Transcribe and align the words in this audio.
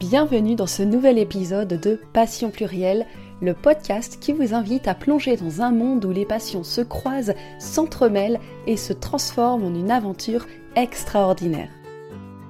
Bienvenue 0.00 0.54
dans 0.54 0.66
ce 0.66 0.82
nouvel 0.82 1.18
épisode 1.18 1.78
de 1.78 2.00
Passion 2.14 2.48
plurielle, 2.48 3.04
le 3.42 3.52
podcast 3.52 4.16
qui 4.18 4.32
vous 4.32 4.54
invite 4.54 4.88
à 4.88 4.94
plonger 4.94 5.36
dans 5.36 5.60
un 5.60 5.72
monde 5.72 6.02
où 6.06 6.10
les 6.10 6.24
passions 6.24 6.64
se 6.64 6.80
croisent, 6.80 7.34
s'entremêlent 7.58 8.40
et 8.66 8.78
se 8.78 8.94
transforment 8.94 9.64
en 9.64 9.74
une 9.74 9.90
aventure 9.90 10.46
extraordinaire. 10.74 11.68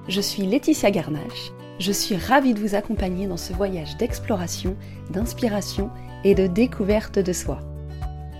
Je 0.07 0.21
suis 0.21 0.43
Laetitia 0.43 0.91
Garnache, 0.91 1.51
je 1.77 1.91
suis 1.91 2.15
ravie 2.15 2.53
de 2.53 2.59
vous 2.61 2.73
accompagner 2.73 3.27
dans 3.27 3.35
ce 3.35 3.51
voyage 3.51 3.97
d'exploration, 3.97 4.77
d'inspiration 5.09 5.89
et 6.23 6.35
de 6.35 6.47
découverte 6.47 7.19
de 7.19 7.33
soi. 7.33 7.59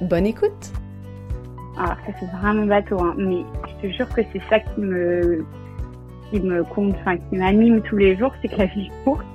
Bonne 0.01 0.25
écoute 0.25 0.71
Alors 1.77 1.97
ça 2.05 2.13
c'est 2.17 2.31
vraiment 2.37 2.65
bateau, 2.65 2.97
hein, 2.97 3.13
mais 3.17 3.43
je 3.67 3.89
te 3.89 3.93
jure 3.93 4.07
que 4.07 4.21
c'est 4.31 4.41
ça 4.49 4.61
qui 4.61 4.79
me 4.79 5.45
qui 6.31 6.39
me 6.39 6.63
compte, 6.63 6.95
enfin 7.01 7.17
qui 7.17 7.37
m'anime 7.37 7.81
tous 7.81 7.97
les 7.97 8.15
jours, 8.15 8.31
c'est 8.41 8.47
que 8.47 8.57
la 8.57 8.65
vie 8.65 8.87
est 8.87 9.03
courte. 9.03 9.25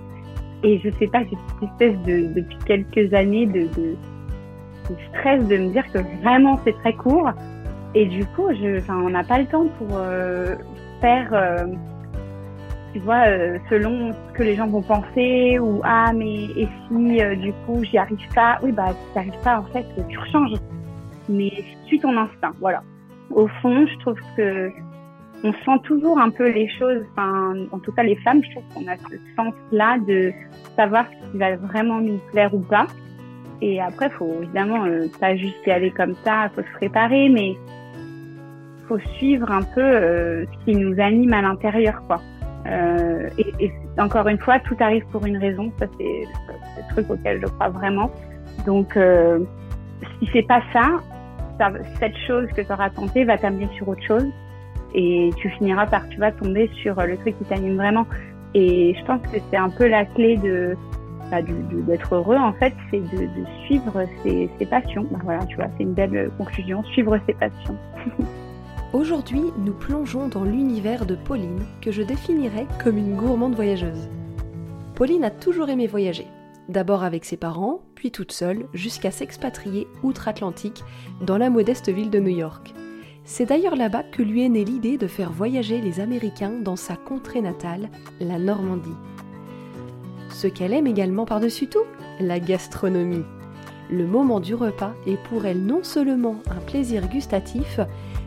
Et 0.62 0.80
je 0.83 0.91
sais 0.98 1.07
pas, 1.07 1.23
j'ai 1.25 1.37
cette 1.61 1.71
espèce 1.71 1.98
de 2.07 2.34
depuis 2.34 2.59
quelques 2.66 3.12
années 3.12 3.47
de, 3.47 3.62
de, 3.77 3.97
stress 5.11 5.47
de 5.47 5.57
me 5.57 5.71
dire 5.71 5.85
que 5.93 5.98
vraiment 6.23 6.59
c'est 6.65 6.77
très 6.79 6.95
court. 6.95 7.30
Et 7.95 8.07
du 8.07 8.24
coup, 8.27 8.48
je, 8.52 8.79
enfin, 8.79 8.97
on 8.97 9.11
n'a 9.11 9.24
pas 9.24 9.38
le 9.38 9.47
temps 9.47 9.66
pour 9.79 9.88
euh, 9.93 10.55
faire, 11.01 11.29
euh, 11.33 11.66
tu 12.93 13.01
vois, 13.01 13.27
euh, 13.27 13.59
selon 13.71 14.13
ce 14.13 14.33
que 14.35 14.43
les 14.43 14.55
gens 14.55 14.66
vont 14.66 14.83
penser 14.83 15.59
ou 15.59 15.80
ah 15.85 16.13
mais 16.15 16.45
et 16.45 16.69
si 16.88 17.37
du 17.38 17.52
coup 17.65 17.83
j'y 17.85 17.99
arrive 17.99 18.19
pas, 18.35 18.59
oui 18.63 18.73
bah 18.73 18.88
si 18.91 19.15
t'arrives 19.15 19.43
pas 19.43 19.60
en 19.60 19.65
fait 19.73 19.87
tu 20.09 20.19
rechanges. 20.19 20.59
Mais 21.29 21.51
suis 21.87 21.99
ton 21.99 22.16
instinct, 22.16 22.52
voilà. 22.60 22.83
Au 23.30 23.49
fond, 23.60 23.87
je 23.87 23.99
trouve 23.99 24.19
que 24.37 24.71
on 25.45 25.53
sent 25.53 25.83
toujours 25.85 26.19
un 26.19 26.31
peu 26.31 26.51
les 26.51 26.69
choses, 26.79 27.03
enfin, 27.13 27.55
en 27.73 27.79
tout 27.79 27.93
cas 27.93 28.03
les 28.03 28.17
femmes, 28.17 28.43
je 28.43 28.51
trouve 28.51 28.65
qu'on 28.75 28.91
a 28.91 28.97
ce 28.97 29.17
sens-là 29.37 29.99
de 30.07 30.33
savoir 30.77 31.07
ce 31.07 31.30
qui 31.30 31.38
va 31.38 31.57
vraiment 31.57 32.01
nous 32.01 32.19
plaire 32.33 32.55
ou 32.55 32.60
pas. 32.60 32.87
Et 33.63 33.80
après, 33.80 34.10
faut 34.10 34.43
évidemment 34.43 34.85
euh, 34.85 35.07
pas 35.21 35.37
juste 35.37 35.57
y 35.66 35.71
aller 35.71 35.91
comme 35.91 36.15
ça, 36.25 36.51
faut 36.55 36.63
se 36.63 36.73
préparer, 36.79 37.29
mais 37.29 37.57
faut 38.88 38.99
suivre 39.16 39.51
un 39.51 39.63
peu 39.63 39.80
euh, 39.80 40.45
ce 40.45 40.65
qui 40.65 40.77
nous 40.77 41.01
anime 41.01 41.33
à 41.33 41.43
l'intérieur, 41.43 42.03
quoi. 42.07 42.21
Euh, 42.66 43.29
et, 43.38 43.53
et, 43.60 43.73
encore 43.99 44.29
une 44.29 44.38
fois, 44.38 44.59
tout 44.60 44.77
arrive 44.80 45.05
pour 45.13 45.25
une 45.25 45.38
raison. 45.38 45.73
Ça, 45.79 45.87
c'est 45.99 46.25
le 46.77 46.93
truc 46.93 47.10
auquel 47.10 47.41
je 47.41 47.47
crois 47.47 47.69
vraiment. 47.69 48.10
Donc, 48.66 48.97
euh, 48.97 49.41
si 50.19 50.29
c'est 50.32 50.47
pas 50.47 50.60
ça, 50.73 51.01
ça, 51.59 51.71
cette 51.99 52.16
chose 52.27 52.49
que 52.55 52.63
tu 52.63 52.73
auras 52.73 52.91
tenté 52.91 53.25
va 53.25 53.38
t'amener 53.38 53.69
sur 53.77 53.88
autre 53.88 54.03
chose 54.03 54.27
et 54.97 55.30
tu 55.37 55.51
finiras 55.51 55.87
par, 55.87 56.09
tu 56.09 56.19
vas 56.19 56.33
tomber 56.33 56.69
sur 56.83 57.01
le 57.01 57.16
truc 57.19 57.39
qui 57.39 57.45
t'anime 57.45 57.77
vraiment. 57.77 58.07
Et 58.55 58.95
je 58.99 59.05
pense 59.05 59.21
que 59.23 59.38
c'est 59.51 59.57
un 59.57 59.69
peu 59.69 59.87
la 59.87 60.05
clé 60.07 60.37
de 60.38 60.77
bah, 61.30 61.43
d'être 61.43 62.15
heureux 62.15 62.37
en 62.37 62.53
fait, 62.55 62.73
c'est 62.91 63.01
de, 63.01 63.29
suivre 63.65 64.05
ses, 64.22 64.49
ses 64.59 64.66
passions. 64.66 65.06
Bah, 65.11 65.19
voilà, 65.22 65.44
tu 65.47 65.56
vois, 65.56 65.66
c'est 65.77 65.83
une 65.83 65.93
belle 65.93 66.31
conclusion, 66.38 66.83
suivre 66.84 67.19
ses 67.27 67.34
passions. 67.34 67.77
Aujourd'hui, 68.93 69.43
nous 69.59 69.75
plongeons 69.75 70.28
dans 70.28 70.44
l'univers 70.44 71.05
de 71.05 71.16
Pauline, 71.16 71.65
que 71.83 71.91
je 71.91 72.03
définirais 72.03 72.66
comme 72.83 72.97
une 72.97 73.16
gourmande 73.16 73.55
voyageuse. 73.55 74.09
Pauline 74.94 75.25
a 75.25 75.31
toujours 75.31 75.69
aimé 75.69 75.87
voyager, 75.87 76.27
d'abord 76.69 77.05
avec 77.05 77.25
ses 77.25 77.37
parents, 77.37 77.81
puis 77.94 78.10
toute 78.10 78.33
seule, 78.33 78.66
jusqu'à 78.72 79.10
s'expatrier 79.10 79.87
outre-Atlantique, 80.03 80.83
dans 81.21 81.37
la 81.37 81.50
modeste 81.50 81.93
ville 81.93 82.10
de 82.10 82.21
New 82.21 82.34
York. 82.34 82.72
C'est 83.28 83.47
d'ailleurs 83.47 83.75
là-bas 83.75 84.05
que 84.05 84.22
lui 84.22 84.44
est 84.44 84.49
née 84.49 84.65
l'idée 84.65 84.99
de 84.99 85.09
faire 85.09 85.32
voyager 85.32 85.81
les 85.81 85.99
Américains 85.99 86.53
dans 86.62 86.77
sa 86.77 86.94
contrée 86.94 87.41
natale, 87.41 87.91
la 88.21 88.38
Normandie. 88.38 88.94
Ce 90.31 90.47
qu'elle 90.47 90.72
aime 90.72 90.87
également 90.87 91.25
par-dessus 91.25 91.66
tout, 91.66 91.84
la 92.21 92.38
gastronomie. 92.38 93.25
Le 93.91 94.06
moment 94.06 94.38
du 94.38 94.54
repas 94.54 94.94
est 95.09 95.21
pour 95.25 95.44
elle 95.44 95.60
non 95.60 95.82
seulement 95.82 96.37
un 96.48 96.60
plaisir 96.60 97.09
gustatif, 97.09 97.81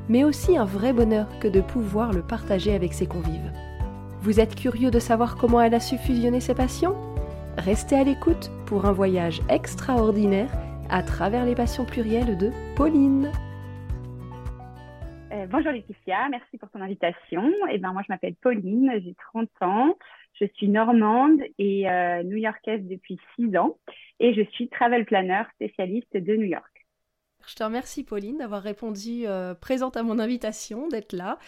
mais 0.10 0.26
aussi 0.26 0.58
un 0.58 0.66
vrai 0.66 0.92
bonheur 0.92 1.28
que 1.40 1.48
de 1.48 1.62
pouvoir 1.62 2.12
le 2.12 2.22
partager 2.22 2.76
avec 2.76 2.94
ses 2.94 3.08
convives. 3.08 3.54
Vous 4.22 4.42
êtes 4.42 4.56
curieux 4.56 4.92
de 4.92 5.00
savoir 5.00 5.38
comment 5.38 5.62
elle 5.62 5.76
a 5.76 5.80
su 5.80 5.98
fusionner 5.98 6.42
ses 6.42 6.56
passions? 6.56 6.96
Restez 7.58 7.96
à 7.96 8.04
l'écoute 8.04 8.52
pour 8.66 8.86
un 8.86 8.92
voyage 8.92 9.42
extraordinaire 9.48 10.52
à 10.90 11.04
travers 11.04 11.46
les 11.46 11.56
passions 11.56 11.86
plurielles 11.86 12.38
de 12.38 12.52
Pauline. 12.76 13.31
Euh, 15.50 15.52
bonjour 15.52 15.72
Laetitia, 15.72 16.30
merci 16.30 16.58
pour 16.58 16.70
ton 16.70 16.82
invitation. 16.82 17.52
Eh 17.72 17.78
ben 17.78 17.92
moi 17.92 18.02
je 18.08 18.12
m'appelle 18.12 18.36
Pauline, 18.36 18.92
j'ai 19.04 19.16
30 19.32 19.50
ans, 19.62 19.98
je 20.40 20.46
suis 20.56 20.68
normande 20.68 21.40
et 21.58 21.90
euh, 21.90 22.24
new-yorkaise 22.24 22.82
depuis 22.84 23.20
6 23.36 23.58
ans 23.58 23.78
et 24.20 24.34
je 24.34 24.42
suis 24.52 24.70
travel 24.70 25.06
planner 25.06 25.44
spécialiste 25.56 26.16
de 26.16 26.36
New 26.36 26.48
York. 26.48 26.86
Je 27.48 27.56
te 27.56 27.64
remercie 27.64 28.04
Pauline 28.04 28.38
d'avoir 28.38 28.62
répondu 28.62 29.24
euh, 29.26 29.54
présente 29.56 29.98
à 29.98 30.04
mon 30.04 30.20
invitation, 30.20 30.88
d'être 30.88 31.14
là. 31.14 31.40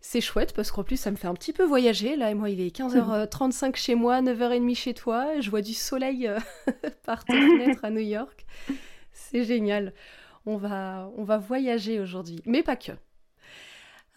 C'est 0.00 0.20
chouette 0.20 0.54
parce 0.54 0.70
qu'en 0.70 0.84
plus 0.84 0.96
ça 0.96 1.10
me 1.10 1.16
fait 1.16 1.28
un 1.28 1.34
petit 1.34 1.52
peu 1.52 1.64
voyager. 1.64 2.16
Là 2.16 2.30
et 2.30 2.34
moi 2.34 2.50
il 2.50 2.60
est 2.60 2.76
15h35 2.76 3.76
chez 3.76 3.94
moi, 3.94 4.20
9h30 4.22 4.76
chez 4.76 4.94
toi. 4.94 5.40
Je 5.40 5.50
vois 5.50 5.62
du 5.62 5.74
soleil 5.74 6.30
par 7.04 7.24
tes 7.24 7.32
fenêtres 7.32 7.84
à 7.84 7.90
New 7.90 7.98
York. 7.98 8.44
C'est 9.12 9.44
génial. 9.44 9.92
On 10.46 10.56
va, 10.56 11.10
on 11.16 11.24
va 11.24 11.36
voyager 11.36 12.00
aujourd'hui, 12.00 12.40
mais 12.46 12.62
pas 12.62 12.76
que. 12.76 12.92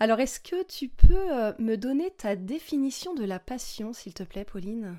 Alors, 0.04 0.20
est-ce 0.20 0.42
que 0.42 0.68
tu 0.68 0.90
peux 0.90 1.32
euh, 1.34 1.54
me 1.60 1.78
donner 1.78 2.12
ta 2.12 2.36
définition 2.36 3.14
de 3.14 3.24
la 3.24 3.40
passion, 3.40 3.94
s'il 3.94 4.14
te 4.14 4.24
plaît, 4.24 4.44
Pauline? 4.44 4.98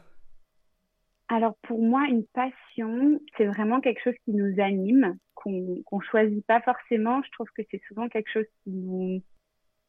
Alors, 1.28 1.56
pour 1.64 1.82
moi, 1.82 2.06
une 2.08 2.24
passion, 2.24 3.20
c'est 3.36 3.44
vraiment 3.44 3.82
quelque 3.82 4.02
chose 4.02 4.14
qui 4.24 4.32
nous 4.32 4.58
anime, 4.62 5.18
qu'on 5.34 5.50
ne 5.50 6.04
choisit 6.10 6.46
pas 6.46 6.62
forcément. 6.62 7.20
Je 7.22 7.30
trouve 7.32 7.48
que 7.54 7.60
c'est 7.70 7.82
souvent 7.86 8.08
quelque 8.08 8.30
chose 8.32 8.46
qui 8.62 8.70
nous 8.70 9.22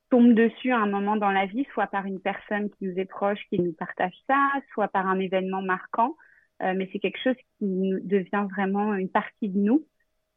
tombe 0.10 0.34
dessus 0.34 0.74
à 0.74 0.80
un 0.80 0.88
moment 0.88 1.16
dans 1.16 1.32
la 1.32 1.46
vie, 1.46 1.66
soit 1.72 1.88
par 1.88 2.06
une 2.06 2.20
personne 2.20 2.70
qui 2.72 2.84
nous 2.84 3.00
est 3.00 3.06
proche, 3.06 3.40
qui 3.48 3.62
nous 3.62 3.72
partage 3.72 4.16
ça, 4.28 4.50
soit 4.74 4.90
par 4.90 5.08
un 5.08 5.18
événement 5.20 5.62
marquant. 5.62 6.18
Euh, 6.62 6.74
mais 6.76 6.90
c'est 6.92 7.00
quelque 7.00 7.24
chose 7.24 7.38
qui 7.58 7.94
devient 8.04 8.48
vraiment 8.52 8.94
une 8.96 9.10
partie 9.10 9.48
de 9.48 9.60
nous 9.60 9.88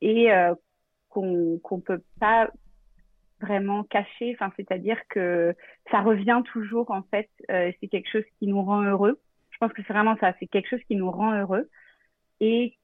et 0.03 0.33
euh, 0.33 0.55
qu'on 1.09 1.59
qu'on 1.65 1.81
peut 1.81 2.05
pas 2.21 2.49
vraiment 3.41 3.85
caché. 3.85 4.35
Enfin, 4.35 4.53
c'est-à-dire 4.57 4.99
que 5.09 5.55
ça 5.91 6.01
revient 6.01 6.43
toujours 6.53 6.91
en 6.91 7.03
fait. 7.03 7.29
Euh, 7.51 7.73
c'est 7.81 7.89
quelque 7.89 8.11
chose 8.11 8.25
qui 8.39 8.47
nous 8.47 8.63
rend 8.63 8.83
heureux. 8.83 9.21
Je 9.51 9.59
pense 9.59 9.73
que 9.73 9.83
c'est 9.87 9.93
vraiment 9.93 10.17
ça. 10.19 10.35
C'est 10.39 10.47
quelque 10.47 10.69
chose 10.69 10.83
qui 10.87 10.97
nous 10.97 11.11
rend 11.11 11.33
heureux 11.33 11.69
et 12.41 12.77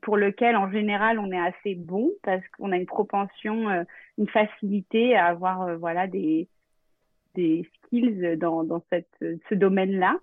pour 0.00 0.16
lequel 0.16 0.56
en 0.56 0.70
général 0.70 1.18
on 1.18 1.32
est 1.32 1.40
assez 1.40 1.74
bon 1.74 2.12
parce 2.22 2.46
qu'on 2.56 2.72
a 2.72 2.76
une 2.76 2.86
propension, 2.86 3.68
euh, 3.68 3.84
une 4.18 4.28
facilité 4.28 5.16
à 5.16 5.26
avoir 5.26 5.62
euh, 5.62 5.76
voilà 5.76 6.06
des 6.06 6.48
des 7.34 7.68
skills 7.74 8.36
dans 8.36 8.64
dans 8.64 8.84
cette 8.90 9.08
ce 9.20 9.54
domaine-là. 9.54 10.18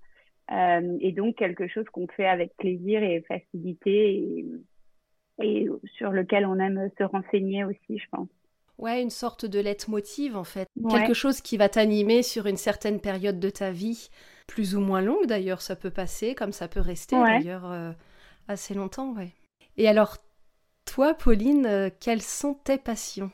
Euh, 0.52 0.98
et 1.02 1.12
donc 1.12 1.36
quelque 1.36 1.68
chose 1.68 1.86
qu'on 1.90 2.08
fait 2.08 2.26
avec 2.26 2.56
plaisir 2.58 3.04
et 3.04 3.22
facilité 3.28 4.16
et, 4.18 4.46
et 5.42 5.70
sur 5.98 6.12
lequel 6.12 6.46
on 6.46 6.58
aime 6.60 6.90
se 6.98 7.04
renseigner 7.04 7.64
aussi, 7.66 8.00
je 8.00 8.10
pense. 8.10 8.30
Ouais, 8.80 9.02
une 9.02 9.10
sorte 9.10 9.46
de 9.46 9.60
leitmotiv 9.60 10.38
en 10.38 10.46
fait. 10.46 10.70
Quelque 10.90 11.14
chose 11.14 11.42
qui 11.42 11.58
va 11.58 11.68
t'animer 11.68 12.24
sur 12.24 12.46
une 12.46 12.56
certaine 12.56 13.02
période 13.02 13.38
de 13.38 13.50
ta 13.50 13.72
vie, 13.72 14.10
plus 14.48 14.74
ou 14.74 14.80
moins 14.80 15.02
longue 15.02 15.26
d'ailleurs, 15.26 15.62
ça 15.62 15.76
peut 15.76 15.90
passer, 15.90 16.34
comme 16.34 16.54
ça 16.54 16.70
peut 16.70 16.80
rester 16.80 17.18
d'ailleurs 17.18 17.70
euh, 17.70 17.92
assez 18.48 18.74
longtemps, 18.74 19.14
ouais. 19.16 19.32
Et 19.76 19.90
alors, 19.90 20.16
toi, 20.86 21.14
Pauline, 21.14 21.66
euh, 21.66 21.90
quelles 22.00 22.22
sont 22.22 22.54
tes 22.54 22.78
passions? 22.78 23.32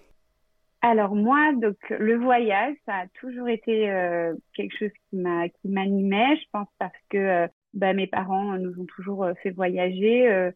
Alors 0.82 1.14
moi, 1.14 1.54
donc 1.54 1.78
le 1.90 2.18
voyage, 2.18 2.74
ça 2.88 2.96
a 2.96 3.08
toujours 3.20 3.48
été 3.48 3.92
euh, 3.92 4.34
quelque 4.56 4.76
chose 4.76 4.92
qui 5.10 5.18
m'a 5.18 5.48
qui 5.48 5.68
m'animait, 5.68 6.38
je 6.38 6.46
pense 6.52 6.68
parce 6.80 6.98
que 7.10 7.48
bah, 7.76 7.94
mes 7.94 8.08
parents 8.08 8.58
nous 8.58 8.82
ont 8.82 8.86
toujours 8.86 9.28
fait 9.44 9.52
voyager 9.52 10.52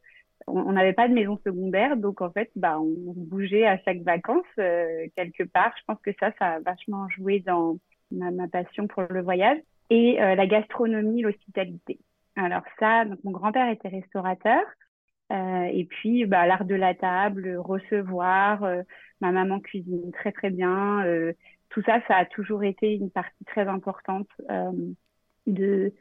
on 0.48 0.72
n'avait 0.72 0.94
pas 0.94 1.08
de 1.08 1.14
maison 1.14 1.40
secondaire, 1.46 1.98
donc 1.98 2.22
en 2.22 2.32
fait, 2.32 2.50
bah, 2.56 2.80
on 2.80 3.14
bougeait 3.16 3.66
à 3.66 3.78
chaque 3.80 4.02
vacances 4.02 4.46
euh, 4.58 5.08
quelque 5.16 5.44
part. 5.44 5.74
Je 5.80 5.84
pense 5.86 6.00
que 6.02 6.12
ça, 6.20 6.32
ça 6.40 6.54
a 6.54 6.60
vachement 6.60 7.08
joué 7.10 7.40
dans 7.40 7.78
ma, 8.12 8.48
passion 8.48 8.88
pour 8.88 9.04
le 9.10 9.22
voyage 9.22 9.60
et 9.90 10.22
euh, 10.22 10.36
la 10.36 10.48
gastronomie, 10.48 11.22
l'hospitalité. 11.22 12.00
Alors 12.36 12.64
ça, 12.80 13.06
donc 13.06 13.24
mon 13.24 13.32
grand-père 13.32 13.70
était 13.70 13.90
restaurateur 13.90 14.62
euh, 15.32 15.64
et 15.66 15.86
puis 15.86 16.26
bah, 16.26 16.48
l'art 16.48 16.66
de 16.66 16.76
la 16.76 16.94
table, 16.96 17.58
recevoir, 17.58 18.66
ma 19.22 19.32
maman 19.32 19.60
cuisine 19.60 20.12
très 20.12 20.32
très 20.32 20.50
bien. 20.50 21.04
tout 21.70 21.82
ça, 21.84 22.00
ça 22.08 22.16
a 22.16 22.26
toujours 22.26 22.64
été 22.64 22.94
une 22.94 23.12
partie 23.12 23.46
très 23.46 23.68
importante 23.68 24.30
de 25.48 25.94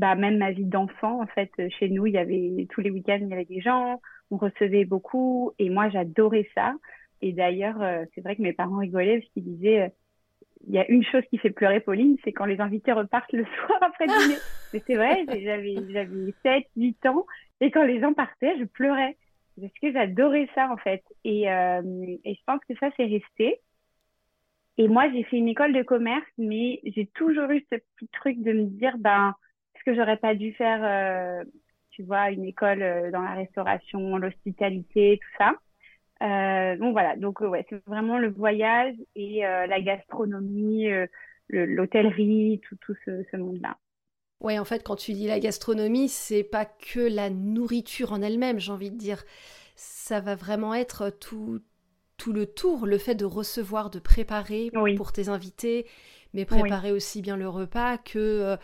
bah, 0.00 0.14
même 0.14 0.38
ma 0.38 0.50
vie 0.50 0.64
d'enfant, 0.64 1.20
en 1.20 1.26
fait, 1.26 1.52
chez 1.78 1.90
nous, 1.90 2.06
il 2.06 2.14
y 2.14 2.18
avait 2.18 2.66
tous 2.70 2.80
les 2.80 2.90
week-ends, 2.90 3.18
il 3.20 3.28
y 3.28 3.34
avait 3.34 3.44
des 3.44 3.60
gens, 3.60 4.00
on 4.30 4.38
recevait 4.38 4.86
beaucoup, 4.86 5.52
et 5.58 5.68
moi, 5.68 5.90
j'adorais 5.90 6.48
ça. 6.54 6.72
Et 7.20 7.32
d'ailleurs, 7.34 7.82
euh, 7.82 8.06
c'est 8.14 8.22
vrai 8.22 8.34
que 8.34 8.40
mes 8.40 8.54
parents 8.54 8.78
rigolaient 8.78 9.18
parce 9.18 9.30
qu'ils 9.32 9.44
disaient, 9.44 9.82
euh, 9.82 9.88
il 10.66 10.74
y 10.74 10.78
a 10.78 10.90
une 10.90 11.04
chose 11.04 11.22
qui 11.28 11.36
fait 11.36 11.50
pleurer 11.50 11.80
Pauline, 11.80 12.16
c'est 12.24 12.32
quand 12.32 12.46
les 12.46 12.62
invités 12.62 12.92
repartent 12.92 13.32
le 13.34 13.44
soir 13.66 13.78
après 13.82 14.06
dîner. 14.06 14.36
Mais 14.72 14.82
c'est 14.86 14.94
vrai, 14.94 15.26
j'avais, 15.28 15.76
j'avais 15.90 16.34
7, 16.44 16.64
8 16.76 17.06
ans, 17.06 17.26
et 17.60 17.70
quand 17.70 17.84
les 17.84 18.00
gens 18.00 18.14
partaient, 18.14 18.58
je 18.58 18.64
pleurais. 18.64 19.18
Parce 19.60 19.74
que 19.82 19.92
j'adorais 19.92 20.48
ça, 20.54 20.70
en 20.72 20.78
fait. 20.78 21.04
Et, 21.24 21.52
euh, 21.52 21.82
et 22.24 22.34
je 22.34 22.40
pense 22.46 22.60
que 22.66 22.74
ça, 22.78 22.88
c'est 22.96 23.04
resté. 23.04 23.60
Et 24.78 24.88
moi, 24.88 25.10
j'ai 25.12 25.24
fait 25.24 25.36
une 25.36 25.48
école 25.48 25.74
de 25.74 25.82
commerce, 25.82 26.24
mais 26.38 26.80
j'ai 26.84 27.04
toujours 27.04 27.50
eu 27.50 27.62
ce 27.70 27.76
petit 27.76 28.08
truc 28.14 28.40
de 28.40 28.52
me 28.52 28.64
dire, 28.64 28.96
ben, 28.96 29.34
est-ce 29.80 29.90
que 29.90 29.96
j'aurais 29.96 30.18
pas 30.18 30.34
dû 30.34 30.52
faire, 30.52 30.80
euh, 30.84 31.44
tu 31.90 32.02
vois, 32.02 32.30
une 32.30 32.44
école 32.44 32.82
euh, 32.82 33.10
dans 33.10 33.22
la 33.22 33.32
restauration, 33.34 34.18
l'hospitalité, 34.18 35.18
tout 35.22 35.36
ça. 35.38 35.54
Euh, 36.22 36.76
donc 36.76 36.92
voilà, 36.92 37.16
donc 37.16 37.40
ouais, 37.40 37.64
c'est 37.70 37.82
vraiment 37.86 38.18
le 38.18 38.30
voyage 38.30 38.94
et 39.16 39.40
la 39.40 39.80
gastronomie, 39.80 40.86
l'hôtellerie, 41.48 42.60
tout, 42.68 42.76
tout 42.82 42.94
ce, 43.06 43.24
ce 43.30 43.36
monde-là. 43.38 43.78
Ouais, 44.40 44.58
en 44.58 44.64
fait, 44.64 44.82
quand 44.82 44.96
tu 44.96 45.12
dis 45.12 45.26
la 45.26 45.40
gastronomie, 45.40 46.08
c'est 46.08 46.44
pas 46.44 46.66
que 46.66 47.00
la 47.00 47.30
nourriture 47.30 48.12
en 48.12 48.20
elle-même, 48.20 48.58
j'ai 48.58 48.72
envie 48.72 48.90
de 48.90 48.96
dire. 48.98 49.24
Ça 49.76 50.20
va 50.20 50.34
vraiment 50.34 50.74
être 50.74 51.08
tout, 51.08 51.62
tout 52.18 52.34
le 52.34 52.44
tour, 52.46 52.86
le 52.86 52.98
fait 52.98 53.14
de 53.14 53.24
recevoir, 53.24 53.88
de 53.88 53.98
préparer 53.98 54.70
pour 54.96 55.12
tes 55.12 55.28
invités, 55.30 55.86
mais 56.34 56.44
préparer 56.44 56.92
aussi 56.92 57.22
bien 57.22 57.36
le 57.36 57.48
repas 57.48 57.96
que, 57.98 58.18
euh, 58.18 58.56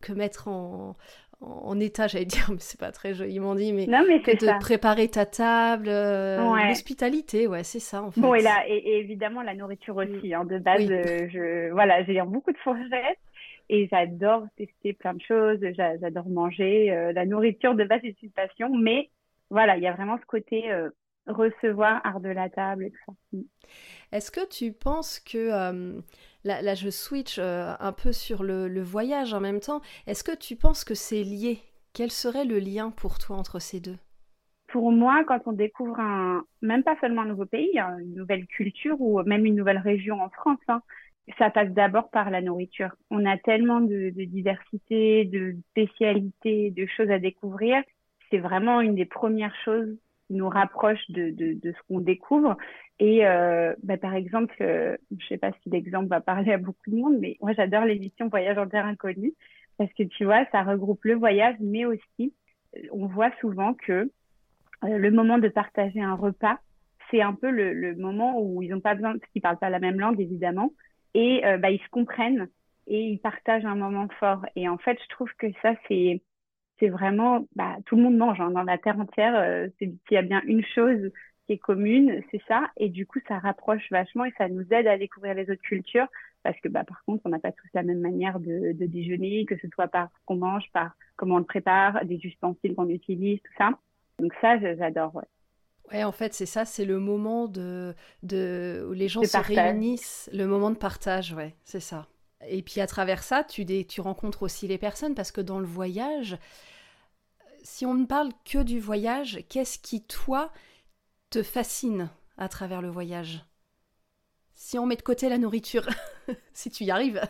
que 0.00 0.12
mettre 0.12 0.48
en, 0.48 0.96
en 1.40 1.80
état, 1.80 2.06
j'allais 2.06 2.24
dire, 2.24 2.46
mais 2.50 2.58
c'est 2.58 2.80
pas 2.80 2.92
très 2.92 3.14
joliment 3.14 3.54
dit, 3.54 3.72
mais, 3.72 3.86
de 3.86 4.60
préparer 4.60 5.08
ta 5.08 5.26
table, 5.26 5.88
euh, 5.88 6.38
l'hospitalité, 6.68 7.46
ouais, 7.46 7.64
c'est 7.64 7.80
ça 7.80 8.02
en 8.02 8.10
fait. 8.10 8.20
Bon, 8.20 8.34
et, 8.34 8.42
là, 8.42 8.64
et, 8.66 8.98
évidemment 8.98 9.42
la 9.42 9.54
nourriture 9.54 9.96
aussi. 9.96 10.34
Hein, 10.34 10.44
de 10.44 10.58
base, 10.58 10.90
euh, 10.90 11.28
je, 11.30 11.70
voilà, 11.72 12.04
j'ai 12.04 12.20
beaucoup 12.22 12.52
de 12.52 12.58
fourchettes 12.58 13.18
et 13.68 13.88
j'adore 13.90 14.44
tester 14.56 14.92
plein 14.92 15.14
de 15.14 15.22
choses, 15.22 15.58
j'adore 15.76 16.28
manger. 16.28 17.12
la 17.14 17.24
nourriture 17.24 17.74
de 17.74 17.84
base, 17.84 18.00
c'est 18.02 18.22
une 18.22 18.30
passion, 18.30 18.68
mais 18.76 19.10
voilà, 19.48 19.76
il 19.76 19.82
y 19.82 19.86
a 19.86 19.92
vraiment 19.92 20.18
ce 20.18 20.26
côté 20.26 20.64
recevoir 21.30 22.00
art 22.04 22.20
de 22.20 22.28
la 22.28 22.48
table 22.48 22.84
et 22.84 22.90
tout 22.90 22.98
ça. 23.06 23.12
Mm. 23.32 23.42
Est-ce 24.12 24.30
que 24.30 24.46
tu 24.48 24.72
penses 24.72 25.20
que, 25.20 25.38
euh, 25.38 26.00
là, 26.44 26.74
je 26.74 26.90
switch 26.90 27.38
euh, 27.38 27.74
un 27.78 27.92
peu 27.92 28.12
sur 28.12 28.42
le, 28.42 28.82
voyage 28.82 29.34
en 29.34 29.40
même 29.40 29.60
temps, 29.60 29.80
est-ce 30.06 30.24
que 30.24 30.36
tu 30.36 30.56
penses 30.56 30.84
que 30.84 30.94
c'est 30.94 31.22
lié? 31.22 31.58
Quel 31.92 32.10
serait 32.10 32.44
le 32.44 32.58
lien 32.58 32.90
pour 32.90 33.18
toi 33.18 33.36
entre 33.36 33.60
ces 33.60 33.80
deux? 33.80 33.98
Pour 34.68 34.92
moi, 34.92 35.24
quand 35.26 35.40
on 35.46 35.52
découvre 35.52 35.98
un, 35.98 36.44
même 36.62 36.84
pas 36.84 36.96
seulement 37.00 37.22
un 37.22 37.26
nouveau 37.26 37.46
pays, 37.46 37.78
hein, 37.78 37.96
une 37.98 38.14
nouvelle 38.14 38.46
culture 38.46 39.00
ou 39.00 39.20
même 39.24 39.44
une 39.44 39.56
nouvelle 39.56 39.78
région 39.78 40.20
en 40.20 40.30
France, 40.30 40.60
hein, 40.68 40.80
ça 41.38 41.50
passe 41.50 41.70
d'abord 41.70 42.10
par 42.10 42.30
la 42.30 42.40
nourriture. 42.40 42.94
On 43.10 43.26
a 43.26 43.36
tellement 43.36 43.80
de, 43.80 44.10
de 44.10 44.24
diversité, 44.24 45.24
de 45.24 45.56
spécialités, 45.70 46.70
de 46.70 46.86
choses 46.86 47.10
à 47.10 47.18
découvrir. 47.18 47.82
C'est 48.30 48.38
vraiment 48.38 48.80
une 48.80 48.94
des 48.94 49.06
premières 49.06 49.54
choses 49.64 49.96
nous 50.30 50.48
rapproche 50.48 51.10
de, 51.10 51.30
de, 51.30 51.54
de 51.54 51.72
ce 51.72 51.78
qu'on 51.88 52.00
découvre. 52.00 52.56
Et 52.98 53.26
euh, 53.26 53.74
bah, 53.82 53.96
par 53.96 54.14
exemple, 54.14 54.54
euh, 54.60 54.96
je 55.18 55.26
sais 55.26 55.38
pas 55.38 55.52
si 55.62 55.70
l'exemple 55.70 56.08
va 56.08 56.20
parler 56.20 56.52
à 56.52 56.58
beaucoup 56.58 56.90
de 56.90 56.96
monde, 56.96 57.18
mais 57.18 57.36
moi 57.40 57.52
j'adore 57.52 57.84
l'émission 57.84 58.28
Voyage 58.28 58.58
en 58.58 58.68
terre 58.68 58.86
inconnue 58.86 59.34
parce 59.78 59.92
que 59.94 60.02
tu 60.02 60.24
vois, 60.24 60.44
ça 60.52 60.62
regroupe 60.62 61.04
le 61.04 61.14
voyage, 61.14 61.56
mais 61.58 61.86
aussi 61.86 62.34
on 62.92 63.06
voit 63.06 63.30
souvent 63.40 63.74
que 63.74 64.10
euh, 64.84 64.98
le 64.98 65.10
moment 65.10 65.38
de 65.38 65.48
partager 65.48 66.00
un 66.00 66.14
repas, 66.14 66.58
c'est 67.10 67.22
un 67.22 67.34
peu 67.34 67.50
le, 67.50 67.72
le, 67.72 67.96
moment 67.96 68.40
où 68.40 68.62
ils 68.62 68.70
n'ont 68.70 68.80
pas 68.80 68.94
besoin, 68.94 69.18
parce 69.18 69.32
qu'ils 69.32 69.42
parlent 69.42 69.58
pas 69.58 69.70
la 69.70 69.80
même 69.80 69.98
langue 69.98 70.20
évidemment, 70.20 70.72
et 71.14 71.44
euh, 71.44 71.58
bah, 71.58 71.70
ils 71.70 71.80
se 71.80 71.88
comprennent 71.88 72.48
et 72.86 73.00
ils 73.04 73.18
partagent 73.18 73.64
un 73.64 73.74
moment 73.74 74.08
fort. 74.18 74.44
Et 74.56 74.68
en 74.68 74.78
fait, 74.78 74.98
je 75.02 75.08
trouve 75.08 75.30
que 75.38 75.46
ça 75.62 75.74
c'est 75.88 76.22
c'est 76.80 76.88
vraiment, 76.88 77.46
bah, 77.54 77.76
tout 77.86 77.96
le 77.96 78.02
monde 78.02 78.16
mange 78.16 78.40
hein, 78.40 78.50
dans 78.50 78.62
la 78.62 78.78
terre 78.78 78.98
entière. 78.98 79.34
Euh, 79.36 79.68
s'il 79.78 79.96
y 80.10 80.16
a 80.16 80.22
bien 80.22 80.42
une 80.46 80.64
chose 80.64 81.12
qui 81.46 81.52
est 81.52 81.58
commune, 81.58 82.22
c'est 82.30 82.42
ça. 82.48 82.70
Et 82.76 82.88
du 82.88 83.06
coup, 83.06 83.20
ça 83.28 83.38
rapproche 83.38 83.88
vachement 83.90 84.24
et 84.24 84.32
ça 84.38 84.48
nous 84.48 84.64
aide 84.70 84.86
à 84.86 84.98
découvrir 84.98 85.34
les 85.34 85.50
autres 85.50 85.62
cultures. 85.62 86.08
Parce 86.42 86.58
que, 86.60 86.68
bah, 86.68 86.84
par 86.84 87.04
contre, 87.04 87.22
on 87.26 87.28
n'a 87.28 87.38
pas 87.38 87.52
tous 87.52 87.68
la 87.74 87.82
même 87.82 88.00
manière 88.00 88.40
de, 88.40 88.72
de 88.72 88.86
déjeuner, 88.86 89.44
que 89.44 89.56
ce 89.58 89.68
soit 89.74 89.88
par 89.88 90.08
ce 90.08 90.24
qu'on 90.24 90.36
mange, 90.36 90.64
par 90.72 90.92
comment 91.16 91.36
on 91.36 91.38
le 91.38 91.44
prépare, 91.44 92.04
des 92.06 92.18
ustensiles 92.24 92.74
qu'on 92.74 92.88
utilise, 92.88 93.40
tout 93.42 93.52
ça. 93.58 93.70
Donc 94.18 94.32
ça, 94.40 94.58
j'adore. 94.58 95.14
Ouais. 95.14 95.24
Ouais, 95.92 96.04
en 96.04 96.12
fait, 96.12 96.32
c'est 96.32 96.46
ça, 96.46 96.64
c'est 96.64 96.84
le 96.84 96.98
moment 97.00 97.48
de, 97.48 97.94
de 98.22 98.86
où 98.88 98.92
les 98.92 99.08
gens 99.08 99.22
se 99.22 99.36
réunissent, 99.36 100.30
le 100.32 100.46
moment 100.46 100.70
de 100.70 100.76
partage, 100.76 101.34
ouais, 101.34 101.56
c'est 101.64 101.80
ça. 101.80 102.06
Et 102.46 102.62
puis 102.62 102.80
à 102.80 102.86
travers 102.86 103.22
ça, 103.22 103.44
tu, 103.44 104.00
rencontres 104.00 104.42
aussi 104.42 104.66
les 104.66 104.78
personnes 104.78 105.14
parce 105.14 105.32
que 105.32 105.40
dans 105.40 105.58
le 105.58 105.66
voyage, 105.66 106.38
si 107.62 107.84
on 107.84 107.94
ne 107.94 108.06
parle 108.06 108.30
que 108.44 108.62
du 108.62 108.80
voyage, 108.80 109.44
qu'est-ce 109.48 109.78
qui, 109.78 110.06
toi, 110.06 110.50
te 111.28 111.42
fascine 111.42 112.10
à 112.38 112.48
travers 112.48 112.80
le 112.80 112.88
voyage? 112.88 113.44
Si 114.54 114.78
on 114.78 114.86
met 114.86 114.96
de 114.96 115.02
côté 115.02 115.28
la 115.28 115.38
nourriture, 115.38 115.86
si 116.52 116.70
tu 116.70 116.84
y 116.84 116.90
arrives. 116.90 117.20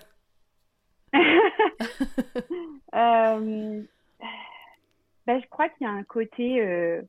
euh, 1.14 1.18
ben, 5.26 5.40
je 5.40 5.46
crois 5.48 5.68
qu'il 5.68 5.86
y 5.86 5.90
a 5.90 5.92
un 5.92 6.04
côté, 6.04 6.60
euh, 6.60 7.02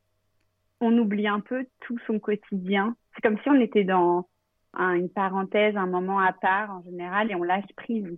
on 0.80 0.98
oublie 0.98 1.28
un 1.28 1.40
peu 1.40 1.68
tout 1.82 2.00
son 2.08 2.20
quotidien. 2.20 2.96
C'est 3.14 3.22
comme 3.22 3.40
si 3.42 3.50
on 3.50 3.60
était 3.60 3.84
dans 3.84 4.28
une 4.74 5.10
parenthèse, 5.10 5.76
un 5.76 5.88
moment 5.88 6.20
à 6.20 6.34
part 6.34 6.72
en 6.72 6.84
général, 6.84 7.32
et 7.32 7.36
on 7.36 7.44
lâche 7.44 7.72
prise 7.76 8.18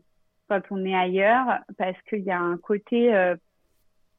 quand 0.49 0.61
on 0.71 0.85
est 0.85 0.95
ailleurs, 0.95 1.59
parce 1.77 1.99
qu'il 2.03 2.23
y 2.23 2.31
a 2.31 2.39
un 2.39 2.57
côté 2.57 3.13
euh, 3.13 3.35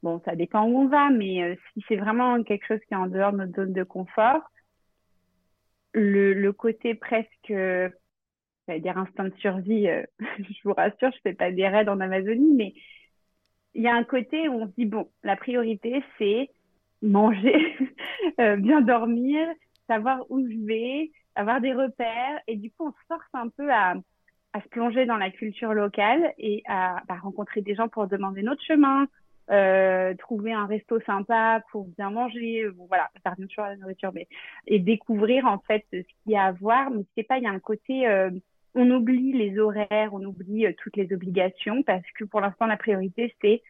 Bon, 0.04 0.20
ça 0.26 0.36
dépend 0.36 0.66
où 0.66 0.80
on 0.80 0.86
va, 0.86 1.08
mais 1.08 1.42
euh, 1.42 1.56
si 1.72 1.82
c'est 1.88 1.96
vraiment 1.96 2.42
quelque 2.42 2.66
chose 2.66 2.80
qui 2.86 2.92
est 2.92 2.96
en 2.98 3.06
dehors 3.06 3.32
de 3.32 3.38
notre 3.38 3.54
zone 3.54 3.72
de 3.72 3.84
confort, 3.84 4.42
le, 5.94 6.34
le 6.34 6.52
côté 6.52 6.94
presque, 6.94 7.30
j'allais 7.48 8.80
dire 8.80 8.98
instinct 8.98 9.30
de 9.30 9.36
survie, 9.36 9.88
euh, 9.88 10.02
je 10.38 10.62
vous 10.62 10.74
rassure, 10.74 11.10
je 11.10 11.20
fais 11.22 11.32
pas 11.32 11.50
des 11.50 11.66
raids 11.66 11.88
en 11.88 12.00
Amazonie, 12.00 12.52
mais 12.52 12.74
il 13.72 13.82
y 13.82 13.88
a 13.88 13.94
un 13.94 14.04
côté 14.04 14.46
où 14.46 14.52
on 14.60 14.66
se 14.66 14.72
dit, 14.76 14.84
bon, 14.84 15.08
la 15.22 15.36
priorité, 15.36 16.04
c'est 16.18 16.50
manger, 17.00 17.74
euh, 18.40 18.56
bien 18.56 18.82
dormir, 18.82 19.48
savoir 19.86 20.30
où 20.30 20.46
je 20.46 20.66
vais, 20.66 21.12
avoir 21.34 21.60
des 21.60 21.72
repères, 21.72 22.40
et 22.46 22.56
du 22.56 22.70
coup, 22.70 22.88
on 22.88 22.92
se 22.92 23.06
force 23.08 23.28
un 23.32 23.48
peu 23.48 23.72
à, 23.72 23.94
à 24.52 24.60
se 24.60 24.68
plonger 24.68 25.04
dans 25.04 25.16
la 25.16 25.30
culture 25.30 25.74
locale 25.74 26.32
et 26.38 26.62
à, 26.66 27.02
à 27.08 27.16
rencontrer 27.16 27.60
des 27.60 27.74
gens 27.74 27.88
pour 27.88 28.06
demander 28.06 28.42
notre 28.42 28.62
chemin, 28.62 29.08
euh, 29.50 30.14
trouver 30.14 30.52
un 30.52 30.66
resto 30.66 31.00
sympa 31.00 31.62
pour 31.70 31.88
bien 31.88 32.10
manger, 32.10 32.68
bon, 32.70 32.86
voilà, 32.86 33.10
faire 33.22 33.34
bien 33.36 33.48
sûr 33.48 33.64
la 33.64 33.76
nourriture, 33.76 34.12
mais 34.14 34.26
et 34.66 34.78
découvrir 34.78 35.46
en 35.46 35.58
fait 35.58 35.84
ce 35.92 35.98
qu'il 35.98 36.32
y 36.32 36.36
a 36.36 36.44
à 36.44 36.52
voir. 36.52 36.90
Mais 36.90 37.02
c'est 37.16 37.24
pas, 37.24 37.38
il 37.38 37.44
y 37.44 37.46
a 37.46 37.50
un 37.50 37.58
côté, 37.58 38.08
euh, 38.08 38.30
on 38.74 38.90
oublie 38.90 39.32
les 39.32 39.58
horaires, 39.58 40.10
on 40.12 40.24
oublie 40.24 40.66
euh, 40.66 40.72
toutes 40.78 40.96
les 40.96 41.12
obligations 41.12 41.82
parce 41.82 42.08
que 42.16 42.24
pour 42.24 42.40
l'instant 42.40 42.66
la 42.66 42.76
priorité 42.76 43.34
c'est 43.40 43.62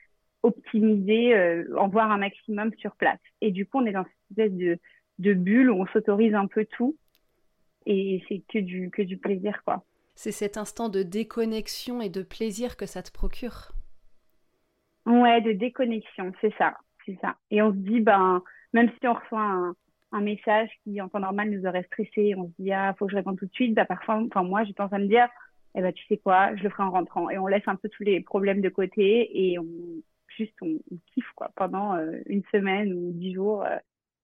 optimiser, 0.43 1.35
en 1.75 1.89
voir 1.89 2.11
un 2.11 2.19
maximum 2.19 2.71
sur 2.77 2.95
place. 2.97 3.19
Et 3.41 3.51
du 3.51 3.65
coup, 3.65 3.79
on 3.79 3.87
est 3.87 3.93
dans 3.93 4.05
cette 4.05 4.39
espèce 4.39 4.53
de, 4.53 4.79
de 5.19 5.33
bulle 5.33 5.71
où 5.71 5.81
on 5.81 5.87
s'autorise 5.87 6.35
un 6.35 6.47
peu 6.47 6.67
tout 6.67 6.95
et 7.87 8.23
c'est 8.29 8.43
que 8.49 8.59
du 8.59 8.91
que 8.91 9.03
du 9.03 9.17
plaisir 9.17 9.63
quoi. 9.65 9.85
C'est 10.15 10.33
cet 10.33 10.57
instant 10.57 10.89
de 10.89 11.03
déconnexion 11.03 12.01
et 12.01 12.09
de 12.09 12.23
plaisir 12.23 12.77
que 12.77 12.87
ça 12.87 13.03
te 13.03 13.11
procure. 13.11 13.73
Ouais, 15.07 15.41
de 15.43 15.53
déconnexion, 15.53 16.33
c'est 16.41 16.55
ça, 16.57 16.75
c'est 17.05 17.19
ça. 17.21 17.37
Et 17.51 17.61
on 17.61 17.73
se 17.73 17.77
dit, 17.77 18.01
ben, 18.01 18.43
même 18.73 18.91
si 18.99 19.07
on 19.07 19.15
reçoit 19.15 19.41
un, 19.41 19.75
un 20.13 20.21
message 20.21 20.71
qui, 20.83 21.01
en 21.01 21.09
temps 21.09 21.21
normal, 21.21 21.51
nous 21.51 21.67
aurait 21.67 21.83
stressé, 21.85 22.35
on 22.37 22.47
se 22.47 22.63
dit, 22.63 22.73
ah, 22.73 22.95
faut 22.99 23.07
que 23.07 23.11
je 23.11 23.17
réponde 23.17 23.39
tout 23.39 23.47
de 23.47 23.53
suite, 23.53 23.75
bah, 23.75 23.85
parfois, 23.85 24.23
enfin, 24.25 24.43
moi, 24.45 24.65
j'ai 24.65 24.73
tendance 24.73 24.93
à 24.95 24.99
me 24.99 25.07
dire, 25.07 25.29
eh 25.75 25.83
ben, 25.83 25.93
tu 25.93 26.07
sais 26.07 26.17
quoi, 26.17 26.55
je 26.57 26.63
le 26.63 26.71
ferai 26.71 26.85
en 26.85 26.91
rentrant. 26.91 27.29
Et 27.29 27.39
on 27.39 27.47
laisse 27.47 27.67
un 27.67 27.77
peu 27.77 27.89
tous 27.89 28.05
les 28.05 28.21
problèmes 28.21 28.61
de 28.61 28.69
côté 28.69 29.51
et 29.51 29.59
on, 29.59 29.67
juste, 30.29 30.55
on, 30.63 30.79
kiffe, 31.13 31.31
quoi, 31.35 31.51
pendant 31.57 31.97
euh, 31.97 32.13
une 32.27 32.45
semaine 32.53 32.93
ou 32.95 33.11
dix 33.13 33.35
jours. 33.35 33.65
Euh. 33.65 33.77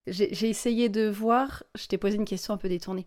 J'ai 0.07 0.49
essayé 0.49 0.88
de 0.88 1.09
voir, 1.09 1.62
je 1.76 1.87
t'ai 1.87 1.99
posé 1.99 2.16
une 2.16 2.25
question 2.25 2.54
un 2.54 2.57
peu 2.57 2.69
détournée, 2.69 3.07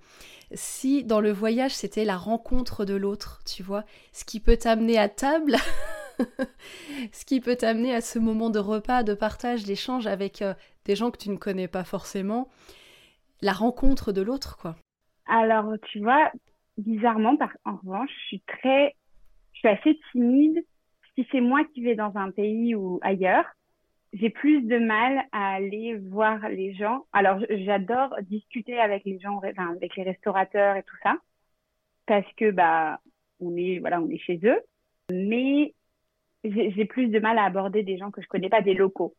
si 0.53 1.03
dans 1.03 1.19
le 1.19 1.31
voyage 1.31 1.73
c'était 1.73 2.05
la 2.05 2.17
rencontre 2.17 2.85
de 2.85 2.93
l'autre, 2.93 3.41
tu 3.45 3.63
vois, 3.63 3.83
ce 4.11 4.23
qui 4.25 4.39
peut 4.39 4.57
t'amener 4.57 4.97
à 4.97 5.09
table 5.09 5.55
ce 7.11 7.25
qui 7.25 7.41
peut 7.41 7.55
t'amener 7.55 7.93
à 7.93 8.01
ce 8.01 8.19
moment 8.19 8.49
de 8.49 8.59
repas, 8.59 9.03
de 9.03 9.13
partage, 9.13 9.63
d'échange 9.63 10.07
avec 10.07 10.41
euh, 10.41 10.53
des 10.85 10.95
gens 10.95 11.11
que 11.11 11.17
tu 11.17 11.29
ne 11.29 11.37
connais 11.37 11.67
pas 11.67 11.83
forcément, 11.83 12.49
la 13.41 13.53
rencontre 13.53 14.11
de 14.11 14.21
l'autre, 14.21 14.57
quoi. 14.57 14.75
Alors, 15.25 15.73
tu 15.91 15.99
vois, 15.99 16.31
bizarrement, 16.77 17.37
en 17.65 17.75
revanche, 17.77 18.09
je 18.21 18.27
suis 18.27 18.41
très, 18.41 18.95
je 19.53 19.59
suis 19.59 19.67
assez 19.67 19.99
timide. 20.11 20.63
Si 21.15 21.27
c'est 21.31 21.41
moi 21.41 21.63
qui 21.73 21.83
vais 21.83 21.95
dans 21.95 22.11
un 22.15 22.31
pays 22.31 22.75
ou 22.75 22.99
ailleurs, 23.01 23.45
j'ai 24.13 24.29
plus 24.29 24.61
de 24.61 24.77
mal 24.77 25.25
à 25.31 25.55
aller 25.55 25.95
voir 25.97 26.47
les 26.49 26.73
gens. 26.73 27.05
Alors, 27.13 27.39
j'adore 27.49 28.15
discuter 28.21 28.79
avec 28.79 29.05
les 29.05 29.19
gens, 29.19 29.39
avec 29.39 29.95
les 29.95 30.03
restaurateurs 30.03 30.75
et 30.75 30.83
tout 30.83 30.95
ça, 31.03 31.17
parce 32.05 32.31
que 32.33 32.51
bah 32.51 32.99
on 33.39 33.55
est, 33.57 33.79
voilà, 33.79 34.01
on 34.01 34.09
est 34.09 34.19
chez 34.19 34.39
eux. 34.43 34.61
Mais 35.11 35.73
j'ai 36.43 36.85
plus 36.85 37.07
de 37.07 37.19
mal 37.19 37.37
à 37.37 37.45
aborder 37.45 37.83
des 37.83 37.97
gens 37.97 38.11
que 38.11 38.21
je 38.21 38.27
connais 38.27 38.49
pas, 38.49 38.61
des 38.61 38.73
locaux. 38.73 39.15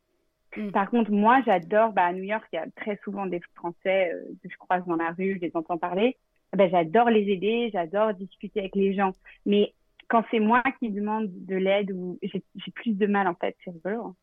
Mm. 0.56 0.70
Par 0.70 0.90
contre, 0.90 1.10
moi, 1.10 1.42
j'adore, 1.44 1.92
bah, 1.92 2.04
à 2.04 2.12
New 2.12 2.22
York, 2.22 2.44
il 2.52 2.56
y 2.56 2.58
a 2.58 2.66
très 2.76 2.98
souvent 3.04 3.26
des 3.26 3.40
Français 3.54 4.12
euh, 4.14 4.24
que 4.42 4.48
je 4.48 4.56
croise 4.56 4.84
dans 4.86 4.96
la 4.96 5.10
rue, 5.10 5.38
je 5.40 5.46
les 5.46 5.52
entends 5.54 5.78
parler. 5.78 6.16
Ben, 6.52 6.70
j'adore 6.70 7.10
les 7.10 7.28
aider, 7.32 7.70
j'adore 7.72 8.14
discuter 8.14 8.60
avec 8.60 8.76
les 8.76 8.94
gens. 8.94 9.12
Mais 9.44 9.74
quand 10.08 10.24
c'est 10.30 10.40
moi 10.40 10.62
qui 10.78 10.90
demande 10.90 11.28
de 11.30 11.56
l'aide, 11.56 11.90
ou 11.92 12.18
j'ai 12.22 12.70
plus 12.72 12.92
de 12.92 13.06
mal, 13.06 13.26
en 13.26 13.34
fait, 13.34 13.56
c'est 13.64 13.70
rigolo. 13.70 14.02
Hein. 14.02 14.14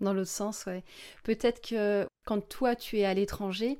Dans 0.00 0.12
l'autre 0.12 0.30
sens, 0.30 0.66
ouais. 0.66 0.84
Peut-être 1.24 1.66
que 1.66 2.06
quand 2.26 2.46
toi, 2.48 2.76
tu 2.76 2.98
es 2.98 3.04
à 3.04 3.14
l'étranger, 3.14 3.78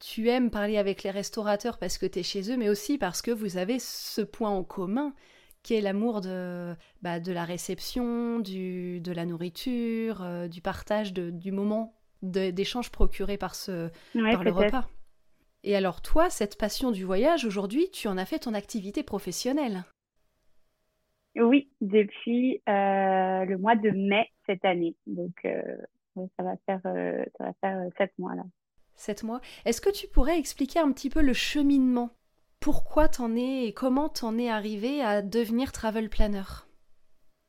tu 0.00 0.28
aimes 0.28 0.50
parler 0.50 0.76
avec 0.76 1.02
les 1.02 1.10
restaurateurs 1.10 1.78
parce 1.78 1.96
que 1.96 2.06
tu 2.06 2.18
es 2.18 2.22
chez 2.22 2.52
eux, 2.52 2.56
mais 2.56 2.68
aussi 2.68 2.98
parce 2.98 3.22
que 3.22 3.30
vous 3.30 3.56
avez 3.56 3.78
ce 3.78 4.20
point 4.20 4.50
en 4.50 4.64
commun 4.64 5.14
qui 5.62 5.74
est 5.74 5.80
l'amour 5.80 6.20
de, 6.20 6.74
bah, 7.02 7.18
de 7.18 7.32
la 7.32 7.44
réception, 7.44 8.38
du, 8.38 9.00
de 9.00 9.12
la 9.12 9.24
nourriture, 9.24 10.22
euh, 10.22 10.46
du 10.46 10.60
partage, 10.60 11.12
de, 11.12 11.30
du 11.30 11.50
moment 11.50 11.94
d'échange 12.22 12.90
procuré 12.90 13.36
par, 13.36 13.54
ce, 13.54 13.90
par 14.14 14.44
le 14.44 14.52
repas. 14.52 14.88
Et 15.64 15.74
alors 15.74 16.02
toi, 16.02 16.30
cette 16.30 16.56
passion 16.56 16.92
du 16.92 17.04
voyage, 17.04 17.44
aujourd'hui, 17.44 17.90
tu 17.90 18.06
en 18.06 18.16
as 18.16 18.26
fait 18.26 18.38
ton 18.40 18.54
activité 18.54 19.02
professionnelle? 19.02 19.84
Oui, 21.34 21.68
depuis 21.80 22.62
euh, 22.68 23.44
le 23.44 23.56
mois 23.58 23.74
de 23.74 23.90
mai 23.90 24.30
cette 24.46 24.64
année. 24.64 24.94
Donc 25.06 25.44
euh, 25.44 25.62
ça 26.36 26.42
va 26.42 26.56
faire, 26.66 26.80
ça 26.82 27.44
va 27.44 27.52
faire 27.60 27.88
sept 27.98 28.12
mois 28.18 28.34
là. 28.34 28.44
Sept 28.94 29.22
mois. 29.24 29.40
Est-ce 29.64 29.80
que 29.80 29.90
tu 29.90 30.08
pourrais 30.08 30.38
expliquer 30.38 30.78
un 30.80 30.90
petit 30.92 31.10
peu 31.10 31.20
le 31.20 31.34
cheminement? 31.34 32.10
Pourquoi 32.60 33.08
t'en 33.08 33.36
es 33.36 33.66
et 33.66 33.72
comment 33.72 34.08
t'en 34.08 34.38
es 34.38 34.48
arrivé 34.48 35.02
à 35.02 35.20
devenir 35.20 35.70
travel 35.70 36.08
planner? 36.08 36.64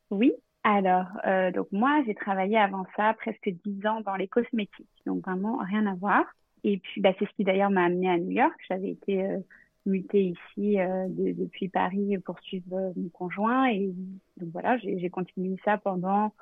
Oui, 0.09 0.33
alors, 0.69 1.07
euh, 1.25 1.49
donc 1.51 1.67
moi, 1.71 2.03
j'ai 2.05 2.13
travaillé 2.13 2.57
avant 2.57 2.85
ça 2.97 3.13
presque 3.13 3.49
dix 3.65 3.87
ans 3.87 4.01
dans 4.01 4.17
les 4.17 4.27
cosmétiques, 4.27 4.85
donc 5.05 5.23
vraiment 5.25 5.59
rien 5.59 5.85
à 5.85 5.95
voir. 5.95 6.25
Et 6.65 6.79
puis, 6.79 6.99
bah, 6.99 7.13
c'est 7.17 7.25
ce 7.25 7.33
qui 7.35 7.45
d'ailleurs 7.45 7.69
m'a 7.69 7.85
amenée 7.85 8.09
à 8.09 8.17
New 8.17 8.31
York. 8.31 8.53
J'avais 8.67 8.89
été 8.89 9.23
euh, 9.23 9.37
mutée 9.85 10.35
ici 10.35 10.79
euh, 10.79 11.07
depuis 11.09 11.69
Paris 11.69 12.17
pour 12.17 12.37
suivre 12.41 12.91
mon 12.97 13.07
conjoint. 13.09 13.69
Et 13.69 13.93
donc 14.35 14.49
voilà, 14.51 14.77
j'ai 14.77 15.09
continué 15.09 15.55
ça 15.63 15.77
pendant 15.77 16.33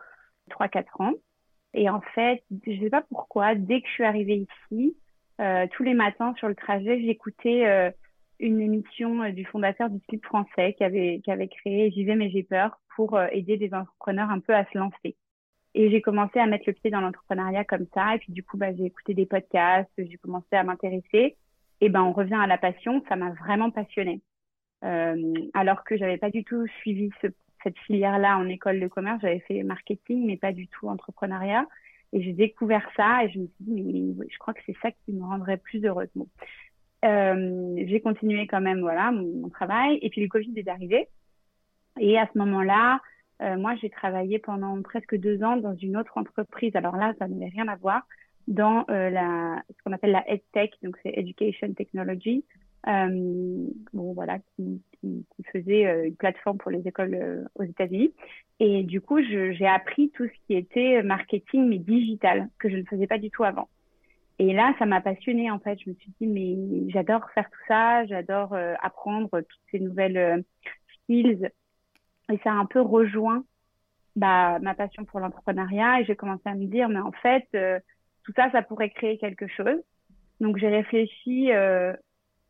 trois, 0.50 0.68
quatre 0.68 1.02
ans. 1.02 1.14
Et 1.74 1.90
en 1.90 2.02
fait, 2.02 2.44
je 2.66 2.80
sais 2.80 2.90
pas 2.90 3.04
pourquoi, 3.10 3.56
dès 3.56 3.82
que 3.82 3.88
je 3.88 3.94
suis 3.94 4.04
arrivée 4.06 4.48
ici, 4.72 4.96
tous 5.72 5.84
les 5.84 5.94
matins 5.94 6.34
sur 6.38 6.48
le 6.48 6.56
trajet, 6.56 7.02
j'écoutais 7.02 7.92
une 8.40 8.62
émission 8.62 9.24
euh, 9.24 9.32
du 9.32 9.46
fondateur 9.46 9.90
du 9.90 10.00
slip 10.08 10.26
français 10.26 10.74
qui 10.74 10.84
avait, 10.84 11.22
qui 11.24 11.32
avait 11.32 11.48
créé 11.48 11.92
J'y 11.92 12.04
vais 12.04 12.16
mais 12.16 12.30
j'ai 12.30 12.44
peur 12.44 12.80
pour 12.96 13.16
euh, 13.16 13.28
aider 13.32 13.58
des 13.58 13.74
entrepreneurs 13.74 14.30
un 14.30 14.40
peu 14.40 14.54
à 14.54 14.66
se 14.66 14.78
lancer. 14.78 15.16
Et 15.74 15.92
j'ai 15.92 16.02
commencé 16.02 16.40
à 16.40 16.46
mettre 16.46 16.66
le 16.68 16.74
pied 16.74 16.90
dans 16.90 17.02
l'entrepreneuriat 17.02 17.66
comme 17.66 17.86
ça. 17.94 18.16
Et 18.16 18.20
puis 18.20 18.32
du 18.32 18.44
coup, 18.44 18.58
bah, 18.58 18.74
j'ai 18.74 18.86
écouté 18.86 19.14
des 19.14 19.26
podcasts, 19.26 19.92
j'ai 19.98 20.18
commencé 20.18 20.56
à 20.56 20.64
m'intéresser. 20.64 21.36
Et 21.82 21.90
ben, 21.90 22.02
on 22.02 22.14
revient 22.14 22.40
à 22.42 22.48
la 22.48 22.58
passion. 22.58 23.04
Ça 23.10 23.18
m'a 23.18 23.32
vraiment 23.32 23.72
passionnée. 23.72 24.22
Euh, 24.86 25.34
alors 25.54 25.84
que 25.84 25.98
j'avais 25.98 26.18
pas 26.18 26.30
du 26.30 26.46
tout 26.46 26.66
suivi 26.80 27.10
ce, 27.22 27.28
cette 27.66 27.78
filière-là 27.80 28.38
en 28.38 28.48
école 28.48 28.80
de 28.80 28.88
commerce. 28.88 29.20
J'avais 29.22 29.40
fait 29.40 29.64
marketing, 29.64 30.26
mais 30.26 30.38
pas 30.38 30.54
du 30.54 30.68
tout 30.68 30.88
entrepreneuriat. 30.88 31.66
Et 32.14 32.22
j'ai 32.22 32.34
découvert 32.34 32.88
ça 32.96 33.26
et 33.26 33.30
je 33.30 33.40
me 33.40 33.48
suis 33.48 33.56
dit, 33.60 33.82
mais 34.18 34.28
je 34.32 34.38
crois 34.38 34.54
que 34.54 34.62
c'est 34.66 34.78
ça 34.82 34.92
qui 34.92 35.12
me 35.12 35.26
rendrait 35.26 35.58
plus 35.58 35.84
heureuse. 35.84 36.08
Bon. 36.16 36.28
Euh, 37.04 37.76
j'ai 37.88 38.00
continué 38.02 38.48
quand 38.48 38.62
même 38.62 38.80
voilà 38.80 39.12
mon, 39.12 39.50
travail 39.50 40.00
et 40.02 40.10
puis 40.10 40.22
le 40.22 40.28
Covid 40.28 40.54
est 40.56 40.68
arrivé 40.68 41.08
et 42.00 42.18
à 42.18 42.28
ce 42.34 42.38
moment-là 42.40 43.00
euh, 43.44 43.58
moi 43.58 43.76
j'ai 43.76 43.92
travaillé 43.92 44.40
pendant 44.40 44.82
presque 44.82 45.16
deux 45.16 45.44
ans 45.44 45.58
dans 45.58 45.76
une 45.76 45.98
autre 45.98 46.18
entreprise 46.18 46.76
alors 46.76 46.96
là 46.96 47.14
ça 47.20 47.28
n'avait 47.28 47.52
rien 47.52 47.68
à 47.68 47.76
voir 47.76 48.08
dans 48.48 48.86
euh, 48.90 49.12
la 49.12 49.62
ce 49.70 49.84
qu'on 49.84 49.92
appelle 49.92 50.14
la 50.14 50.28
EdTech 50.28 50.74
donc 50.82 50.98
c'est 51.04 51.14
Education 51.16 51.74
Technology 51.74 52.44
bon 52.86 54.14
voilà 54.14 54.38
qui, 54.40 54.82
qui, 55.02 55.26
faisait 55.52 55.88
euh, 55.88 56.08
une 56.08 56.16
plateforme 56.16 56.58
pour 56.58 56.72
les 56.72 56.88
écoles 56.88 57.48
aux 57.56 57.64
États-Unis 57.64 58.14
et 58.60 58.84
du 58.84 59.02
coup 59.02 59.22
j'ai 59.22 59.68
appris 59.68 60.12
tout 60.12 60.28
ce 60.28 60.46
qui 60.46 60.56
était 60.56 61.02
marketing 61.02 61.68
mais 61.68 61.80
digital 61.80 62.50
que 62.60 62.70
je 62.70 62.78
ne 62.78 62.84
faisais 62.84 63.08
pas 63.08 63.18
du 63.18 63.32
tout 63.32 63.44
avant 63.44 63.68
et 64.38 64.54
là, 64.54 64.74
ça 64.80 64.86
m'a 64.86 65.02
passionnée 65.02 65.50
en 65.50 65.60
fait. 65.60 65.80
Je 65.84 65.90
me 65.90 65.96
suis 65.96 66.12
dit 66.20 66.28
mais 66.28 66.90
j'adore 66.92 67.30
faire 67.32 67.50
tout 67.50 67.66
ça, 67.68 68.06
j'adore 68.06 68.54
euh, 68.54 68.74
apprendre 68.82 69.30
toutes 69.30 69.62
ces 69.72 69.80
nouvelles 69.80 70.18
euh, 70.18 70.42
skills. 70.94 71.50
Et 72.32 72.38
ça 72.44 72.52
a 72.52 72.56
un 72.56 72.66
peu 72.66 72.82
rejoint 72.82 73.46
bah, 74.16 74.60
ma 74.60 74.74
passion 74.74 75.06
pour 75.06 75.20
l'entrepreneuriat. 75.20 76.02
Et 76.02 76.06
j'ai 76.06 76.16
commencé 76.16 76.44
à 76.46 76.56
me 76.56 76.66
dire 76.66 76.90
mais 76.90 77.00
en 77.00 77.14
fait 77.14 77.48
euh, 77.56 77.80
tout 78.24 78.34
ça, 78.36 78.52
ça 78.52 78.62
pourrait 78.62 78.90
créer 78.90 79.18
quelque 79.18 79.48
chose. 79.48 79.82
Donc 80.42 80.58
j'ai 80.58 80.68
réfléchi 80.68 81.50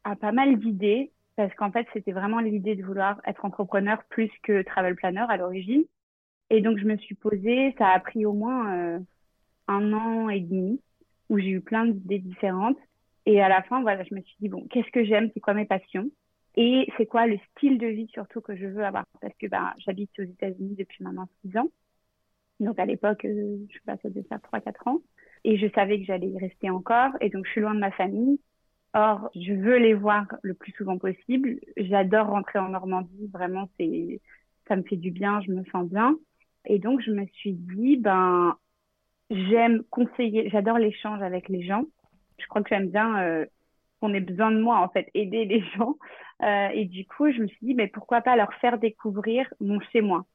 à 0.06 0.16
pas 0.16 0.32
mal 0.32 0.58
d'idées 0.58 1.12
parce 1.36 1.54
qu'en 1.56 1.72
fait 1.72 1.86
c'était 1.92 2.14
vraiment 2.14 2.40
l'idée 2.40 2.76
de 2.76 2.84
vouloir 2.84 3.20
être 3.26 3.44
entrepreneur 3.44 4.02
plus 4.10 4.32
que 4.44 4.62
travel 4.62 4.96
planner 4.96 5.26
à 5.28 5.36
l'origine. 5.36 5.84
Et 6.50 6.62
donc 6.62 6.78
je 6.78 6.86
me 6.86 6.96
suis 6.98 7.16
posée, 7.16 7.76
ça 7.78 7.90
a 7.90 8.00
pris 8.00 8.26
au 8.26 8.32
moins 8.32 9.02
un 9.68 9.94
an 9.94 10.30
et 10.30 10.40
demi 10.40 10.82
où 11.30 11.40
j'ai 11.40 11.50
eu 11.50 11.62
plein 11.62 11.86
d'idées 11.86 12.20
différentes. 12.20 12.78
Et 13.26 13.42
à 13.42 13.50
la 13.50 13.64
fin, 13.64 13.82
voilà, 13.82 14.04
je 14.04 14.14
me 14.14 14.22
suis 14.22 14.36
dit, 14.40 14.50
bon, 14.50 14.68
qu'est-ce 14.70 14.92
que 14.92 15.04
j'aime, 15.04 15.32
c'est 15.34 15.40
quoi 15.40 15.54
mes 15.54 15.66
passions? 15.66 16.10
Et 16.56 16.88
c'est 16.98 17.06
quoi 17.06 17.28
le 17.28 17.38
style 17.52 17.78
de 17.78 17.88
vie 17.88 18.08
surtout 18.14 18.40
que 18.42 18.56
je 18.56 18.66
veux 18.68 18.86
avoir? 18.86 19.06
Parce 19.20 19.34
que 19.38 19.48
ben, 19.48 19.74
j'habite 19.78 20.12
aux 20.20 20.24
États-Unis 20.24 20.76
depuis 20.78 21.04
maintenant 21.04 21.28
six 21.42 21.58
ans. 21.58 21.70
Donc 22.60 22.80
à 22.80 22.86
l'époque, 22.86 23.26
euh, 23.26 23.58
je 23.70 23.74
sais 23.74 23.84
pas, 23.86 23.98
ça 23.98 24.10
devait 24.10 24.24
faire 24.24 24.42
trois, 24.42 24.62
quatre 24.62 24.88
ans. 24.88 25.00
Et 25.44 25.58
je 25.58 25.68
savais 25.76 26.00
que 26.00 26.06
j'allais 26.06 26.30
y 26.30 26.40
rester 26.40 26.70
encore. 26.70 27.12
Et 27.20 27.30
donc 27.30 27.46
je 27.46 27.52
suis 27.52 27.62
loin 27.62 27.74
de 27.74 27.80
ma 27.80 27.92
famille. 27.92 28.40
Or, 28.96 29.30
je 29.36 29.54
veux 29.54 29.78
les 29.78 29.94
voir 29.94 30.26
le 30.42 30.56
plus 30.56 30.72
souvent 30.72 30.98
possible. 30.98 31.60
J'adore 31.78 32.28
rentrer 32.28 32.60
en 32.60 32.70
Normandie. 32.70 33.30
Vraiment, 33.32 33.70
c'est, 33.80 34.22
ça 34.68 34.76
me 34.76 34.84
fait 34.84 34.96
du 34.96 35.12
bien. 35.12 35.42
Je 35.42 35.52
me 35.52 35.64
sens 35.66 35.88
bien. 35.88 36.18
Et 36.66 36.80
donc 36.80 37.02
je 37.02 37.12
me 37.12 37.28
suis 37.28 37.54
dit, 37.54 37.98
ben, 37.98 38.58
J'aime 39.30 39.84
conseiller, 39.90 40.50
j'adore 40.50 40.78
l'échange 40.78 41.22
avec 41.22 41.50
les 41.50 41.64
gens. 41.64 41.84
Je 42.38 42.46
crois 42.48 42.62
que 42.62 42.70
j'aime 42.70 42.90
bien 42.90 43.20
euh, 43.24 43.46
qu'on 44.00 44.14
ait 44.14 44.20
besoin 44.20 44.52
de 44.52 44.60
moi, 44.60 44.78
en 44.80 44.90
fait, 44.90 45.10
aider 45.16 45.46
les 45.46 45.62
gens. 45.78 45.98
Euh, 46.44 46.68
et 46.74 46.86
du 46.86 47.06
coup, 47.06 47.32
je 47.32 47.42
me 47.42 47.48
suis 47.48 47.66
dit, 47.66 47.74
mais 47.74 47.88
pourquoi 47.88 48.22
pas 48.22 48.36
leur 48.36 48.54
faire 48.56 48.78
découvrir 48.78 49.52
mon 49.60 49.80
chez-moi 49.92 50.26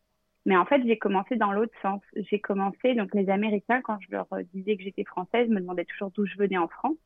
Mais 0.44 0.56
en 0.56 0.64
fait, 0.66 0.82
j'ai 0.84 0.98
commencé 0.98 1.36
dans 1.36 1.52
l'autre 1.52 1.74
sens. 1.82 2.02
J'ai 2.16 2.40
commencé, 2.40 2.94
donc 2.94 3.14
les 3.14 3.30
Américains, 3.30 3.80
quand 3.82 3.98
je 4.00 4.10
leur 4.10 4.26
disais 4.52 4.76
que 4.76 4.82
j'étais 4.82 5.04
française, 5.04 5.48
me 5.48 5.60
demandaient 5.60 5.84
toujours 5.84 6.10
d'où 6.10 6.26
je 6.26 6.36
venais 6.36 6.58
en 6.58 6.68
France. 6.68 6.96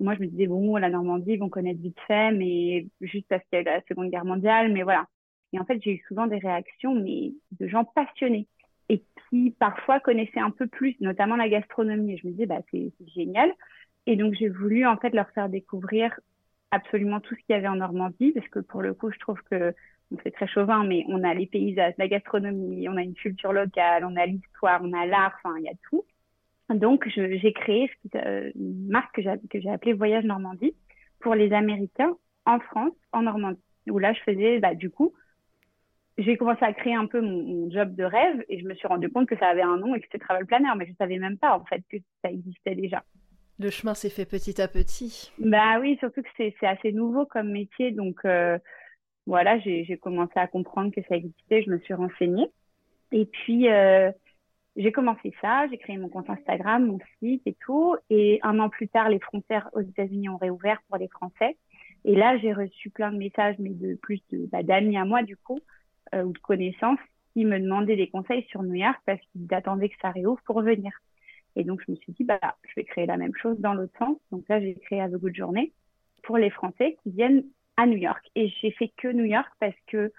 Moi, 0.00 0.14
je 0.14 0.20
me 0.20 0.26
disais, 0.26 0.46
bon, 0.46 0.76
la 0.76 0.88
Normandie, 0.88 1.32
ils 1.32 1.38
vont 1.38 1.48
connaître 1.48 1.80
vite 1.80 1.98
fait, 2.06 2.32
mais 2.32 2.86
juste 3.00 3.26
parce 3.28 3.42
qu'il 3.44 3.58
y 3.58 3.68
a 3.68 3.76
la 3.76 3.82
Seconde 3.88 4.10
Guerre 4.10 4.24
mondiale, 4.24 4.72
mais 4.72 4.82
voilà. 4.82 5.06
Et 5.52 5.60
en 5.60 5.64
fait, 5.64 5.80
j'ai 5.82 5.92
eu 5.92 6.04
souvent 6.08 6.26
des 6.26 6.38
réactions, 6.38 6.94
mais 6.94 7.32
de 7.58 7.68
gens 7.68 7.84
passionnés 7.84 8.46
et 8.88 9.04
qui 9.28 9.52
parfois 9.58 10.00
connaissaient 10.00 10.40
un 10.40 10.50
peu 10.50 10.66
plus, 10.66 10.96
notamment 11.00 11.36
la 11.36 11.48
gastronomie. 11.48 12.14
Et 12.14 12.16
je 12.16 12.26
me 12.26 12.32
disais, 12.32 12.46
bah, 12.46 12.60
c'est 12.70 12.92
génial. 13.14 13.52
Et 14.06 14.16
donc, 14.16 14.34
j'ai 14.34 14.48
voulu 14.48 14.86
en 14.86 14.96
fait 14.96 15.10
leur 15.10 15.30
faire 15.30 15.48
découvrir 15.48 16.18
absolument 16.70 17.20
tout 17.20 17.34
ce 17.34 17.40
qu'il 17.40 17.54
y 17.54 17.58
avait 17.58 17.68
en 17.68 17.76
Normandie, 17.76 18.32
parce 18.32 18.48
que 18.48 18.60
pour 18.60 18.82
le 18.82 18.94
coup, 18.94 19.10
je 19.12 19.18
trouve 19.18 19.40
que 19.50 19.74
c'est 20.24 20.32
très 20.32 20.48
chauvin, 20.48 20.84
mais 20.84 21.04
on 21.08 21.22
a 21.22 21.34
les 21.34 21.46
paysages, 21.46 21.94
la 21.98 22.08
gastronomie, 22.08 22.88
on 22.88 22.96
a 22.96 23.02
une 23.02 23.14
culture 23.14 23.52
locale, 23.52 24.04
on 24.04 24.16
a 24.16 24.26
l'histoire, 24.26 24.80
on 24.82 24.92
a 24.92 25.06
l'art, 25.06 25.34
enfin, 25.42 25.56
il 25.58 25.64
y 25.64 25.68
a 25.68 25.74
tout. 25.88 26.04
Donc, 26.70 27.08
j'ai 27.08 27.52
créé 27.52 27.90
euh, 28.14 28.50
une 28.54 28.88
marque 28.88 29.14
que 29.14 29.60
j'ai 29.60 29.70
appelée 29.70 29.92
Voyage 29.92 30.24
Normandie 30.24 30.74
pour 31.20 31.34
les 31.34 31.52
Américains 31.52 32.16
en 32.46 32.60
France, 32.60 32.94
en 33.12 33.22
Normandie, 33.22 33.60
où 33.88 33.98
là, 33.98 34.12
je 34.12 34.20
faisais, 34.20 34.58
bah, 34.58 34.74
du 34.74 34.90
coup, 34.90 35.12
j'ai 36.18 36.36
commencé 36.36 36.64
à 36.64 36.72
créer 36.72 36.94
un 36.94 37.06
peu 37.06 37.20
mon, 37.20 37.70
job 37.70 37.94
de 37.94 38.04
rêve 38.04 38.44
et 38.48 38.60
je 38.60 38.66
me 38.66 38.74
suis 38.74 38.88
rendu 38.88 39.08
compte 39.10 39.28
que 39.28 39.36
ça 39.38 39.48
avait 39.48 39.62
un 39.62 39.76
nom 39.76 39.94
et 39.94 40.00
que 40.00 40.06
c'était 40.06 40.18
Travel 40.24 40.46
Planner, 40.46 40.70
mais 40.76 40.86
je 40.86 40.92
savais 40.98 41.18
même 41.18 41.38
pas 41.38 41.56
en 41.56 41.64
fait 41.64 41.82
que 41.90 41.96
ça 42.22 42.30
existait 42.30 42.74
déjà. 42.74 43.04
Le 43.58 43.70
chemin 43.70 43.94
s'est 43.94 44.10
fait 44.10 44.24
petit 44.24 44.60
à 44.60 44.68
petit. 44.68 45.32
Bah 45.38 45.78
oui, 45.80 45.96
surtout 45.98 46.22
que 46.22 46.28
c'est 46.36 46.66
assez 46.66 46.92
nouveau 46.92 47.26
comme 47.26 47.50
métier, 47.50 47.90
donc 47.90 48.16
euh, 48.24 48.58
voilà, 49.26 49.58
j'ai 49.58 49.98
commencé 49.98 50.32
à 50.36 50.46
comprendre 50.46 50.92
que 50.94 51.02
ça 51.08 51.16
existait, 51.16 51.62
je 51.62 51.70
me 51.70 51.78
suis 51.80 51.94
renseignée. 51.94 52.50
Et 53.12 53.26
puis, 53.26 53.68
euh, 53.68 54.10
j'ai 54.76 54.92
commencé 54.92 55.34
ça, 55.40 55.66
j'ai 55.68 55.78
créé 55.78 55.98
mon 55.98 56.08
compte 56.08 56.30
Instagram, 56.30 56.86
mon 56.86 56.98
site 57.18 57.42
et 57.46 57.56
tout. 57.60 57.96
Et 58.08 58.38
un 58.42 58.58
an 58.60 58.68
plus 58.68 58.88
tard, 58.88 59.08
les 59.08 59.18
frontières 59.18 59.68
aux 59.72 59.80
États-Unis 59.80 60.28
ont 60.28 60.36
réouvert 60.36 60.80
pour 60.88 60.96
les 60.96 61.08
Français. 61.08 61.56
Et 62.04 62.14
là, 62.14 62.38
j'ai 62.38 62.52
reçu 62.52 62.90
plein 62.90 63.12
de 63.12 63.18
messages, 63.18 63.56
mais 63.58 63.70
de 63.70 63.96
plus 63.96 64.20
bah, 64.50 64.62
d'amis 64.62 64.96
à 64.96 65.04
moi, 65.04 65.22
du 65.22 65.36
coup, 65.36 65.60
euh, 66.14 66.22
ou 66.22 66.32
de 66.32 66.38
connaissances 66.38 67.00
qui 67.32 67.44
me 67.44 67.58
demandaient 67.58 67.96
des 67.96 68.08
conseils 68.08 68.44
sur 68.48 68.62
New 68.62 68.74
York 68.74 68.98
parce 69.06 69.20
qu'ils 69.32 69.52
attendaient 69.52 69.88
que 69.88 70.00
ça 70.00 70.10
réouvre 70.10 70.40
pour 70.44 70.62
venir. 70.62 70.92
Et 71.56 71.64
donc, 71.64 71.82
je 71.86 71.92
me 71.92 71.96
suis 71.96 72.12
dit, 72.12 72.24
bah, 72.24 72.40
je 72.68 72.72
vais 72.76 72.84
créer 72.84 73.06
la 73.06 73.16
même 73.16 73.34
chose 73.34 73.58
dans 73.58 73.74
l'autre 73.74 73.96
sens. 73.98 74.16
Donc 74.30 74.44
là, 74.48 74.60
j'ai 74.60 74.74
créé 74.76 75.00
Have 75.00 75.14
a 75.14 75.18
Good 75.18 75.34
Journée 75.34 75.72
pour 76.22 76.38
les 76.38 76.50
Français 76.50 76.96
qui 77.02 77.10
viennent 77.10 77.44
à 77.76 77.86
New 77.86 77.96
York. 77.96 78.24
Et 78.34 78.48
j'ai 78.60 78.70
fait 78.70 78.92
que 78.96 79.08
New 79.08 79.24
York 79.24 79.50
parce 79.58 79.76
que 79.88 80.12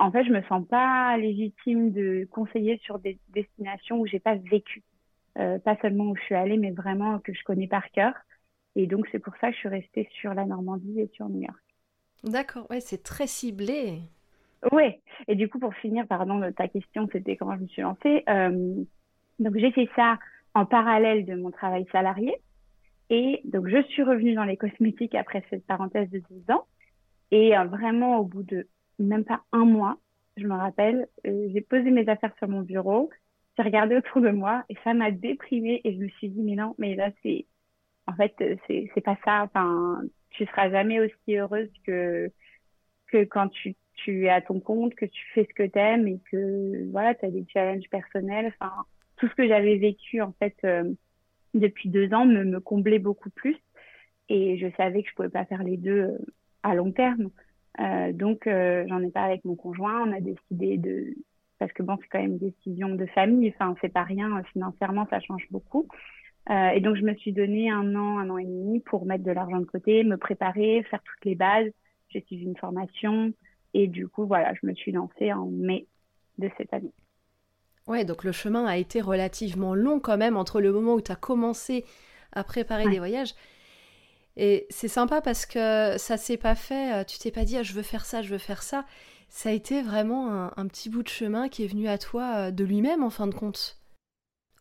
en 0.00 0.10
fait, 0.10 0.24
je 0.24 0.32
me 0.32 0.42
sens 0.44 0.66
pas 0.66 1.16
légitime 1.18 1.92
de 1.92 2.26
conseiller 2.30 2.78
sur 2.78 2.98
des 2.98 3.18
destinations 3.28 3.98
où 4.00 4.06
j'ai 4.06 4.18
pas 4.18 4.34
vécu. 4.34 4.82
Euh, 5.38 5.58
pas 5.58 5.76
seulement 5.82 6.04
où 6.04 6.16
je 6.16 6.22
suis 6.22 6.34
allée, 6.34 6.56
mais 6.56 6.70
vraiment 6.70 7.18
que 7.18 7.34
je 7.34 7.42
connais 7.44 7.68
par 7.68 7.88
cœur. 7.90 8.14
Et 8.76 8.86
donc, 8.86 9.06
c'est 9.12 9.18
pour 9.18 9.34
ça 9.36 9.48
que 9.48 9.54
je 9.54 9.58
suis 9.58 9.68
restée 9.68 10.08
sur 10.12 10.32
la 10.32 10.46
Normandie 10.46 11.00
et 11.00 11.10
sur 11.12 11.28
New 11.28 11.42
York. 11.42 11.62
D'accord, 12.24 12.66
ouais, 12.70 12.80
c'est 12.80 13.02
très 13.02 13.26
ciblé. 13.26 14.00
Oui, 14.72 14.94
et 15.28 15.34
du 15.34 15.48
coup, 15.48 15.58
pour 15.58 15.74
finir, 15.74 16.06
pardon, 16.06 16.50
ta 16.52 16.68
question, 16.68 17.06
c'était 17.12 17.36
comment 17.36 17.56
je 17.56 17.62
me 17.62 17.68
suis 17.68 17.82
lancée. 17.82 18.24
Euh, 18.28 18.82
donc, 19.38 19.56
j'ai 19.56 19.70
fait 19.70 19.88
ça 19.94 20.18
en 20.54 20.64
parallèle 20.64 21.26
de 21.26 21.34
mon 21.34 21.50
travail 21.50 21.86
salarié. 21.92 22.34
Et 23.10 23.42
donc, 23.44 23.68
je 23.68 23.82
suis 23.88 24.02
revenue 24.02 24.34
dans 24.34 24.44
les 24.44 24.56
cosmétiques 24.56 25.14
après 25.14 25.44
cette 25.50 25.66
parenthèse 25.66 26.08
de 26.08 26.18
10 26.18 26.52
ans. 26.52 26.64
Et 27.32 27.56
euh, 27.56 27.64
vraiment, 27.64 28.18
au 28.18 28.24
bout 28.24 28.42
de 28.42 28.66
même 29.00 29.24
pas 29.24 29.42
un 29.52 29.64
mois, 29.64 29.98
je 30.36 30.46
me 30.46 30.54
rappelle, 30.54 31.08
euh, 31.26 31.48
j'ai 31.52 31.60
posé 31.60 31.90
mes 31.90 32.08
affaires 32.08 32.34
sur 32.38 32.48
mon 32.48 32.62
bureau, 32.62 33.10
j'ai 33.56 33.64
regardé 33.64 33.96
autour 33.96 34.20
de 34.20 34.30
moi 34.30 34.64
et 34.68 34.76
ça 34.84 34.94
m'a 34.94 35.10
déprimée 35.10 35.80
et 35.84 35.94
je 35.94 35.98
me 35.98 36.08
suis 36.08 36.28
dit, 36.28 36.42
mais 36.42 36.54
non, 36.54 36.74
mais 36.78 36.94
là, 36.94 37.10
c'est, 37.22 37.46
en 38.06 38.14
fait, 38.14 38.34
c'est, 38.66 38.90
c'est 38.94 39.00
pas 39.00 39.18
ça. 39.24 39.42
Enfin, 39.44 40.00
tu 40.30 40.46
seras 40.46 40.70
jamais 40.70 41.00
aussi 41.00 41.36
heureuse 41.36 41.70
que, 41.86 42.30
que 43.08 43.24
quand 43.24 43.48
tu, 43.48 43.74
tu 43.94 44.26
es 44.26 44.30
à 44.30 44.40
ton 44.40 44.60
compte, 44.60 44.94
que 44.94 45.06
tu 45.06 45.22
fais 45.34 45.44
ce 45.44 45.54
que 45.54 45.66
t'aimes 45.66 46.06
et 46.06 46.20
que, 46.30 46.90
voilà, 46.90 47.14
tu 47.14 47.26
as 47.26 47.30
des 47.30 47.44
challenges 47.52 47.88
personnels. 47.90 48.52
Enfin, 48.58 48.72
tout 49.16 49.28
ce 49.28 49.34
que 49.34 49.46
j'avais 49.46 49.76
vécu, 49.76 50.22
en 50.22 50.32
fait, 50.32 50.56
euh, 50.64 50.90
depuis 51.54 51.88
deux 51.90 52.12
ans 52.14 52.26
me, 52.26 52.44
me 52.44 52.60
comblait 52.60 52.98
beaucoup 52.98 53.30
plus. 53.30 53.56
Et 54.28 54.58
je 54.58 54.68
savais 54.76 55.02
que 55.02 55.10
je 55.10 55.14
pouvais 55.14 55.28
pas 55.28 55.44
faire 55.44 55.64
les 55.64 55.76
deux 55.76 56.02
euh, 56.02 56.18
à 56.62 56.74
long 56.74 56.92
terme. 56.92 57.30
Euh, 57.80 58.12
donc, 58.12 58.46
euh, 58.46 58.84
j'en 58.88 59.00
ai 59.00 59.10
parlé 59.10 59.32
avec 59.32 59.44
mon 59.44 59.56
conjoint. 59.56 60.06
On 60.06 60.12
a 60.12 60.20
décidé 60.20 60.76
de, 60.76 61.14
parce 61.58 61.72
que 61.72 61.82
bon, 61.82 61.96
c'est 62.00 62.08
quand 62.08 62.20
même 62.20 62.32
une 62.32 62.38
décision 62.38 62.90
de 62.90 63.06
famille. 63.06 63.52
Enfin, 63.54 63.74
c'est 63.80 63.92
pas 63.92 64.02
rien 64.02 64.36
euh, 64.36 64.42
financièrement, 64.52 65.06
ça 65.10 65.20
change 65.20 65.46
beaucoup. 65.50 65.88
Euh, 66.50 66.70
et 66.70 66.80
donc, 66.80 66.96
je 66.96 67.02
me 67.02 67.14
suis 67.14 67.32
donné 67.32 67.70
un 67.70 67.94
an, 67.94 68.18
un 68.18 68.30
an 68.30 68.38
et 68.38 68.44
demi 68.44 68.80
pour 68.80 69.06
mettre 69.06 69.24
de 69.24 69.30
l'argent 69.30 69.58
de 69.58 69.64
côté, 69.64 70.04
me 70.04 70.16
préparer, 70.16 70.82
faire 70.90 71.02
toutes 71.02 71.24
les 71.24 71.34
bases. 71.34 71.70
J'ai 72.08 72.22
suivi 72.22 72.44
une 72.44 72.56
formation 72.56 73.32
et 73.72 73.86
du 73.86 74.08
coup, 74.08 74.26
voilà, 74.26 74.52
je 74.60 74.66
me 74.66 74.74
suis 74.74 74.90
lancée 74.90 75.32
en 75.32 75.46
mai 75.46 75.86
de 76.38 76.50
cette 76.58 76.72
année. 76.72 76.92
Ouais, 77.86 78.04
donc 78.04 78.24
le 78.24 78.32
chemin 78.32 78.66
a 78.66 78.76
été 78.76 79.00
relativement 79.00 79.74
long 79.74 80.00
quand 80.00 80.16
même 80.16 80.36
entre 80.36 80.60
le 80.60 80.72
moment 80.72 80.94
où 80.94 81.00
tu 81.00 81.12
as 81.12 81.16
commencé 81.16 81.84
à 82.32 82.42
préparer 82.42 82.84
ouais. 82.84 82.90
des 82.90 82.98
voyages 82.98 83.34
et 84.36 84.66
c'est 84.70 84.88
sympa 84.88 85.20
parce 85.20 85.46
que 85.46 85.96
ça 85.98 86.16
s'est 86.16 86.36
pas 86.36 86.54
fait, 86.54 86.94
euh, 86.94 87.04
tu 87.04 87.18
t'es 87.18 87.30
pas 87.30 87.44
dit 87.44 87.56
ah, 87.56 87.62
je 87.62 87.72
veux 87.72 87.82
faire 87.82 88.04
ça, 88.04 88.22
je 88.22 88.30
veux 88.30 88.38
faire 88.38 88.62
ça. 88.62 88.86
Ça 89.28 89.50
a 89.50 89.52
été 89.52 89.82
vraiment 89.82 90.30
un, 90.30 90.52
un 90.56 90.66
petit 90.66 90.88
bout 90.88 91.02
de 91.02 91.08
chemin 91.08 91.48
qui 91.48 91.64
est 91.64 91.68
venu 91.68 91.88
à 91.88 91.98
toi 91.98 92.34
euh, 92.36 92.50
de 92.50 92.64
lui-même 92.64 93.02
en 93.02 93.10
fin 93.10 93.26
de 93.26 93.34
compte. 93.34 93.78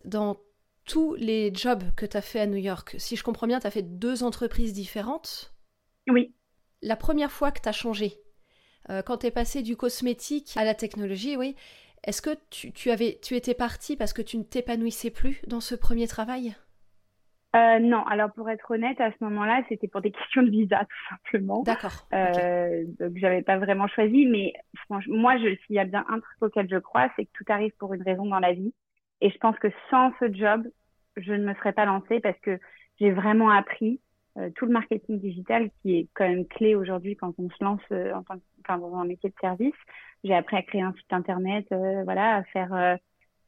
Dans 0.06 0.38
tous 0.86 1.16
les 1.16 1.54
jobs 1.54 1.84
que 1.96 2.06
tu 2.06 2.18
as 2.18 2.22
fait 2.22 2.40
à 2.40 2.48
New 2.48 2.58
York, 2.58 2.96
si 2.98 3.16
je 3.16 3.24
comprends 3.24 3.48
bien, 3.48 3.60
tu 3.60 3.68
as 3.68 3.72
fait 3.72 3.84
deux 3.84 4.24
entreprises 4.24 4.74
différentes. 4.74 5.54
Oui. 6.08 6.34
La 6.82 6.96
première 6.96 7.32
fois 7.32 7.52
que 7.52 7.62
tu 7.62 7.70
as 7.70 7.74
changé, 7.74 8.20
euh, 8.90 9.02
quand 9.02 9.18
tu 9.18 9.28
es 9.28 9.32
passé 9.32 9.62
du 9.62 9.76
cosmétique 9.76 10.54
à 10.56 10.64
la 10.64 10.74
technologie, 10.74 11.38
oui, 11.38 11.56
est-ce 12.04 12.22
que 12.22 12.36
tu, 12.50 12.72
tu, 12.72 12.92
avais, 12.92 13.20
tu 13.22 13.36
étais 13.36 13.54
parti 13.54 13.96
parce 13.96 14.14
que 14.14 14.22
tu 14.22 14.38
ne 14.38 14.44
t'épanouissais 14.44 15.12
plus 15.12 15.42
dans 15.48 15.62
ce 15.62 15.76
premier 15.76 16.08
travail? 16.08 16.56
Euh, 17.56 17.80
non, 17.80 18.04
alors 18.06 18.32
pour 18.32 18.50
être 18.50 18.70
honnête, 18.72 19.02
à 19.02 19.12
ce 19.12 19.24
moment-là, 19.24 19.64
c'était 19.70 19.88
pour 19.88 20.02
des 20.02 20.12
questions 20.12 20.44
de 20.44 20.50
visa, 20.50 20.80
tout 20.80 21.16
simplement. 21.16 21.64
D'accord. 21.64 22.08
Euh, 22.14 22.30
okay. 22.30 22.86
Donc, 23.00 23.18
j'avais 23.18 23.42
pas 23.42 23.58
vraiment 23.58 23.88
choisi, 23.88 24.26
mais 24.28 24.54
franchement, 24.86 25.18
moi, 25.18 25.38
je, 25.38 25.56
s'il 25.66 25.76
y 25.76 25.80
a 25.80 25.86
bien 25.86 26.06
un 26.10 26.20
truc 26.20 26.42
auquel 26.42 26.70
je 26.70 26.78
crois, 26.78 27.10
c'est 27.16 27.26
que 27.26 27.32
tout 27.34 27.46
arrive 27.50 27.72
pour 27.80 27.94
une 27.94 28.04
raison 28.04 28.26
dans 28.26 28.40
la 28.40 28.54
vie. 28.54 28.74
Et 29.22 29.30
je 29.30 29.38
pense 29.40 29.58
que 29.58 29.68
sans 29.90 30.12
ce 30.20 30.32
job, 30.34 30.68
je 31.18 31.34
ne 31.34 31.46
me 31.46 31.54
serais 31.56 31.74
pas 31.74 31.86
lancée 31.86 32.20
parce 32.20 32.40
que 32.40 32.60
j'ai 33.00 33.12
vraiment 33.12 33.50
appris 33.50 34.00
euh, 34.38 34.50
tout 34.56 34.66
le 34.66 34.72
marketing 34.72 35.20
digital 35.20 35.70
qui 35.82 35.98
est 35.98 36.08
quand 36.14 36.28
même 36.28 36.46
clé 36.46 36.76
aujourd'hui 36.76 37.16
quand 37.16 37.34
on 37.40 37.50
se 37.50 37.64
lance 37.64 37.82
euh, 37.92 38.14
en 38.14 38.24
tant 38.24 38.36
que, 38.36 38.44
enfin, 38.64 38.78
dans 38.78 38.96
un 38.96 39.06
métier 39.06 39.30
de 39.30 39.36
service. 39.42 39.76
J'ai 40.24 40.36
appris 40.36 40.56
à 40.56 40.62
créer 40.62 40.82
un 40.82 40.94
site 40.94 41.12
internet, 41.12 41.66
euh, 41.72 42.04
voilà, 42.04 42.38
à 42.38 42.44
faire 42.44 42.98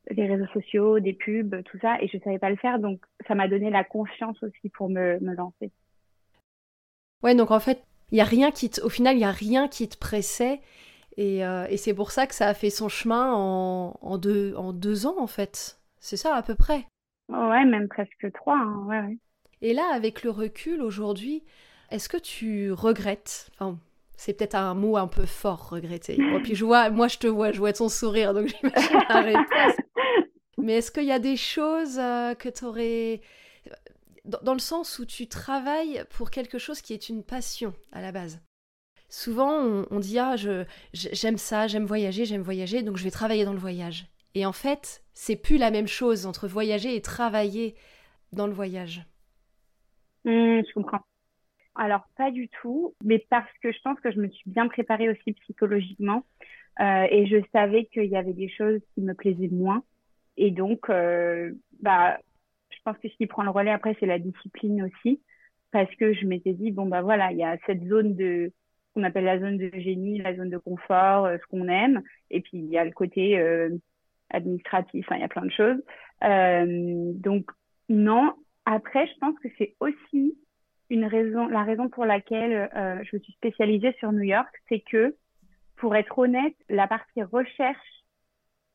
les 0.10 0.28
réseaux 0.28 0.52
sociaux, 0.54 1.00
des 1.00 1.14
pubs, 1.14 1.64
tout 1.64 1.78
ça, 1.80 2.02
et 2.02 2.08
je 2.08 2.18
savais 2.20 2.40
pas 2.40 2.50
le 2.50 2.56
faire, 2.58 2.80
donc 2.80 3.02
ça 3.28 3.36
m'a 3.36 3.48
donné 3.48 3.70
la 3.70 3.84
confiance 3.84 4.42
aussi 4.44 4.70
pour 4.70 4.90
me, 4.90 5.20
me 5.20 5.36
lancer. 5.36 5.72
Ouais, 7.24 7.36
donc 7.36 7.52
en 7.52 7.60
fait, 7.60 7.84
il 8.12 8.18
y 8.18 8.22
a 8.22 8.26
rien 8.26 8.52
qui 8.52 8.70
te, 8.70 8.82
au 8.82 8.90
final, 8.90 9.16
il 9.16 9.22
y 9.22 9.26
a 9.26 9.32
rien 9.32 9.68
qui 9.68 9.88
te 9.88 9.98
pressait, 9.98 10.60
et, 11.18 11.46
euh, 11.46 11.68
et 11.70 11.78
c'est 11.78 11.94
pour 11.94 12.12
ça 12.12 12.26
que 12.26 12.34
ça 12.34 12.48
a 12.48 12.54
fait 12.54 12.70
son 12.70 12.90
chemin 12.90 13.34
en, 13.34 13.98
en, 14.02 14.18
deux, 14.18 14.56
en 14.56 14.74
deux 14.74 15.06
ans 15.06 15.20
en 15.20 15.28
fait. 15.28 15.78
C'est 16.00 16.18
ça 16.18 16.36
à 16.36 16.42
peu 16.42 16.56
près. 16.56 16.88
Ouais, 17.30 17.66
même 17.66 17.88
presque 17.88 18.32
trois. 18.34 18.58
Hein, 18.58 18.86
ouais, 18.88 19.00
ouais. 19.02 19.18
Et 19.62 19.74
là, 19.74 19.84
avec 19.94 20.24
le 20.24 20.32
recul 20.32 20.82
aujourd'hui, 20.82 21.44
est-ce 21.92 22.10
que 22.10 22.18
tu 22.18 22.72
regrettes, 22.72 23.52
enfin, 23.54 23.78
c'est 24.22 24.34
peut-être 24.34 24.54
un 24.54 24.76
mot 24.76 24.98
un 24.98 25.08
peu 25.08 25.26
fort, 25.26 25.70
regretter. 25.70 26.16
Bon, 26.16 26.44
puis 26.44 26.54
je 26.54 26.64
vois, 26.64 26.92
moi 26.92 27.08
je 27.08 27.18
te 27.18 27.26
vois, 27.26 27.52
je 27.52 27.58
vois 27.58 27.74
ton 27.74 27.90
sourire, 27.90 28.36
donc 28.36 28.50
j'imagine. 28.64 29.44
Mais 30.60 30.74
est-ce 30.74 30.92
qu'il 30.92 31.06
y 31.06 31.12
a 31.12 31.18
des 31.18 31.36
choses 31.36 31.98
euh, 31.98 32.36
que 32.36 32.48
tu 32.48 32.64
aurais. 32.64 33.22
Dans, 34.26 34.54
le 34.54 34.60
sens 34.60 35.00
où 35.00 35.06
tu 35.06 35.28
travailles 35.28 36.04
pour 36.12 36.30
quelque 36.30 36.60
chose 36.60 36.82
qui 36.82 36.94
est 36.94 37.10
une 37.10 37.24
passion 37.24 37.74
à 37.92 38.00
la 38.00 38.12
base? 38.12 38.40
Souvent, 39.10 39.86
on, 39.90 40.00
dit 40.00 40.20
Ah, 40.20 40.36
j'aime 40.94 41.40
ça, 41.40 41.66
j'aime 41.66 41.86
voyager, 41.86 42.26
j'aime 42.26 42.44
voyager, 42.44 42.84
donc 42.84 42.98
je 42.98 43.04
vais 43.04 43.10
travailler 43.10 43.44
dans 43.44 43.54
le 43.54 43.60
voyage. 43.60 44.06
Et 44.36 44.46
en 44.46 44.54
fait, 44.54 45.04
c'est 45.16 45.36
plus 45.36 45.58
la 45.58 45.72
même 45.72 45.88
chose 45.88 46.28
entre 46.28 46.48
voyager 46.48 46.96
et 46.96 47.02
travailler 47.02 47.74
dans 48.34 48.46
le 48.46 48.54
voyage. 48.54 49.04
Mmh, 50.26 50.62
je 50.62 50.74
comprends. 50.76 51.02
Alors, 51.76 52.06
pas 52.18 52.32
du 52.32 52.50
tout, 52.50 52.94
mais 53.04 53.20
parce 53.30 53.52
que 53.62 53.72
je 53.72 53.80
pense 53.84 54.00
que 54.02 54.12
je 54.12 54.20
me 54.20 54.30
suis 54.30 54.50
bien 54.50 54.68
préparée 54.68 55.10
aussi 55.10 55.34
psychologiquement 55.34 56.26
euh, 56.80 57.08
et 57.10 57.28
je 57.28 57.38
savais 57.54 57.86
qu'il 57.86 58.06
y 58.06 58.18
avait 58.18 58.34
des 58.34 58.50
choses 58.50 58.82
qui 58.94 59.02
me 59.02 59.14
plaisaient 59.14 59.50
moins. 59.50 59.84
Et 60.38 60.52
donc, 60.52 60.90
euh, 60.90 61.52
bah, 61.82 62.18
je 62.70 62.78
pense 62.84 62.98
que 62.98 63.10
ce 63.10 63.16
qui 63.16 63.28
prend 63.28 63.44
le 63.44 63.50
relais 63.50 63.72
après, 63.72 63.96
c'est 64.00 64.06
la 64.06 64.20
discipline 64.20 64.84
aussi, 64.84 65.22
parce 65.72 65.94
que 65.96 66.14
je 66.14 66.26
m'étais 66.26 66.54
dit, 66.54 66.72
bon, 66.72 66.86
bah 66.88 67.02
voilà, 67.02 67.32
il 67.32 67.38
y 67.38 67.44
a 67.44 67.58
cette 67.66 67.84
zone 67.88 68.16
de, 68.16 68.52
qu'on 68.94 69.04
appelle 69.04 69.26
la 69.26 69.40
zone 69.40 69.58
de 69.58 69.72
génie, 69.80 70.20
la 70.20 70.36
zone 70.36 70.50
de 70.50 70.58
confort, 70.58 71.26
euh, 71.26 71.38
ce 71.38 71.46
qu'on 71.48 71.68
aime, 71.68 72.02
et 72.30 72.42
puis 72.42 72.58
il 72.58 72.70
y 72.70 72.78
a 72.78 72.86
le 72.86 72.92
côté 72.92 73.40
euh, 73.40 73.70
administratif, 74.30 75.06
il 75.12 75.20
y 75.20 75.24
a 75.24 75.28
plein 75.28 75.46
de 75.46 75.52
choses. 75.52 75.82
Euh, 76.24 77.12
donc, 77.14 77.50
non. 77.90 78.34
Après, 78.66 79.08
je 79.08 79.14
pense 79.20 79.38
que 79.40 79.50
c'est 79.58 79.76
aussi 79.80 80.38
une 80.91 81.06
raison, 81.06 81.47
la 81.47 81.63
raison 81.63 81.88
pour 81.88 82.06
laquelle 82.06 82.69
euh, 82.75 83.01
je 83.04 83.15
me 83.15 83.21
suis 83.21 83.34
spécialisée 83.34 83.93
sur 83.97 84.12
New 84.12 84.23
York, 84.23 84.54
c'est 84.67 84.82
que, 84.82 85.15
pour 85.77 85.95
être 85.95 86.19
honnête, 86.19 86.54
la 86.67 86.86
partie 86.86 87.23
recherche 87.23 87.77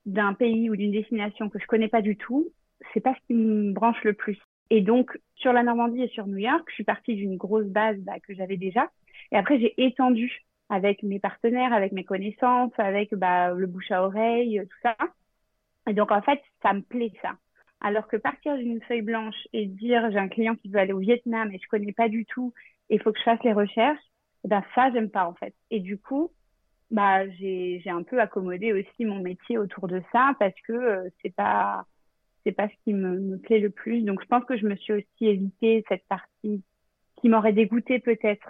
d'un 0.06 0.32
pays 0.32 0.70
ou 0.70 0.76
d'une 0.76 0.92
destination 0.92 1.50
que 1.50 1.58
je 1.58 1.66
connais 1.66 1.88
pas 1.88 2.00
du 2.00 2.16
tout, 2.16 2.48
c'est 2.94 3.00
pas 3.00 3.14
ce 3.14 3.26
qui 3.26 3.34
me 3.34 3.72
branche 3.72 4.02
le 4.02 4.14
plus. 4.14 4.38
Et 4.70 4.80
donc, 4.80 5.16
sur 5.34 5.52
la 5.52 5.62
Normandie 5.62 6.04
et 6.04 6.08
sur 6.08 6.26
New 6.26 6.38
York, 6.38 6.64
je 6.68 6.74
suis 6.74 6.84
partie 6.84 7.14
d'une 7.14 7.36
grosse 7.36 7.66
base 7.66 7.98
bah, 7.98 8.18
que 8.26 8.34
j'avais 8.34 8.56
déjà. 8.56 8.90
Et 9.30 9.36
après, 9.36 9.60
j'ai 9.60 9.74
étendu 9.76 10.40
avec 10.70 11.02
mes 11.02 11.20
partenaires, 11.20 11.74
avec 11.74 11.92
mes 11.92 12.04
connaissances, 12.04 12.72
avec 12.78 13.14
bah, 13.14 13.52
le 13.52 13.66
bouche 13.66 13.90
à 13.90 14.02
oreille, 14.02 14.62
tout 14.68 14.78
ça. 14.82 14.96
Et 15.86 15.92
donc, 15.92 16.10
en 16.10 16.22
fait, 16.22 16.40
ça 16.62 16.72
me 16.72 16.80
plaît, 16.80 17.12
ça. 17.20 17.36
Alors 17.80 18.08
que 18.08 18.16
partir 18.16 18.56
d'une 18.56 18.80
feuille 18.82 19.02
blanche 19.02 19.36
et 19.52 19.66
dire 19.66 20.10
j'ai 20.10 20.18
un 20.18 20.28
client 20.28 20.56
qui 20.56 20.68
veut 20.70 20.78
aller 20.78 20.92
au 20.92 20.98
Vietnam 20.98 21.52
et 21.52 21.58
je 21.62 21.68
connais 21.68 21.92
pas 21.92 22.08
du 22.08 22.24
tout 22.24 22.52
et 22.88 22.96
il 22.96 23.02
faut 23.02 23.12
que 23.12 23.18
je 23.18 23.24
fasse 23.24 23.42
les 23.44 23.52
recherches, 23.52 24.02
eh 24.44 24.48
ben 24.48 24.62
ça 24.74 24.90
j'aime 24.92 25.10
pas 25.10 25.26
en 25.26 25.34
fait. 25.34 25.54
Et 25.70 25.80
du 25.80 25.98
coup, 25.98 26.32
bah 26.90 27.28
j'ai 27.30 27.82
un 27.86 28.02
peu 28.02 28.20
accommodé 28.20 28.72
aussi 28.72 29.04
mon 29.04 29.20
métier 29.20 29.58
autour 29.58 29.88
de 29.88 30.02
ça 30.12 30.34
parce 30.38 30.54
que 30.66 30.72
euh, 30.72 31.08
c'est 31.22 31.34
pas 31.34 31.86
c'est 32.44 32.52
pas 32.52 32.68
ce 32.68 32.74
qui 32.84 32.94
me, 32.94 33.18
me 33.20 33.38
plaît 33.38 33.58
le 33.58 33.70
plus. 33.70 34.02
Donc 34.02 34.22
je 34.22 34.26
pense 34.26 34.44
que 34.44 34.56
je 34.56 34.66
me 34.66 34.76
suis 34.76 34.92
aussi 34.94 35.26
évité 35.26 35.84
cette 35.88 36.06
partie 36.08 36.62
qui 37.16 37.28
m'aurait 37.28 37.52
dégoûté 37.52 37.98
peut-être 37.98 38.48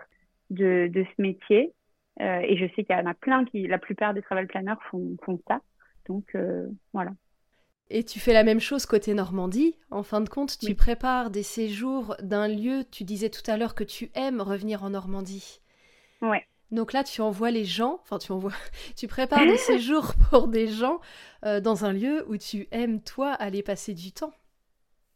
de 0.51 0.89
de 0.93 1.05
ce 1.05 1.23
métier. 1.23 1.73
Euh, 2.21 2.41
et 2.41 2.57
je 2.57 2.67
sais 2.75 2.85
qu'il 2.85 2.97
y 2.97 2.99
en 2.99 3.07
a 3.07 3.15
plein 3.15 3.45
qui, 3.45 3.67
la 3.67 3.79
plupart 3.79 4.15
des 4.15 4.23
travel 4.23 4.47
planners 4.47 4.81
font 4.91 5.17
font 5.25 5.41
ça. 5.49 5.61
Donc 6.07 6.35
euh, 6.35 6.69
voilà. 6.93 7.13
Et 7.89 8.05
tu 8.05 8.19
fais 8.19 8.33
la 8.33 8.43
même 8.43 8.61
chose 8.61 8.85
côté 8.85 9.15
Normandie. 9.15 9.77
En 9.91 10.03
fin 10.03 10.21
de 10.21 10.29
compte, 10.29 10.59
tu 10.59 10.67
oui. 10.67 10.75
prépares 10.75 11.31
des 11.31 11.45
séjours 11.45 12.17
d'un 12.21 12.49
lieu. 12.49 12.85
Tu 12.91 13.05
disais 13.05 13.31
tout 13.31 13.49
à 13.49 13.57
l'heure 13.57 13.75
que 13.75 13.85
tu 13.85 14.11
aimes 14.15 14.41
revenir 14.41 14.83
en 14.83 14.91
Normandie. 14.91 15.61
Ouais. 16.21 16.45
Donc 16.73 16.93
là, 16.93 17.05
tu 17.05 17.21
envoies 17.21 17.53
les 17.53 17.65
gens, 17.65 18.01
enfin 18.03 18.19
tu 18.19 18.33
envoies, 18.33 18.53
tu 18.97 19.07
prépares 19.07 19.47
des 19.47 19.57
séjours 19.57 20.15
pour 20.31 20.49
des 20.49 20.67
gens 20.67 21.01
euh, 21.45 21.61
dans 21.61 21.85
un 21.85 21.93
lieu 21.93 22.25
où 22.29 22.37
tu 22.37 22.67
aimes 22.73 23.01
toi 23.03 23.31
aller 23.33 23.63
passer 23.63 23.95
du 23.95 24.13
temps. 24.13 24.33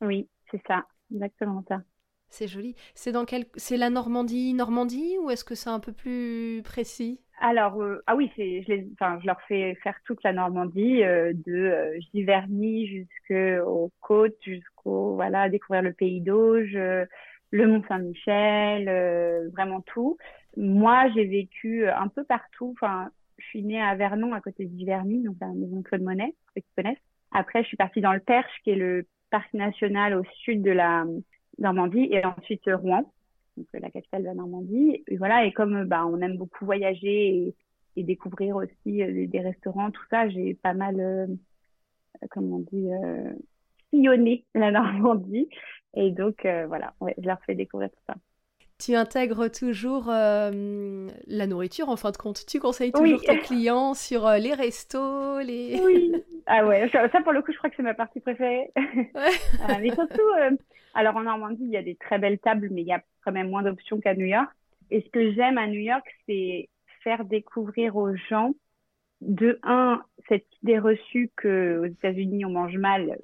Oui, 0.00 0.28
c'est 0.50 0.62
ça, 0.66 0.86
exactement 1.12 1.64
ça. 1.68 1.82
C'est 2.28 2.46
joli. 2.46 2.76
C'est 2.94 3.10
dans 3.10 3.24
quel, 3.24 3.46
c'est 3.56 3.76
la 3.76 3.90
Normandie, 3.90 4.54
Normandie, 4.54 5.18
ou 5.18 5.30
est-ce 5.30 5.44
que 5.44 5.56
c'est 5.56 5.70
un 5.70 5.80
peu 5.80 5.92
plus 5.92 6.62
précis? 6.64 7.20
Alors, 7.42 7.80
euh, 7.80 8.02
ah 8.06 8.16
oui, 8.16 8.30
c'est, 8.36 8.62
je, 8.62 8.68
les, 8.68 8.88
je 9.00 9.26
leur 9.26 9.40
fais 9.48 9.74
faire 9.76 9.98
toute 10.04 10.22
la 10.22 10.34
Normandie, 10.34 11.02
euh, 11.02 11.32
de 11.46 11.54
euh, 11.54 11.98
Giverny 12.12 12.86
jusqu'aux 12.86 13.90
côtes, 14.00 14.36
jusqu'au, 14.44 15.14
voilà, 15.14 15.48
découvrir 15.48 15.80
le 15.82 15.94
pays 15.94 16.20
d'Auge, 16.20 16.76
euh, 16.76 17.06
le 17.50 17.66
Mont 17.66 17.82
Saint-Michel, 17.88 18.84
vraiment 19.52 19.80
tout. 19.80 20.18
Moi, 20.56 21.08
j'ai 21.14 21.24
vécu 21.24 21.88
un 21.88 22.08
peu 22.08 22.24
partout. 22.24 22.74
Enfin, 22.76 23.10
je 23.38 23.46
suis 23.46 23.62
née 23.62 23.80
à 23.80 23.94
Vernon, 23.96 24.34
à 24.34 24.40
côté 24.40 24.66
de 24.66 24.78
Giverny, 24.78 25.22
donc 25.22 25.36
la 25.40 25.48
maison 25.48 25.82
Claude 25.82 26.02
Monet, 26.02 26.34
ceux 26.54 26.60
qui 26.60 26.68
connaissent. 26.76 27.02
Après, 27.32 27.62
je 27.62 27.68
suis 27.68 27.76
partie 27.76 28.02
dans 28.02 28.12
le 28.12 28.20
Perche, 28.20 28.52
qui 28.62 28.70
est 28.70 28.76
le 28.76 29.06
parc 29.30 29.52
national 29.54 30.14
au 30.14 30.24
sud 30.44 30.62
de 30.62 30.70
la 30.70 31.06
Normandie, 31.58 32.08
et 32.12 32.24
ensuite 32.24 32.62
Rouen 32.66 33.10
donc 33.60 33.66
euh, 33.74 33.78
la 33.80 33.90
capitale 33.90 34.22
de 34.22 34.26
la 34.26 34.34
Normandie. 34.34 35.04
Et 35.06 35.16
voilà, 35.16 35.44
et 35.44 35.52
comme 35.52 35.84
bah, 35.84 36.06
on 36.06 36.20
aime 36.20 36.36
beaucoup 36.36 36.64
voyager 36.64 37.28
et, 37.28 37.54
et 37.96 38.02
découvrir 38.02 38.56
aussi 38.56 39.02
euh, 39.02 39.26
des, 39.26 39.40
restaurants, 39.40 39.90
tout 39.90 40.04
ça, 40.10 40.28
j'ai 40.28 40.54
pas 40.54 40.74
mal, 40.74 41.00
euh, 41.00 41.26
comment 42.30 42.56
on 42.56 42.66
dit, 42.72 42.92
euh, 42.92 43.32
sillonné 43.90 44.44
la 44.54 44.70
Normandie. 44.70 45.48
Et 45.94 46.12
donc, 46.12 46.46
voilà, 46.68 46.94
ouais, 47.00 47.16
je 47.18 47.26
leur 47.26 47.40
fais 47.44 47.56
découvrir 47.56 47.90
tout 47.90 48.02
ça. 48.06 48.14
Tu 48.78 48.94
intègres 48.94 49.50
toujours 49.50 50.08
euh, 50.08 51.08
la 51.26 51.46
nourriture 51.48 51.88
en 51.88 51.96
fin 51.96 52.12
de 52.12 52.16
compte. 52.16 52.46
Tu 52.46 52.60
conseilles 52.60 52.92
toujours 52.92 53.20
tes 53.20 53.38
clients 53.40 53.92
sur 53.94 54.30
les 54.30 54.54
restos, 54.54 55.40
les. 55.40 55.80
Oui. 55.84 56.12
Ah 56.52 56.66
ouais, 56.66 56.88
ça 56.90 57.20
pour 57.22 57.32
le 57.32 57.42
coup, 57.42 57.52
je 57.52 57.58
crois 57.58 57.70
que 57.70 57.76
c'est 57.76 57.82
ma 57.84 57.94
partie 57.94 58.18
préférée. 58.18 58.72
Ouais. 58.76 59.78
mais 59.80 59.94
surtout, 59.94 60.20
alors 60.94 61.16
en 61.16 61.22
Normandie, 61.22 61.62
il 61.62 61.70
y 61.70 61.76
a 61.76 61.82
des 61.82 61.94
très 61.94 62.18
belles 62.18 62.40
tables, 62.40 62.70
mais 62.72 62.82
il 62.82 62.88
y 62.88 62.92
a 62.92 63.00
quand 63.24 63.30
même 63.30 63.50
moins 63.50 63.62
d'options 63.62 64.00
qu'à 64.00 64.14
New 64.14 64.26
York. 64.26 64.50
Et 64.90 65.00
ce 65.00 65.08
que 65.10 65.32
j'aime 65.32 65.58
à 65.58 65.68
New 65.68 65.78
York, 65.78 66.04
c'est 66.26 66.68
faire 67.04 67.24
découvrir 67.24 67.94
aux 67.94 68.16
gens, 68.16 68.54
de 69.20 69.60
un, 69.62 70.02
cette 70.28 70.46
idée 70.62 70.80
reçue 70.80 71.30
qu'aux 71.40 71.84
États-Unis, 71.84 72.44
on 72.44 72.50
mange 72.50 72.76
mal, 72.76 73.18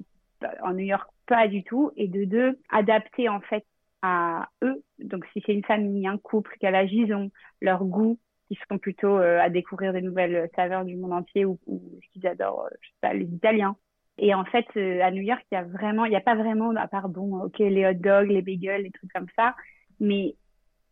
en 0.63 0.71
New 0.71 0.85
York, 0.85 1.09
pas 1.25 1.49
du 1.49 1.63
tout. 1.63 1.91
Et 1.97 2.07
de 2.07 2.23
deux, 2.23 2.57
adapter 2.69 3.27
en 3.27 3.41
fait 3.41 3.65
à 4.03 4.47
eux. 4.63 4.81
Donc 4.99 5.25
si 5.33 5.43
c'est 5.45 5.53
une 5.53 5.65
famille, 5.65 6.07
un 6.07 6.17
couple 6.17 6.55
qui 6.59 6.65
a 6.65 6.71
la 6.71 6.87
gison, 6.87 7.29
leur 7.61 7.83
goût, 7.83 8.19
qui 8.47 8.57
sont 8.69 8.77
plutôt 8.77 9.17
euh, 9.17 9.39
à 9.39 9.49
découvrir 9.49 9.93
des 9.93 10.01
nouvelles 10.01 10.49
saveurs 10.55 10.85
du 10.85 10.95
monde 10.95 11.13
entier 11.13 11.45
ou, 11.45 11.59
ou 11.67 11.81
ce 12.01 12.13
qu'ils 12.13 12.27
adorent, 12.27 12.65
euh, 12.65 12.75
je 12.81 12.87
sais 12.87 12.95
pas, 13.01 13.13
les 13.13 13.25
Italiens. 13.25 13.75
Et 14.17 14.33
en 14.33 14.45
fait, 14.45 14.65
euh, 14.77 15.01
à 15.01 15.11
New 15.11 15.21
York, 15.21 15.45
il 15.51 15.55
y 15.55 15.57
a 15.57 15.63
vraiment, 15.63 16.05
il 16.05 16.09
n'y 16.09 16.15
a 16.15 16.21
pas 16.21 16.35
vraiment, 16.35 16.71
à 16.75 16.87
part 16.87 17.09
bon, 17.09 17.43
ok, 17.43 17.59
les 17.59 17.85
hot 17.85 17.93
dogs, 17.93 18.29
les 18.29 18.41
bagels, 18.41 18.83
les 18.83 18.91
trucs 18.91 19.11
comme 19.13 19.27
ça, 19.35 19.55
mais 19.99 20.35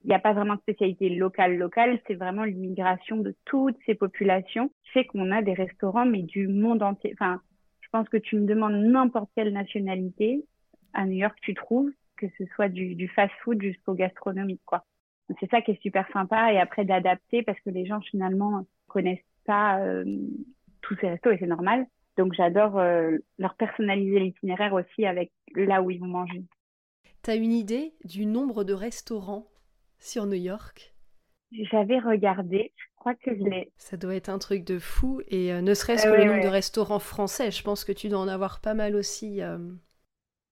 il 0.04 0.10
n'y 0.10 0.14
a 0.14 0.20
pas 0.20 0.34
vraiment 0.34 0.56
de 0.56 0.62
spécialité 0.62 1.10
locale 1.10 1.58
locale, 1.58 2.00
c'est 2.06 2.14
vraiment 2.14 2.44
l'immigration 2.44 3.18
de 3.18 3.36
toutes 3.46 3.78
ces 3.88 3.96
populations 3.96 4.70
qui 4.84 4.92
fait 4.92 5.06
qu'on 5.06 5.32
a 5.32 5.42
des 5.42 5.54
restaurants 5.54 6.06
mais 6.06 6.22
du 6.22 6.48
monde 6.48 6.84
entier. 6.84 7.12
Enfin, 7.14 7.42
je 7.82 7.90
pense 7.90 8.08
que 8.10 8.18
tu 8.18 8.36
me 8.36 8.46
demandes 8.46 8.76
n'importe 8.76 9.32
quelle 9.36 9.52
nationalité 9.52 10.46
à 10.94 11.06
New 11.06 11.18
York, 11.18 11.36
tu 11.42 11.56
trouves 11.56 11.92
que 12.18 12.28
ce 12.38 12.46
soit 12.56 12.70
du, 12.70 12.96
du 12.96 13.08
fast-food 13.08 13.62
jusqu'au 13.62 13.94
gastronomique, 13.94 14.62
quoi. 14.66 14.86
C'est 15.40 15.50
ça 15.50 15.62
qui 15.62 15.72
est 15.72 15.82
super 15.82 16.08
sympa 16.14 16.54
et 16.54 16.60
après 16.60 16.86
d'adapter 16.86 17.42
parce 17.44 17.60
que 17.62 17.70
les 17.70 17.86
gens 17.86 18.00
finalement 18.02 18.66
connaissent 18.88 19.20
pas 19.46 19.80
euh, 19.80 20.04
tous 20.82 20.96
ces 21.02 21.10
restos 21.10 21.32
et 21.32 21.38
c'est 21.40 21.48
normal. 21.48 21.86
Donc 22.18 22.34
j'adore 22.34 22.78
euh, 22.78 23.18
leur 23.38 23.56
personnaliser 23.56 24.20
l'itinéraire 24.20 24.74
aussi 24.74 25.06
avec 25.06 25.32
là 25.56 25.82
où 25.82 25.92
ils 25.92 26.00
vont 26.00 26.08
manger. 26.08 26.44
T'as 27.22 27.36
une 27.36 27.52
idée 27.52 27.94
du 28.04 28.26
nombre 28.26 28.64
de 28.64 28.74
restaurants 28.74 29.48
sur 30.00 30.26
New 30.28 30.34
York? 30.34 30.94
J'avais 31.72 32.00
regardé, 32.00 32.72
je 32.76 32.86
crois 32.96 33.16
que 33.16 33.36
je 33.36 33.44
l'ai. 33.44 33.72
Ça 33.78 33.98
doit 33.98 34.16
être 34.16 34.30
un 34.30 34.40
truc 34.40 34.64
de 34.64 34.78
fou, 34.78 35.22
et 35.28 35.54
euh, 35.54 35.62
ne 35.62 35.74
serait-ce 35.74 36.06
que 36.06 36.16
le 36.16 36.26
nombre 36.26 36.44
de 36.44 36.50
restaurants 36.50 37.00
français, 37.00 37.50
je 37.52 37.64
pense 37.64 37.84
que 37.84 37.92
tu 37.92 38.10
dois 38.10 38.20
en 38.20 38.28
avoir 38.28 38.62
pas 38.62 38.74
mal 38.74 38.96
aussi. 38.96 39.42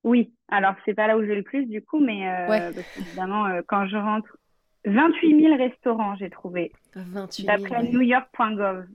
Oui, 0.03 0.33
alors 0.49 0.75
c'est 0.85 0.93
pas 0.93 1.07
là 1.07 1.17
où 1.17 1.23
j'ai 1.23 1.35
le 1.35 1.43
plus 1.43 1.65
du 1.65 1.81
coup, 1.81 1.99
mais 1.99 2.27
euh, 2.27 2.71
évidemment, 2.99 3.47
quand 3.67 3.87
je 3.87 3.97
rentre, 3.97 4.37
28 4.85 5.41
000 5.41 5.57
restaurants 5.57 6.15
j'ai 6.15 6.29
trouvé. 6.29 6.71
28 6.95 7.45
000. 7.45 7.57
D'après 7.57 7.83
newyork.gov. 7.83 8.85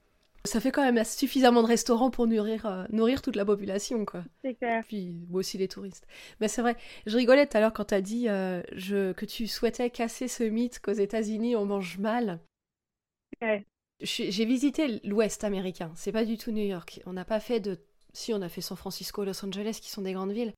Ça 0.44 0.60
fait 0.60 0.70
quand 0.70 0.90
même 0.90 1.04
suffisamment 1.04 1.62
de 1.62 1.68
restaurants 1.68 2.10
pour 2.10 2.26
nourrir, 2.26 2.64
euh, 2.64 2.84
nourrir 2.90 3.22
toute 3.22 3.36
la 3.36 3.44
population, 3.44 4.04
quoi. 4.04 4.22
C'est 4.42 4.54
clair. 4.54 4.84
Puis 4.86 5.16
aussi 5.32 5.58
les 5.58 5.68
touristes. 5.68 6.06
Mais 6.40 6.48
c'est 6.48 6.62
vrai, 6.62 6.76
je 7.06 7.16
rigolais 7.16 7.46
tout 7.46 7.56
à 7.56 7.60
l'heure 7.60 7.72
quand 7.72 7.86
tu 7.86 7.94
as 7.94 8.00
dit 8.00 8.28
euh, 8.28 8.62
je, 8.72 9.12
que 9.12 9.26
tu 9.26 9.46
souhaitais 9.46 9.90
casser 9.90 10.28
ce 10.28 10.44
mythe 10.44 10.80
qu'aux 10.80 10.92
États-Unis 10.92 11.56
on 11.56 11.66
mange 11.66 11.98
mal. 11.98 12.38
Ouais. 13.42 13.66
J'ai 14.00 14.44
visité 14.44 15.00
l'Ouest 15.02 15.42
américain, 15.42 15.90
c'est 15.96 16.12
pas 16.12 16.24
du 16.24 16.38
tout 16.38 16.52
New 16.52 16.64
York. 16.64 17.00
On 17.04 17.12
n'a 17.12 17.24
pas 17.24 17.40
fait 17.40 17.58
de. 17.58 17.78
Si, 18.12 18.32
on 18.32 18.40
a 18.42 18.48
fait 18.48 18.60
San 18.60 18.76
Francisco, 18.76 19.24
Los 19.24 19.44
Angeles, 19.44 19.80
qui 19.82 19.90
sont 19.90 20.02
des 20.02 20.12
grandes 20.12 20.32
villes. 20.32 20.54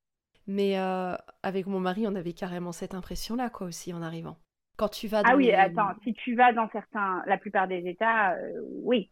Mais 0.47 0.79
euh, 0.79 1.15
avec 1.43 1.67
mon 1.67 1.81
mari, 1.81 2.07
on 2.07 2.15
avait 2.15 2.33
carrément 2.33 2.73
cette 2.73 2.95
impression-là, 2.95 3.51
quoi, 3.51 3.67
aussi, 3.67 3.93
en 3.93 4.03
arrivant. 4.03 4.37
Quand 4.81 4.89
tu 4.89 5.09
vas 5.09 5.19
ah 5.19 5.23
dans. 5.25 5.29
Ah 5.33 5.37
oui, 5.37 5.53
attends, 5.53 5.91
si 6.03 6.15
tu 6.15 6.35
vas 6.35 6.55
dans 6.55 6.67
certains. 6.71 7.23
La 7.27 7.37
plupart 7.37 7.69
des 7.69 7.87
États, 7.87 8.35
oui. 8.83 9.11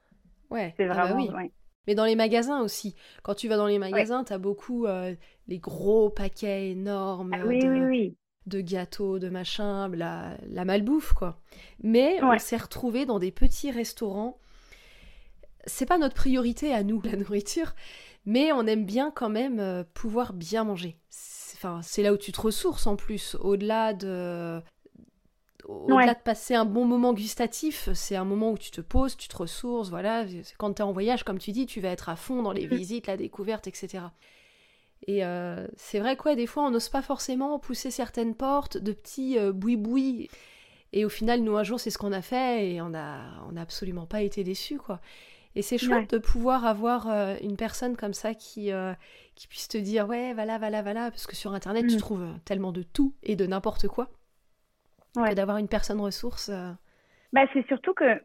Ouais, 0.49 0.73
c'est 0.79 0.89
ah 0.89 0.95
bah 0.95 1.13
vraiment. 1.13 1.37
oui. 1.37 1.51
Mais 1.87 1.95
dans 1.95 2.07
les 2.07 2.17
magasins 2.17 2.63
aussi. 2.63 2.95
Quand 3.23 3.35
tu 3.35 3.49
vas 3.49 3.59
dans 3.59 3.67
les 3.67 3.79
magasins, 3.79 4.25
tu 4.25 4.33
as 4.33 4.39
beaucoup 4.39 4.87
euh, 4.87 5.15
les 5.47 5.59
gros 5.59 6.09
paquets 6.09 6.71
énormes 6.71 7.33
ah 7.35 7.47
de, 7.47 8.13
de, 8.47 8.61
gâteaux, 8.63 9.19
de 9.19 9.29
machins, 9.29 9.95
la, 9.95 10.39
la 10.47 10.65
malbouffe, 10.65 11.13
quoi. 11.13 11.39
Mais 11.83 12.19
on 12.23 12.39
s'est 12.39 12.57
retrouvés 12.57 13.05
dans 13.05 13.19
des 13.19 13.31
petits 13.31 13.71
restaurants. 13.71 14.39
C'est 15.67 15.85
pas 15.87 15.99
notre 15.99 16.15
priorité 16.15 16.73
à 16.73 16.83
nous, 16.83 17.03
la 17.05 17.17
nourriture, 17.17 17.75
mais 18.25 18.53
on 18.53 18.67
aime 18.67 18.87
bien 18.87 19.11
quand 19.11 19.29
même 19.29 19.61
euh, 19.61 19.85
pouvoir 19.95 20.33
bien 20.33 20.65
manger. 20.65 20.97
Enfin, 21.55 21.81
c'est 21.83 22.03
là 22.03 22.15
où 22.15 22.17
tu 22.17 22.33
te 22.33 22.41
ressources 22.41 22.87
en 22.87 22.97
plus, 22.97 23.35
au-delà 23.41 23.93
de 23.93 24.63
au-delà 25.69 26.15
de 26.15 26.21
passer 26.21 26.55
un 26.55 26.65
bon 26.65 26.87
moment 26.87 27.13
gustatif, 27.13 27.91
c'est 27.93 28.17
un 28.17 28.25
moment 28.25 28.53
où 28.53 28.59
tu 28.59 28.71
te 28.71 28.81
poses, 28.81 29.17
tu 29.17 29.29
te 29.29 29.37
ressources, 29.37 29.91
voilà. 29.91 30.25
Quand 30.57 30.73
tu 30.73 30.83
es 30.83 30.85
en 30.85 30.93
voyage, 30.93 31.25
comme 31.25 31.39
tu 31.39 31.53
dis, 31.53 31.67
tu 31.67 31.81
vas 31.81 31.91
être 31.91 32.09
à 32.09 32.17
fond 32.17 32.43
dans 32.43 32.53
les 32.53 32.67
mm. 32.67 32.71
visites, 32.71 33.07
la 33.07 33.19
découverte, 33.19 33.67
etc. 33.67 34.05
Et 35.07 35.25
euh, 35.25 35.67
c'est 35.77 36.01
vrai 36.01 36.17
quoi, 36.17 36.35
des 36.35 36.47
fois, 36.47 36.65
on 36.65 36.71
n'ose 36.71 36.89
pas 36.89 37.03
forcément 37.03 37.59
pousser 37.59 37.91
certaines 37.91 38.35
portes 38.35 38.79
de 38.79 38.93
petits 38.93 39.39
euh, 39.39 39.53
boui-boui. 39.53 40.31
Et 40.95 41.05
au 41.05 41.11
final, 41.11 41.43
nous, 41.43 41.57
un 41.57 41.65
jour, 41.65 41.79
c'est 41.79 41.91
ce 41.91 41.99
qu'on 41.99 42.13
a 42.13 42.23
fait 42.23 42.71
et 42.71 42.81
on 42.81 42.89
n'a 42.89 43.21
on 43.51 43.57
a 43.57 43.61
absolument 43.61 44.07
pas 44.07 44.23
été 44.23 44.45
déçus, 44.45 44.79
quoi. 44.79 45.01
Et 45.55 45.61
c'est 45.63 45.77
chouette 45.77 46.11
de 46.11 46.19
pouvoir 46.19 46.65
avoir 46.65 47.11
euh, 47.11 47.37
une 47.43 47.57
personne 47.57 47.97
comme 47.97 48.15
ça 48.15 48.33
qui, 48.33 48.71
qui 49.35 49.49
puisse 49.49 49.69
te 49.69 49.77
dire, 49.77 50.09
ouais, 50.09 50.33
voilà, 50.33 50.57
voilà, 50.57 50.83
voilà, 50.83 51.11
parce 51.11 51.27
que 51.27 51.37
sur 51.37 51.53
Internet, 51.53 51.87
tu 51.89 51.97
mm. 51.97 52.01
trouves 52.01 52.27
tellement 52.47 52.73
de 52.73 52.83
tout 52.83 53.13
et 53.23 53.37
de 53.37 53.47
n'importe 53.47 53.87
quoi 53.87 54.09
d'avoir 55.15 55.59
une 55.59 55.69
personne 55.69 56.01
ressource. 56.01 56.49
Euh. 56.49 56.73
Bah, 57.33 57.43
c'est 57.53 57.67
surtout 57.67 57.95
que 57.95 58.21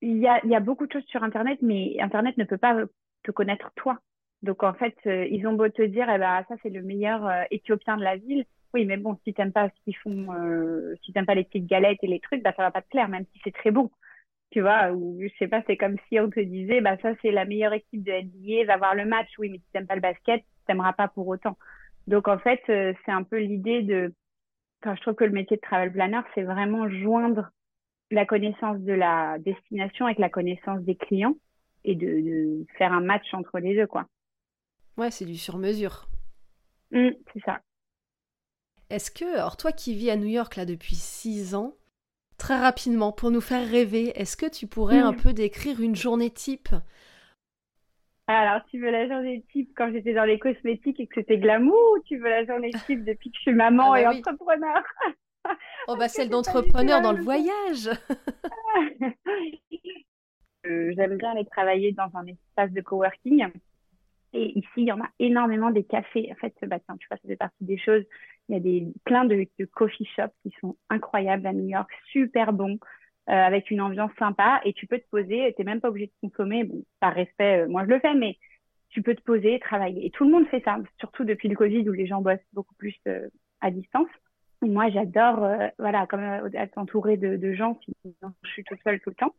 il 0.00 0.18
y 0.18 0.28
a, 0.28 0.44
y 0.44 0.54
a 0.54 0.60
beaucoup 0.60 0.86
de 0.86 0.92
choses 0.92 1.06
sur 1.06 1.22
Internet, 1.22 1.58
mais 1.62 1.96
Internet 2.00 2.36
ne 2.36 2.44
peut 2.44 2.58
pas 2.58 2.76
te 3.22 3.30
connaître 3.30 3.70
toi. 3.74 3.98
Donc 4.42 4.62
en 4.62 4.74
fait, 4.74 4.94
euh, 5.06 5.26
ils 5.30 5.46
ont 5.46 5.54
beau 5.54 5.68
te 5.68 5.82
dire, 5.82 6.08
eh 6.10 6.18
ben 6.18 6.44
ça 6.48 6.56
c'est 6.62 6.68
le 6.68 6.82
meilleur 6.82 7.26
euh, 7.26 7.44
Éthiopien 7.50 7.96
de 7.96 8.02
la 8.04 8.16
ville. 8.16 8.44
Oui, 8.74 8.84
mais 8.84 8.96
bon, 8.96 9.16
si 9.24 9.32
t'aimes 9.32 9.52
pas 9.52 9.70
ce 9.70 9.84
qu'ils 9.84 9.96
font, 9.96 10.26
si 11.04 11.12
t'aimes 11.12 11.26
pas 11.26 11.36
les 11.36 11.44
petites 11.44 11.66
galettes 11.66 12.00
et 12.02 12.08
les 12.08 12.20
trucs, 12.20 12.42
bah 12.42 12.52
ça 12.56 12.62
va 12.62 12.72
pas 12.72 12.82
te 12.82 12.88
plaire, 12.88 13.08
même 13.08 13.24
si 13.32 13.40
c'est 13.44 13.54
très 13.54 13.70
bon. 13.70 13.90
Tu 14.50 14.60
vois, 14.60 14.92
ou 14.92 15.18
je 15.22 15.28
sais 15.38 15.48
pas, 15.48 15.62
c'est 15.66 15.76
comme 15.76 15.96
si 16.08 16.18
on 16.18 16.28
te 16.28 16.40
disait, 16.40 16.80
bah 16.80 16.98
ça 17.00 17.12
c'est 17.22 17.30
la 17.30 17.44
meilleure 17.44 17.72
équipe 17.72 18.02
de 18.02 18.12
NBA, 18.12 18.66
va 18.66 18.76
voir 18.76 18.94
le 18.96 19.04
match. 19.06 19.28
Oui, 19.38 19.48
mais 19.48 19.58
si 19.58 19.64
t'aimes 19.72 19.86
pas 19.86 19.94
le 19.94 20.00
basket, 20.00 20.42
t'aimeras 20.66 20.92
pas 20.92 21.08
pour 21.08 21.28
autant. 21.28 21.56
Donc 22.08 22.28
en 22.28 22.38
fait, 22.38 22.60
c'est 22.66 23.12
un 23.12 23.22
peu 23.22 23.38
l'idée 23.38 23.82
de 23.82 24.12
je 24.84 25.00
trouve 25.00 25.14
que 25.14 25.24
le 25.24 25.30
métier 25.30 25.56
de 25.56 25.62
travel 25.62 25.92
planner, 25.92 26.20
c'est 26.34 26.42
vraiment 26.42 26.88
joindre 26.88 27.50
la 28.10 28.26
connaissance 28.26 28.78
de 28.80 28.92
la 28.92 29.38
destination 29.38 30.06
avec 30.06 30.18
la 30.18 30.28
connaissance 30.28 30.80
des 30.82 30.96
clients 30.96 31.36
et 31.84 31.94
de, 31.94 32.64
faire 32.78 32.92
un 32.92 33.00
match 33.00 33.26
entre 33.32 33.58
les 33.58 33.74
deux, 33.74 33.86
quoi. 33.86 34.06
Ouais, 34.96 35.10
c'est 35.10 35.24
du 35.24 35.36
sur-mesure. 35.36 36.08
Mmh, 36.92 37.10
c'est 37.32 37.42
ça. 37.44 37.60
Est-ce 38.90 39.10
que, 39.10 39.24
alors 39.36 39.56
toi 39.56 39.72
qui 39.72 39.94
vis 39.94 40.10
à 40.10 40.16
New 40.16 40.28
York 40.28 40.56
là 40.56 40.66
depuis 40.66 40.94
six 40.94 41.54
ans, 41.54 41.74
très 42.38 42.58
rapidement, 42.58 43.12
pour 43.12 43.30
nous 43.30 43.40
faire 43.40 43.68
rêver, 43.68 44.12
est-ce 44.18 44.36
que 44.36 44.48
tu 44.48 44.66
pourrais 44.66 44.98
un 44.98 45.12
mmh. 45.12 45.16
peu 45.16 45.32
décrire 45.32 45.80
une 45.80 45.96
journée 45.96 46.30
type 46.30 46.68
alors, 48.26 48.64
tu 48.70 48.80
veux 48.80 48.90
la 48.90 49.06
journée 49.06 49.44
type 49.52 49.70
quand 49.76 49.92
j'étais 49.92 50.14
dans 50.14 50.24
les 50.24 50.38
cosmétiques 50.38 50.98
et 50.98 51.06
que 51.06 51.20
c'était 51.20 51.38
glamour 51.38 51.94
ou 51.94 52.02
tu 52.04 52.16
veux 52.16 52.30
la 52.30 52.44
journée 52.44 52.70
type 52.86 53.04
depuis 53.04 53.30
que 53.30 53.36
je 53.36 53.42
suis 53.42 53.54
maman 53.54 53.92
ah 53.92 54.02
bah 54.02 54.02
et 54.02 54.06
entrepreneur? 54.06 54.82
Oh 55.88 55.96
bah 55.98 56.08
celle 56.08 56.30
d'entrepreneur 56.30 57.02
dans 57.02 57.12
le 57.12 57.22
voyage 57.22 57.90
euh, 60.66 60.92
J'aime 60.96 61.18
bien 61.18 61.32
aller 61.32 61.44
travailler 61.44 61.92
dans 61.92 62.10
un 62.14 62.26
espace 62.26 62.72
de 62.72 62.80
coworking. 62.80 63.46
Et 64.32 64.58
ici, 64.58 64.68
il 64.78 64.86
y 64.86 64.92
en 64.92 65.00
a 65.00 65.08
énormément 65.20 65.70
des 65.70 65.84
cafés. 65.84 66.28
En 66.32 66.34
fait, 66.36 66.54
bah, 66.62 66.80
tiens, 66.80 66.96
tu 66.98 67.06
vois, 67.08 67.18
ça 67.18 67.28
fait 67.28 67.36
partie 67.36 67.64
des 67.64 67.78
choses. 67.78 68.02
Il 68.48 68.54
y 68.54 68.56
a 68.56 68.60
des, 68.60 68.88
plein 69.04 69.24
de, 69.26 69.46
de 69.58 69.64
coffee 69.66 70.08
shops 70.16 70.34
qui 70.42 70.52
sont 70.60 70.76
incroyables 70.90 71.46
à 71.46 71.52
New 71.52 71.68
York, 71.68 71.88
super 72.10 72.52
bons. 72.52 72.78
Avec 73.26 73.70
une 73.70 73.80
ambiance 73.80 74.12
sympa 74.18 74.60
et 74.64 74.72
tu 74.72 74.86
peux 74.86 74.98
te 74.98 75.08
poser, 75.10 75.54
t'es 75.56 75.64
même 75.64 75.80
pas 75.80 75.88
obligé 75.88 76.06
de 76.06 76.28
consommer, 76.28 76.64
bon, 76.64 76.84
par 77.00 77.14
respect, 77.14 77.66
moi 77.66 77.84
je 77.84 77.90
le 77.90 78.00
fais, 78.00 78.14
mais 78.14 78.36
tu 78.90 79.02
peux 79.02 79.14
te 79.14 79.22
poser, 79.22 79.58
travailler. 79.58 80.06
Et 80.06 80.10
tout 80.10 80.24
le 80.24 80.30
monde 80.30 80.46
fait 80.48 80.62
ça, 80.64 80.78
surtout 80.98 81.24
depuis 81.24 81.48
le 81.48 81.56
Covid 81.56 81.88
où 81.88 81.92
les 81.92 82.06
gens 82.06 82.20
bossent 82.20 82.38
beaucoup 82.52 82.74
plus 82.74 82.94
à 83.60 83.70
distance. 83.70 84.08
Et 84.64 84.68
moi, 84.68 84.88
j'adore, 84.90 85.48
voilà, 85.78 86.06
comme 86.06 86.22
être 86.54 86.78
entourée 86.78 87.16
de, 87.16 87.36
de 87.36 87.52
gens, 87.54 87.78
sinon 87.84 88.32
je 88.44 88.50
suis 88.50 88.64
toute 88.64 88.82
seule 88.82 89.00
tout 89.00 89.10
le 89.10 89.16
temps. 89.16 89.34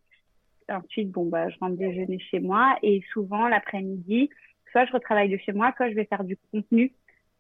Ensuite, 0.70 1.12
bon, 1.12 1.26
bah, 1.26 1.50
je 1.50 1.58
rentre 1.60 1.78
déjeuner 1.78 2.20
chez 2.20 2.40
moi 2.40 2.78
et 2.82 3.02
souvent 3.14 3.48
l'après-midi, 3.48 4.30
soit 4.72 4.86
je 4.86 4.92
retravaille 4.92 5.30
de 5.30 5.38
chez 5.38 5.54
moi, 5.54 5.74
soit 5.78 5.90
je 5.90 5.96
vais 5.96 6.06
faire 6.06 6.24
du 6.24 6.38
contenu. 6.52 6.92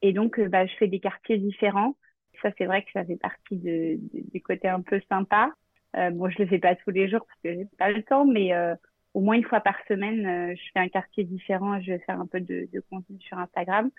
Et 0.01 0.13
donc, 0.13 0.39
euh, 0.39 0.47
bah, 0.47 0.65
je 0.65 0.75
fais 0.75 0.87
des 0.87 0.99
quartiers 0.99 1.37
différents. 1.37 1.95
Ça, 2.41 2.51
c'est 2.57 2.65
vrai 2.65 2.83
que 2.83 2.91
ça 2.91 3.03
fait 3.03 3.17
partie 3.17 3.57
de, 3.57 3.97
du 4.31 4.41
côté 4.41 4.67
un 4.67 4.81
peu 4.81 5.01
sympa. 5.09 5.51
Euh, 5.97 6.09
bon, 6.11 6.29
je 6.29 6.39
le 6.39 6.47
fais 6.47 6.59
pas 6.59 6.75
tous 6.75 6.91
les 6.91 7.09
jours 7.09 7.25
parce 7.25 7.39
que 7.41 7.53
j'ai 7.53 7.67
pas 7.77 7.91
le 7.91 8.03
temps, 8.03 8.25
mais 8.25 8.53
euh, 8.53 8.75
au 9.13 9.21
moins 9.21 9.35
une 9.35 9.45
fois 9.45 9.61
par 9.61 9.75
semaine, 9.87 10.25
euh, 10.25 10.55
je 10.55 10.71
fais 10.73 10.79
un 10.79 10.89
quartier 10.89 11.23
différent 11.23 11.79
je 11.81 11.93
vais 11.93 11.99
faire 11.99 12.19
un 12.19 12.27
peu 12.27 12.41
de, 12.41 12.67
contenu 12.89 13.19
sur 13.21 13.37
Instagram. 13.37 13.89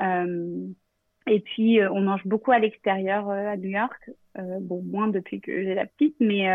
Euh, 0.00 0.68
et 1.26 1.40
puis, 1.40 1.80
on 1.84 2.00
mange 2.00 2.26
beaucoup 2.26 2.50
à 2.50 2.58
l'extérieur 2.58 3.30
à 3.30 3.56
New 3.56 3.70
York. 3.70 4.10
bon, 4.36 4.82
moins 4.82 5.08
depuis 5.08 5.40
que 5.40 5.52
j'ai 5.62 5.74
la 5.74 5.86
petite, 5.86 6.16
mais 6.18 6.48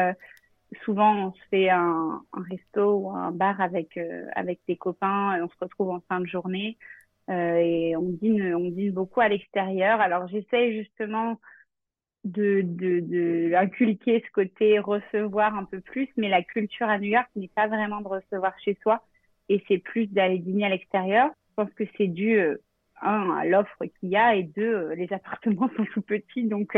souvent 0.83 1.27
on 1.27 1.31
se 1.31 1.39
fait 1.49 1.69
un, 1.69 2.21
un, 2.33 2.43
resto 2.49 2.97
ou 2.97 3.11
un 3.11 3.31
bar 3.31 3.61
avec 3.61 3.97
avec 4.35 4.59
des 4.67 4.75
copains 4.75 5.37
et 5.37 5.41
on 5.41 5.47
se 5.47 5.55
retrouve 5.61 5.91
en 5.91 6.01
fin 6.09 6.19
de 6.19 6.25
journée 6.25 6.77
et 7.29 7.95
on 7.95 8.09
dîne 8.09 8.53
on 8.55 8.69
dîne 8.69 8.91
beaucoup 8.91 9.21
à 9.21 9.29
l'extérieur 9.29 10.01
alors 10.01 10.27
j'essaie 10.27 10.73
justement 10.73 11.39
de, 12.27 12.61
de, 12.63 12.99
de 12.99 13.53
inculquer 13.55 14.23
ce 14.25 14.31
côté 14.31 14.79
recevoir 14.79 15.55
un 15.55 15.65
peu 15.65 15.79
plus 15.79 16.09
mais 16.17 16.29
la 16.29 16.43
culture 16.43 16.87
à 16.87 16.97
New 16.99 17.09
York 17.09 17.27
n'est 17.35 17.49
pas 17.49 17.67
vraiment 17.67 18.01
de 18.01 18.07
recevoir 18.07 18.53
chez 18.63 18.77
soi 18.81 19.03
et 19.49 19.63
c'est 19.67 19.79
plus 19.79 20.07
d'aller 20.07 20.39
dîner 20.39 20.65
à 20.65 20.69
l'extérieur 20.69 21.29
je 21.49 21.63
pense 21.63 21.73
que 21.73 21.83
c'est 21.97 22.07
dû 22.07 22.37
euh, 22.37 22.61
un 23.01 23.37
à 23.37 23.45
l'offre 23.45 23.85
qu'il 23.99 24.09
y 24.09 24.15
a 24.15 24.35
et 24.35 24.43
deux 24.43 24.89
les 24.93 25.11
appartements 25.11 25.69
sont 25.77 25.85
tout 25.93 26.01
petits 26.01 26.43
donc 26.43 26.77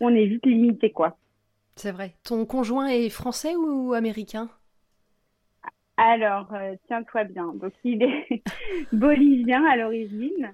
on 0.00 0.14
est 0.14 0.26
vite 0.26 0.46
limité 0.46 0.90
quoi 0.90 1.16
c'est 1.76 1.92
vrai. 1.92 2.14
Ton 2.22 2.44
conjoint 2.44 2.88
est 2.88 3.08
français 3.08 3.56
ou 3.56 3.94
américain? 3.94 4.48
Alors, 5.96 6.52
euh, 6.54 6.74
tiens-toi 6.86 7.24
bien. 7.24 7.52
Donc, 7.54 7.72
il 7.84 8.02
est 8.02 8.42
bolivien 8.92 9.64
à 9.64 9.76
l'origine. 9.76 10.52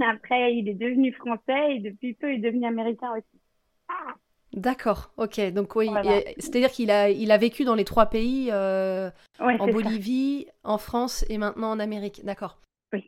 Après, 0.00 0.54
il 0.54 0.68
est 0.68 0.74
devenu 0.74 1.12
français 1.12 1.76
et 1.76 1.80
depuis 1.80 2.14
peu, 2.14 2.32
il 2.32 2.38
est 2.38 2.50
devenu 2.50 2.66
américain 2.66 3.12
aussi. 3.12 3.40
D'accord, 4.54 5.12
ok. 5.16 5.52
Donc 5.52 5.76
oui, 5.76 5.90
c'est-à-dire 6.38 6.70
qu'il 6.70 6.90
a, 6.90 7.10
il 7.10 7.30
a 7.30 7.36
vécu 7.36 7.64
dans 7.64 7.74
les 7.74 7.84
trois 7.84 8.06
pays, 8.06 8.48
euh, 8.50 9.10
en 9.40 9.66
Bolivie, 9.68 10.46
en 10.64 10.78
France 10.78 11.24
et 11.28 11.38
maintenant 11.38 11.70
en 11.70 11.78
Amérique. 11.78 12.24
D'accord. 12.24 12.60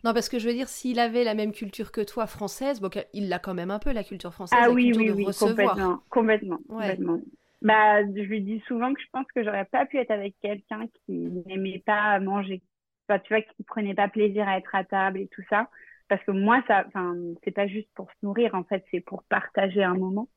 Non, 0.05 0.13
parce 0.13 0.29
que 0.29 0.39
je 0.39 0.47
veux 0.47 0.53
dire, 0.53 0.69
s'il 0.69 0.99
avait 0.99 1.25
la 1.25 1.35
même 1.35 1.53
culture 1.53 1.91
que 1.91 2.03
toi, 2.03 2.27
française, 2.27 2.81
bon, 2.81 2.91
il 3.15 3.29
l'a 3.29 3.39
quand 3.39 3.55
même 3.55 3.71
un 3.71 3.79
peu, 3.79 3.93
la 3.93 4.05
culture 4.05 4.35
française. 4.35 4.59
Ah 4.61 4.69
la 4.69 4.75
oui, 4.75 4.85
culture 4.85 5.03
oui, 5.03 5.09
de 5.09 5.13
oui, 5.15 5.25
recevoir. 5.25 5.71
complètement. 5.71 6.03
Complètement. 6.11 6.59
complètement. 6.69 7.21
Bah, 7.63 8.03
je 8.03 8.23
lui 8.23 8.43
dis 8.43 8.63
souvent 8.67 8.93
que 8.93 9.01
je 9.01 9.07
pense 9.13 9.27
que 9.35 9.43
j'aurais 9.43 9.65
pas 9.65 9.87
pu 9.87 9.99
être 9.99 10.11
avec 10.11 10.35
quelqu'un 10.43 10.87
qui 11.07 11.13
n'aimait 11.47 11.83
pas 11.85 12.19
manger. 12.21 12.63
Enfin, 13.09 13.19
tu 13.21 13.33
vois, 13.33 13.43
qui 13.43 13.63
prenait 13.65 13.95
pas 13.95 14.09
plaisir 14.09 14.47
à 14.49 14.59
être 14.59 14.75
à 14.75 14.85
table 14.85 15.19
et 15.19 15.29
tout 15.29 15.43
ça. 15.49 15.69
Parce 16.11 16.25
que 16.25 16.33
moi, 16.33 16.61
ça, 16.67 16.83
enfin, 16.89 17.17
c'est 17.45 17.53
pas 17.53 17.69
juste 17.69 17.89
pour 17.95 18.11
se 18.11 18.17
nourrir, 18.27 18.57
en 18.57 18.65
fait, 18.65 18.85
c'est 18.91 18.99
pour 18.99 19.23
partager 19.23 19.85
un 19.85 19.95
moment. 19.95 20.29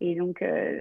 Et 0.00 0.14
donc, 0.14 0.40
euh, 0.40 0.80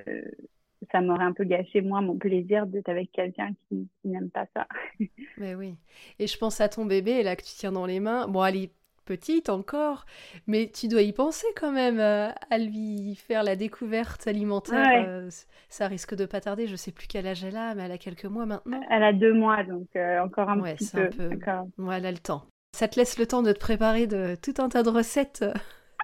ça 0.90 1.02
m'aurait 1.02 1.26
un 1.26 1.34
peu 1.34 1.44
gâché 1.44 1.82
moi 1.82 2.00
mon 2.00 2.18
plaisir 2.18 2.66
d'être 2.66 2.88
avec 2.88 3.12
quelqu'un 3.12 3.52
qui, 3.68 3.90
n'aime 4.06 4.30
pas 4.30 4.46
ça. 4.56 4.66
Mais 5.38 5.54
oui. 5.54 5.76
Et 6.18 6.28
je 6.28 6.38
pense 6.38 6.62
à 6.62 6.70
ton 6.70 6.86
bébé 6.86 7.24
là 7.24 7.36
que 7.36 7.42
tu 7.42 7.56
tiens 7.58 7.74
dans 7.74 7.86
les 7.86 8.00
mains. 8.00 8.30
Bon, 8.30 8.46
elle 8.46 8.56
est 8.56 8.72
petite 9.04 9.50
encore, 9.50 10.06
mais 10.48 10.70
tu 10.70 10.90
dois 10.90 11.02
y 11.02 11.14
penser 11.14 11.48
quand 11.56 11.72
même 11.72 11.98
euh, 11.98 12.28
à 12.50 12.58
lui 12.58 13.16
faire 13.16 13.42
la 13.42 13.56
découverte 13.56 14.28
alimentaire. 14.28 15.06
Euh, 15.08 15.30
ça 15.70 15.88
risque 15.88 16.14
de 16.14 16.26
pas 16.26 16.42
tarder. 16.42 16.68
Je 16.68 16.76
sais 16.76 16.92
plus 16.92 17.08
quel 17.08 17.26
âge 17.26 17.42
elle 17.44 17.56
a, 17.56 17.74
mais 17.74 17.84
elle 17.84 17.94
a 17.94 17.98
quelques 17.98 18.26
mois 18.26 18.46
maintenant. 18.46 18.82
Elle 18.90 19.04
a 19.04 19.14
deux 19.14 19.34
mois, 19.34 19.64
donc 19.64 19.88
euh, 19.96 20.20
encore 20.20 20.50
un 20.50 20.60
petit 20.62 20.92
peu. 20.92 21.06
Un 21.06 21.08
peu... 21.08 21.84
Ouais, 21.84 21.98
elle 21.98 22.06
a 22.06 22.12
le 22.12 22.18
temps. 22.18 22.44
Ça 22.74 22.88
te 22.88 23.00
laisse 23.00 23.18
le 23.18 23.26
temps 23.26 23.44
de 23.44 23.52
te 23.52 23.60
préparer 23.60 24.08
de 24.08 24.36
tout 24.42 24.54
un 24.60 24.70
tas 24.70 24.84
de 24.84 24.90
recettes. 24.90 25.46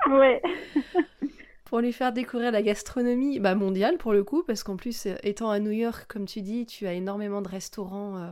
Ouais. 0.10 0.42
pour 1.74 1.82
lui 1.82 1.92
faire 1.92 2.14
découvrir 2.14 2.52
la 2.52 2.62
gastronomie 2.62 3.40
bah, 3.40 3.56
mondiale 3.56 3.98
pour 3.98 4.14
le 4.14 4.24
coup, 4.24 4.44
parce 4.46 4.64
qu'en 4.64 4.76
plus, 4.76 5.08
euh, 5.08 5.16
étant 5.24 5.50
à 5.50 5.60
New 5.60 5.72
York, 5.72 6.06
comme 6.08 6.28
tu 6.28 6.42
dis, 6.42 6.68
tu 6.68 6.86
as 6.86 6.94
énormément 6.94 7.42
de 7.42 7.48
restaurants 7.48 8.16
euh, 8.18 8.32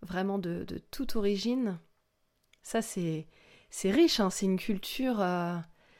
vraiment 0.00 0.38
de, 0.38 0.64
de, 0.64 0.78
toute 0.90 1.16
origine. 1.16 1.78
Ça, 2.62 2.80
c'est, 2.80 3.26
c'est 3.68 3.90
riche, 3.90 4.20
hein, 4.20 4.30
c'est 4.30 4.46
une 4.46 4.56
culture, 4.56 5.20
euh, 5.20 5.56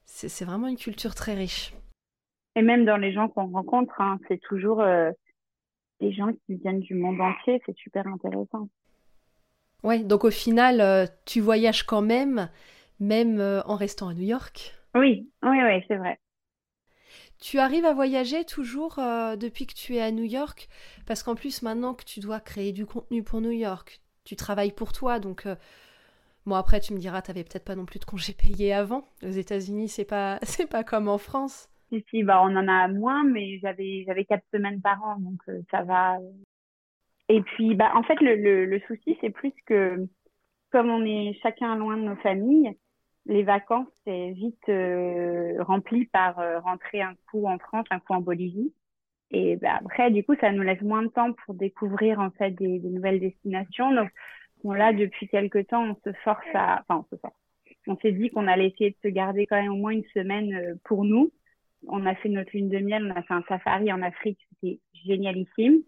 c'est, 0.06 0.46
vraiment 0.46 0.68
une 0.68 0.78
culture 0.78 1.14
très 1.14 1.34
riche. 1.34 1.74
Et 2.56 2.62
même 2.62 2.86
dans 2.86 2.96
les 2.96 3.12
gens 3.12 3.28
qu'on 3.28 3.48
rencontre, 3.48 4.00
hein, 4.00 4.18
c'est 4.26 4.40
toujours 4.40 4.82
des 6.00 6.12
gens 6.12 6.32
qui 6.46 6.54
viennent 6.54 6.80
du 6.80 6.94
monde 6.94 7.20
entier, 7.20 7.60
c'est 7.66 7.76
super 7.76 8.06
intéressant. 8.06 8.70
Ouais, 9.82 10.00
donc 10.00 10.24
au 10.24 10.30
final, 10.30 11.08
tu 11.24 11.40
voyages 11.40 11.84
quand 11.84 12.02
même, 12.02 12.48
même 13.00 13.62
en 13.64 13.76
restant 13.76 14.08
à 14.08 14.14
New 14.14 14.22
York. 14.22 14.74
Oui, 14.94 15.30
oui, 15.42 15.58
oui, 15.62 15.84
c'est 15.88 15.96
vrai. 15.96 16.18
Tu 17.40 17.58
arrives 17.58 17.86
à 17.86 17.94
voyager 17.94 18.44
toujours 18.44 18.98
euh, 18.98 19.34
depuis 19.34 19.66
que 19.66 19.72
tu 19.72 19.96
es 19.96 20.02
à 20.02 20.10
New 20.10 20.24
York? 20.24 20.68
Parce 21.06 21.22
qu'en 21.22 21.34
plus, 21.34 21.62
maintenant 21.62 21.94
que 21.94 22.04
tu 22.04 22.20
dois 22.20 22.38
créer 22.38 22.72
du 22.72 22.84
contenu 22.84 23.22
pour 23.22 23.40
New 23.40 23.50
York, 23.50 24.00
tu 24.24 24.36
travailles 24.36 24.72
pour 24.72 24.92
toi, 24.92 25.18
donc... 25.18 25.46
Euh, 25.46 25.56
bon, 26.44 26.54
après, 26.54 26.80
tu 26.80 26.92
me 26.92 26.98
diras, 26.98 27.22
tu 27.22 27.30
n'avais 27.30 27.44
peut-être 27.44 27.64
pas 27.64 27.76
non 27.76 27.86
plus 27.86 27.98
de 27.98 28.04
congés 28.04 28.34
payés 28.34 28.74
avant. 28.74 29.08
Aux 29.22 29.30
États-Unis, 29.30 29.88
c'est 29.88 30.04
pas, 30.04 30.38
c'est 30.42 30.68
pas 30.68 30.84
comme 30.84 31.08
en 31.08 31.16
France. 31.16 31.70
Si, 31.90 32.04
si, 32.10 32.22
bah, 32.22 32.42
on 32.42 32.54
en 32.54 32.68
a 32.68 32.88
moins, 32.88 33.24
mais 33.24 33.58
j'avais, 33.60 34.04
j'avais 34.06 34.26
quatre 34.26 34.44
semaines 34.52 34.82
par 34.82 35.02
an, 35.02 35.16
donc 35.18 35.40
euh, 35.48 35.62
ça 35.70 35.82
va. 35.82 36.18
Et 37.30 37.42
puis, 37.42 37.76
bah, 37.76 37.92
en 37.94 38.02
fait, 38.02 38.20
le, 38.20 38.34
le, 38.34 38.66
le 38.66 38.80
souci, 38.88 39.16
c'est 39.20 39.30
plus 39.30 39.52
que, 39.64 40.04
comme 40.72 40.90
on 40.90 41.04
est 41.04 41.38
chacun 41.42 41.76
loin 41.76 41.96
de 41.96 42.02
nos 42.02 42.16
familles, 42.16 42.76
les 43.26 43.44
vacances, 43.44 43.86
c'est 44.04 44.32
vite 44.32 44.68
euh, 44.68 45.62
rempli 45.62 46.06
par 46.06 46.40
euh, 46.40 46.58
rentrer 46.58 47.02
un 47.02 47.14
coup 47.30 47.46
en 47.46 47.58
France, 47.58 47.86
un 47.90 48.00
coup 48.00 48.14
en 48.14 48.20
Bolivie. 48.20 48.74
Et 49.30 49.54
bah, 49.54 49.76
après, 49.78 50.10
du 50.10 50.24
coup, 50.24 50.34
ça 50.40 50.50
nous 50.50 50.62
laisse 50.62 50.82
moins 50.82 51.04
de 51.04 51.08
temps 51.08 51.32
pour 51.44 51.54
découvrir 51.54 52.18
en 52.18 52.32
fait 52.32 52.50
des, 52.50 52.80
des 52.80 52.88
nouvelles 52.88 53.20
destinations. 53.20 53.94
Donc, 53.94 54.10
bon, 54.64 54.72
là, 54.72 54.92
depuis 54.92 55.28
quelques 55.28 55.68
temps, 55.68 55.84
on 55.84 55.96
se 56.04 56.12
force 56.24 56.44
à, 56.54 56.82
enfin, 56.88 57.04
on 57.06 57.14
se 57.14 57.20
force. 57.20 57.36
On 57.86 57.96
s'est 57.98 58.10
dit 58.10 58.30
qu'on 58.30 58.48
allait 58.48 58.70
essayer 58.70 58.90
de 58.90 58.96
se 59.04 59.08
garder 59.08 59.46
quand 59.46 59.62
même 59.62 59.72
au 59.72 59.76
moins 59.76 59.92
une 59.92 60.04
semaine 60.14 60.52
euh, 60.52 60.74
pour 60.82 61.04
nous. 61.04 61.30
On 61.86 62.04
a 62.06 62.16
fait 62.16 62.28
notre 62.28 62.50
lune 62.54 62.70
de 62.70 62.78
miel, 62.78 63.04
on 63.06 63.16
a 63.16 63.22
fait 63.22 63.34
un 63.34 63.44
safari 63.48 63.92
en 63.92 64.02
Afrique, 64.02 64.40
c'était 64.50 64.80
génialissime. 65.06 65.84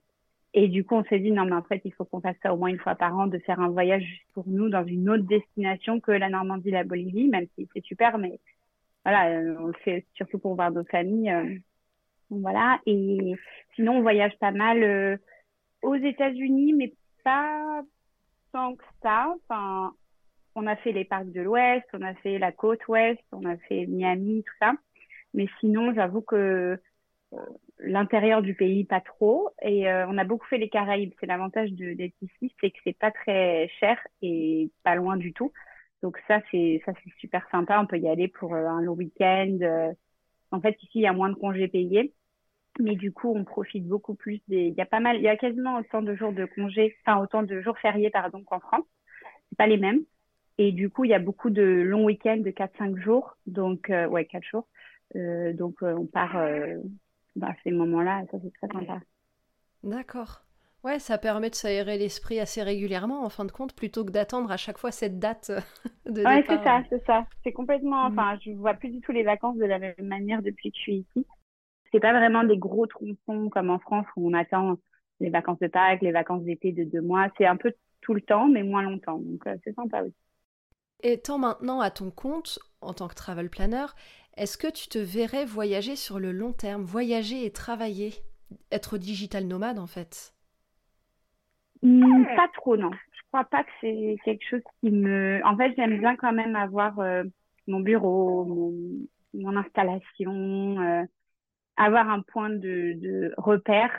Et 0.54 0.68
du 0.68 0.84
coup, 0.84 0.96
on 0.96 1.04
s'est 1.04 1.18
dit, 1.18 1.30
non, 1.30 1.46
mais 1.46 1.54
en 1.54 1.62
fait, 1.62 1.80
il 1.84 1.94
faut 1.94 2.04
qu'on 2.04 2.20
fasse 2.20 2.36
ça 2.42 2.52
au 2.52 2.58
moins 2.58 2.68
une 2.68 2.78
fois 2.78 2.94
par 2.94 3.16
an, 3.18 3.26
de 3.26 3.38
faire 3.38 3.60
un 3.60 3.70
voyage 3.70 4.02
juste 4.02 4.26
pour 4.34 4.46
nous 4.46 4.68
dans 4.68 4.84
une 4.84 5.08
autre 5.08 5.24
destination 5.24 5.98
que 6.00 6.12
la 6.12 6.28
Normandie, 6.28 6.70
la 6.70 6.84
Bolivie, 6.84 7.28
même 7.28 7.46
si 7.56 7.68
c'est 7.72 7.84
super, 7.84 8.18
mais 8.18 8.38
voilà, 9.04 9.30
euh, 9.30 9.56
on 9.58 9.66
le 9.68 9.72
fait 9.84 10.06
surtout 10.14 10.38
pour 10.38 10.54
voir 10.54 10.70
nos 10.70 10.84
familles. 10.84 11.30
Euh, 11.30 11.58
voilà. 12.30 12.80
Et 12.86 13.34
sinon, 13.74 13.96
on 13.98 14.02
voyage 14.02 14.36
pas 14.38 14.52
mal 14.52 14.82
euh, 14.82 15.16
aux 15.82 15.94
États-Unis, 15.94 16.74
mais 16.74 16.92
pas 17.24 17.82
tant 18.52 18.76
que 18.76 18.84
ça. 19.02 19.34
Enfin, 19.48 19.94
on 20.54 20.66
a 20.66 20.76
fait 20.76 20.92
les 20.92 21.06
parcs 21.06 21.32
de 21.32 21.40
l'Ouest, 21.40 21.86
on 21.94 22.02
a 22.02 22.14
fait 22.16 22.38
la 22.38 22.52
côte 22.52 22.86
Ouest, 22.88 23.22
on 23.32 23.46
a 23.46 23.56
fait 23.56 23.86
Miami, 23.86 24.44
tout 24.44 24.54
ça. 24.60 24.74
Mais 25.32 25.46
sinon, 25.60 25.94
j'avoue 25.94 26.20
que 26.20 26.78
l'intérieur 27.84 28.42
du 28.42 28.54
pays 28.54 28.84
pas 28.84 29.00
trop. 29.00 29.50
Et 29.62 29.88
euh, 29.88 30.06
on 30.08 30.18
a 30.18 30.24
beaucoup 30.24 30.46
fait 30.46 30.58
les 30.58 30.68
Caraïbes. 30.68 31.12
C'est 31.20 31.26
l'avantage 31.26 31.72
d'être 31.72 32.14
ici 32.22 32.54
c'est 32.60 32.70
que 32.70 32.78
c'est 32.84 32.98
pas 32.98 33.10
très 33.10 33.68
cher 33.80 33.98
et 34.22 34.70
pas 34.82 34.94
loin 34.94 35.16
du 35.16 35.32
tout. 35.32 35.52
Donc 36.02 36.18
ça 36.28 36.40
c'est 36.50 36.82
ça 36.86 36.92
c'est 37.02 37.12
super 37.18 37.46
sympa. 37.50 37.80
On 37.80 37.86
peut 37.86 37.98
y 37.98 38.08
aller 38.08 38.28
pour 38.28 38.54
euh, 38.54 38.66
un 38.66 38.82
long 38.82 38.94
week-end 38.94 39.58
euh. 39.62 39.92
en 40.50 40.60
fait 40.60 40.76
ici 40.82 40.90
il 40.96 41.02
y 41.02 41.06
a 41.06 41.12
moins 41.12 41.30
de 41.30 41.34
congés 41.34 41.68
payés. 41.68 42.12
Mais 42.80 42.96
du 42.96 43.12
coup 43.12 43.32
on 43.34 43.44
profite 43.44 43.86
beaucoup 43.86 44.14
plus 44.14 44.40
des 44.48 44.68
il 44.68 44.74
y 44.74 44.80
a 44.80 44.86
pas 44.86 45.00
mal 45.00 45.16
il 45.16 45.22
y 45.22 45.28
a 45.28 45.36
quasiment 45.36 45.78
autant 45.78 46.02
de 46.02 46.14
jours 46.14 46.32
de 46.32 46.46
congés 46.46 46.96
enfin 47.04 47.20
autant 47.22 47.42
de 47.42 47.60
jours 47.60 47.78
fériés 47.78 48.10
pardon 48.10 48.42
qu'en 48.44 48.60
France. 48.60 48.86
C'est 49.50 49.58
pas 49.58 49.66
les 49.66 49.78
mêmes. 49.78 50.00
Et 50.58 50.72
du 50.72 50.90
coup 50.90 51.04
il 51.04 51.10
y 51.10 51.14
a 51.14 51.18
beaucoup 51.18 51.50
de 51.50 51.62
longs 51.62 52.04
week-ends 52.04 52.38
de 52.38 52.50
4-5 52.50 52.96
jours. 52.98 53.36
Donc 53.46 53.90
ouais 53.90 54.24
4 54.26 54.44
jours. 54.44 54.68
Donc 55.14 55.82
on 55.82 56.06
part 56.06 56.36
bah, 57.36 57.54
ces 57.64 57.70
moments-là, 57.70 58.24
ça 58.30 58.38
c'est 58.42 58.52
très 58.52 58.68
sympa. 58.68 59.00
D'accord. 59.82 60.42
Ouais, 60.84 60.98
ça 60.98 61.16
permet 61.16 61.48
de 61.48 61.54
s'aérer 61.54 61.96
l'esprit 61.96 62.40
assez 62.40 62.60
régulièrement, 62.60 63.24
en 63.24 63.28
fin 63.28 63.44
de 63.44 63.52
compte, 63.52 63.72
plutôt 63.72 64.04
que 64.04 64.10
d'attendre 64.10 64.50
à 64.50 64.56
chaque 64.56 64.78
fois 64.78 64.90
cette 64.90 65.20
date 65.20 65.52
de 66.06 66.24
ouais, 66.24 66.44
c'est 66.48 66.62
ça, 66.64 66.82
c'est 66.90 67.04
ça. 67.06 67.26
C'est 67.44 67.52
complètement. 67.52 68.10
Mm. 68.10 68.12
Enfin, 68.12 68.38
je 68.44 68.50
vois 68.52 68.74
plus 68.74 68.90
du 68.90 69.00
tout 69.00 69.12
les 69.12 69.22
vacances 69.22 69.56
de 69.56 69.64
la 69.64 69.78
même 69.78 69.94
manière 70.00 70.42
depuis 70.42 70.70
que 70.72 70.76
je 70.76 70.82
suis 70.82 70.96
ici. 70.96 71.26
c'est 71.92 72.00
pas 72.00 72.12
vraiment 72.12 72.42
des 72.42 72.58
gros 72.58 72.86
tronçons 72.86 73.48
comme 73.50 73.70
en 73.70 73.78
France 73.78 74.06
où 74.16 74.28
on 74.28 74.32
attend 74.32 74.76
les 75.20 75.30
vacances 75.30 75.60
de 75.60 75.68
Pâques, 75.68 76.02
les 76.02 76.10
vacances 76.10 76.42
d'été 76.42 76.72
de 76.72 76.82
deux 76.82 77.00
mois. 77.00 77.28
C'est 77.38 77.46
un 77.46 77.56
peu 77.56 77.72
tout 78.00 78.14
le 78.14 78.20
temps, 78.20 78.48
mais 78.48 78.64
moins 78.64 78.82
longtemps. 78.82 79.18
Donc, 79.18 79.46
euh, 79.46 79.56
c'est 79.62 79.74
sympa 79.74 80.02
aussi. 80.02 80.14
Étant 81.04 81.38
maintenant 81.38 81.80
à 81.80 81.90
ton 81.90 82.10
compte 82.10 82.58
en 82.80 82.92
tant 82.92 83.08
que 83.08 83.14
travel 83.14 83.48
planner, 83.48 83.86
est-ce 84.36 84.56
que 84.58 84.70
tu 84.70 84.88
te 84.88 84.98
verrais 84.98 85.44
voyager 85.44 85.96
sur 85.96 86.18
le 86.18 86.32
long 86.32 86.52
terme, 86.52 86.82
voyager 86.82 87.44
et 87.44 87.52
travailler, 87.52 88.12
être 88.70 88.98
digital 88.98 89.46
nomade 89.46 89.78
en 89.78 89.86
fait? 89.86 90.34
Hmm, 91.82 92.24
Pas 92.36 92.48
trop, 92.54 92.76
non. 92.76 92.90
Je 93.12 93.20
crois 93.28 93.44
pas 93.44 93.64
que 93.64 93.70
c'est 93.80 94.16
quelque 94.24 94.44
chose 94.48 94.62
qui 94.80 94.90
me. 94.90 95.40
En 95.44 95.56
fait, 95.56 95.72
j'aime 95.76 95.98
bien 95.98 96.16
quand 96.16 96.32
même 96.32 96.54
avoir 96.54 96.98
euh, 97.00 97.24
mon 97.66 97.80
bureau, 97.80 98.44
mon, 99.34 99.56
installation, 99.56 100.80
euh, 100.80 101.04
avoir 101.76 102.08
un 102.10 102.22
point 102.22 102.50
de, 102.50 102.94
de 102.94 103.34
repère, 103.36 103.90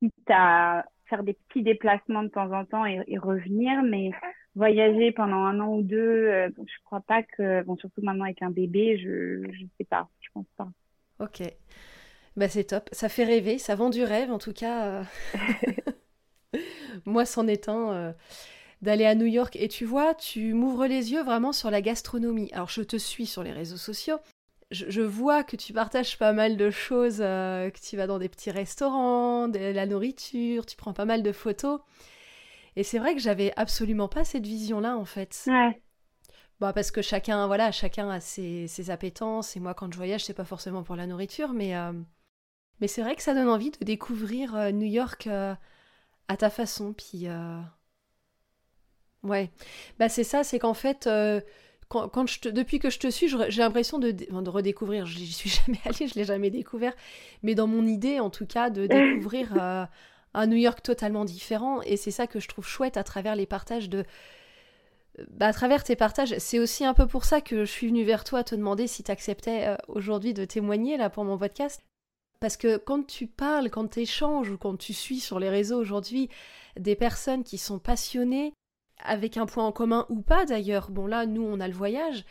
quitte 0.00 0.30
à 0.30 0.84
faire 1.06 1.22
des 1.22 1.34
petits 1.34 1.62
déplacements 1.62 2.22
de 2.22 2.28
temps 2.28 2.52
en 2.52 2.64
temps 2.64 2.84
et, 2.84 3.18
revenir, 3.18 3.82
mais 3.82 4.10
voyager 4.58 5.12
pendant 5.12 5.44
un 5.44 5.60
an 5.60 5.74
ou 5.74 5.82
deux, 5.82 5.96
euh, 5.96 6.50
je 6.58 6.84
crois 6.84 7.00
pas 7.00 7.22
que, 7.22 7.62
bon, 7.62 7.76
surtout 7.76 8.02
maintenant 8.02 8.24
avec 8.24 8.42
un 8.42 8.50
bébé, 8.50 8.98
je, 8.98 9.50
je 9.50 9.64
sais 9.78 9.84
pas, 9.84 10.08
je 10.20 10.28
pense 10.34 10.46
pas. 10.56 10.68
Ok. 11.20 11.42
Bah 12.36 12.48
c'est 12.48 12.64
top, 12.64 12.88
ça 12.92 13.08
fait 13.08 13.24
rêver, 13.24 13.58
ça 13.58 13.74
vend 13.74 13.90
du 13.90 14.04
rêve 14.04 14.30
en 14.30 14.38
tout 14.38 14.52
cas. 14.52 14.84
Euh. 14.86 15.02
Moi, 17.04 17.24
c'en 17.24 17.46
est 17.48 17.68
un 17.68 17.92
euh, 17.92 18.12
d'aller 18.82 19.06
à 19.06 19.14
New 19.14 19.26
York. 19.26 19.56
Et 19.56 19.68
tu 19.68 19.84
vois, 19.84 20.14
tu 20.14 20.52
m'ouvres 20.52 20.86
les 20.86 21.12
yeux 21.12 21.22
vraiment 21.22 21.52
sur 21.52 21.70
la 21.70 21.80
gastronomie. 21.80 22.50
Alors, 22.52 22.68
je 22.68 22.82
te 22.82 22.96
suis 22.96 23.26
sur 23.26 23.42
les 23.42 23.52
réseaux 23.52 23.76
sociaux 23.76 24.18
je, 24.70 25.00
vois 25.00 25.44
que 25.44 25.56
tu 25.56 25.72
partages 25.72 26.18
pas 26.18 26.32
mal 26.32 26.56
de 26.56 26.70
choses, 26.70 27.18
euh, 27.20 27.70
que 27.70 27.80
tu 27.80 27.96
vas 27.96 28.06
dans 28.06 28.18
des 28.18 28.28
petits 28.28 28.50
restaurants, 28.50 29.48
de 29.48 29.58
la 29.58 29.86
nourriture, 29.86 30.66
tu 30.66 30.76
prends 30.76 30.92
pas 30.92 31.04
mal 31.04 31.22
de 31.22 31.32
photos. 31.32 31.80
Et 32.78 32.84
c'est 32.84 33.00
vrai 33.00 33.14
que 33.14 33.20
j'avais 33.20 33.52
absolument 33.56 34.06
pas 34.06 34.24
cette 34.24 34.46
vision-là, 34.46 34.96
en 34.96 35.04
fait. 35.04 35.42
Ouais. 35.48 35.82
Bah, 36.60 36.72
parce 36.72 36.90
que 36.90 37.02
chacun, 37.02 37.46
voilà, 37.48 37.72
chacun 37.72 38.08
a 38.08 38.20
ses, 38.20 38.68
ses 38.68 38.90
appétences. 38.90 39.56
Et 39.56 39.60
moi, 39.60 39.74
quand 39.74 39.92
je 39.92 39.96
voyage, 39.96 40.24
c'est 40.24 40.32
pas 40.32 40.44
forcément 40.44 40.84
pour 40.84 40.94
la 40.94 41.06
nourriture, 41.08 41.52
mais, 41.52 41.76
euh, 41.76 41.92
mais 42.80 42.86
c'est 42.86 43.02
vrai 43.02 43.16
que 43.16 43.22
ça 43.22 43.34
donne 43.34 43.48
envie 43.48 43.72
de 43.72 43.84
découvrir 43.84 44.54
euh, 44.54 44.70
New 44.70 44.86
York 44.86 45.26
à 45.26 46.36
ta 46.36 46.50
façon. 46.50 46.92
Puis, 46.92 47.26
ouais. 49.24 49.50
Bah, 49.98 50.08
c'est 50.08 50.24
ça, 50.24 50.44
c'est 50.44 50.60
qu'en 50.60 50.74
fait 50.74 51.08
quand, 51.88 52.26
je 52.26 52.50
depuis 52.50 52.78
que 52.78 52.90
je 52.90 52.98
te 52.98 53.08
suis, 53.08 53.28
j'ai 53.28 53.62
l'impression 53.62 53.98
de, 53.98 54.10
de 54.10 54.50
redécouvrir. 54.50 55.06
Je 55.06 55.18
n'y 55.18 55.26
suis 55.26 55.50
jamais 55.66 55.80
allée, 55.84 56.06
je 56.06 56.14
l'ai 56.14 56.24
jamais 56.24 56.50
découvert, 56.50 56.94
mais 57.42 57.54
dans 57.54 57.66
mon 57.66 57.86
idée, 57.86 58.20
en 58.20 58.30
tout 58.30 58.46
cas, 58.46 58.70
de 58.70 58.86
découvrir 58.86 59.54
euh, 59.60 59.84
un 60.34 60.46
New 60.46 60.56
York 60.56 60.82
totalement 60.82 61.24
différent. 61.24 61.82
Et 61.82 61.96
c'est 61.96 62.10
ça 62.10 62.26
que 62.26 62.40
je 62.40 62.48
trouve 62.48 62.66
chouette 62.66 62.96
à 62.96 63.04
travers 63.04 63.36
les 63.36 63.46
partages 63.46 63.88
de. 63.88 64.04
Bah, 65.30 65.48
à 65.48 65.52
travers 65.52 65.82
tes 65.82 65.96
partages, 65.96 66.36
c'est 66.38 66.60
aussi 66.60 66.84
un 66.84 66.94
peu 66.94 67.06
pour 67.06 67.24
ça 67.24 67.40
que 67.40 67.64
je 67.64 67.70
suis 67.70 67.88
venue 67.88 68.04
vers 68.04 68.22
toi 68.22 68.44
te 68.44 68.54
demander 68.54 68.86
si 68.86 69.02
tu 69.02 69.10
acceptais 69.10 69.66
euh, 69.66 69.76
aujourd'hui 69.88 70.32
de 70.32 70.44
témoigner 70.44 70.96
là 70.96 71.10
pour 71.10 71.24
mon 71.24 71.36
podcast. 71.38 71.82
Parce 72.40 72.56
que 72.56 72.76
quand 72.76 73.04
tu 73.04 73.26
parles, 73.26 73.68
quand 73.68 73.88
tu 73.88 74.00
échanges 74.00 74.50
ou 74.50 74.58
quand 74.58 74.76
tu 74.76 74.92
suis 74.94 75.18
sur 75.18 75.40
les 75.40 75.48
réseaux 75.48 75.78
aujourd'hui 75.78 76.28
des 76.78 76.94
personnes 76.94 77.42
qui 77.42 77.58
sont 77.58 77.80
passionnées 77.80 78.52
avec 79.04 79.36
un 79.36 79.46
point 79.46 79.64
en 79.64 79.72
commun 79.72 80.06
ou 80.08 80.20
pas 80.20 80.44
d'ailleurs. 80.44 80.90
Bon 80.90 81.06
là, 81.06 81.26
nous, 81.26 81.42
on 81.42 81.60
a 81.60 81.68
le 81.68 81.74
voyage, 81.74 82.24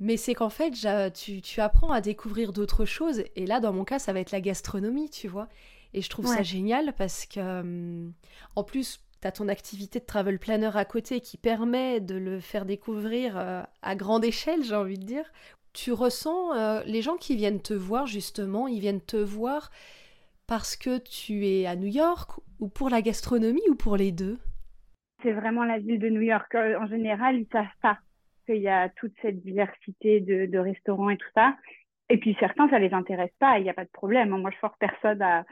mais 0.00 0.16
c'est 0.16 0.34
qu'en 0.34 0.50
fait, 0.50 0.72
tu, 1.12 1.60
apprends 1.60 1.92
à 1.92 2.00
découvrir 2.00 2.52
d'autres 2.52 2.84
choses. 2.84 3.24
Et 3.36 3.46
là, 3.46 3.60
dans 3.60 3.72
mon 3.72 3.84
cas, 3.84 3.98
ça 3.98 4.12
va 4.12 4.20
être 4.20 4.32
la 4.32 4.40
gastronomie, 4.40 5.10
tu 5.10 5.28
vois. 5.28 5.48
Et 5.94 6.00
je 6.00 6.08
trouve 6.08 6.26
ça 6.26 6.42
génial 6.42 6.94
parce 6.96 7.26
que, 7.26 7.60
hum, 7.60 8.12
en 8.56 8.64
plus, 8.64 9.04
tu 9.20 9.28
as 9.28 9.32
ton 9.32 9.48
activité 9.48 10.00
de 10.00 10.04
travel 10.04 10.38
planner 10.38 10.70
à 10.74 10.84
côté 10.84 11.20
qui 11.20 11.36
permet 11.36 12.00
de 12.00 12.16
le 12.16 12.40
faire 12.40 12.64
découvrir 12.64 13.36
euh, 13.36 13.62
à 13.82 13.94
grande 13.94 14.24
échelle, 14.24 14.64
j'ai 14.64 14.74
envie 14.74 14.98
de 14.98 15.04
dire. 15.04 15.30
Tu 15.72 15.92
ressens 15.92 16.54
euh, 16.54 16.82
les 16.86 17.02
gens 17.02 17.16
qui 17.16 17.36
viennent 17.36 17.62
te 17.62 17.74
voir, 17.74 18.06
justement, 18.06 18.68
ils 18.68 18.80
viennent 18.80 19.00
te 19.00 19.16
voir 19.16 19.70
parce 20.46 20.76
que 20.76 20.98
tu 20.98 21.46
es 21.46 21.66
à 21.66 21.76
New 21.76 21.88
York 21.88 22.32
ou 22.60 22.68
pour 22.68 22.90
la 22.90 23.00
gastronomie 23.00 23.62
ou 23.70 23.74
pour 23.74 23.96
les 23.96 24.12
deux? 24.12 24.38
C'est 25.22 25.32
vraiment 25.32 25.64
la 25.64 25.78
ville 25.78 25.98
de 25.98 26.08
New 26.08 26.20
York. 26.20 26.54
Euh, 26.54 26.78
en 26.78 26.86
général, 26.86 27.36
ils 27.36 27.46
savent 27.52 27.66
pas 27.80 27.98
qu'il 28.44 28.60
y 28.60 28.68
a 28.68 28.88
toute 28.88 29.14
cette 29.22 29.40
diversité 29.40 30.20
de, 30.20 30.46
de, 30.46 30.58
restaurants 30.58 31.10
et 31.10 31.16
tout 31.16 31.30
ça. 31.34 31.54
Et 32.08 32.18
puis 32.18 32.36
certains, 32.40 32.68
ça 32.68 32.78
les 32.78 32.92
intéresse 32.92 33.32
pas, 33.38 33.58
il 33.58 33.62
n'y 33.62 33.70
a 33.70 33.74
pas 33.74 33.84
de 33.84 33.90
problème. 33.90 34.30
Moi, 34.30 34.50
je 34.50 34.58
force 34.58 34.76
personne 34.78 35.22
à, 35.22 35.44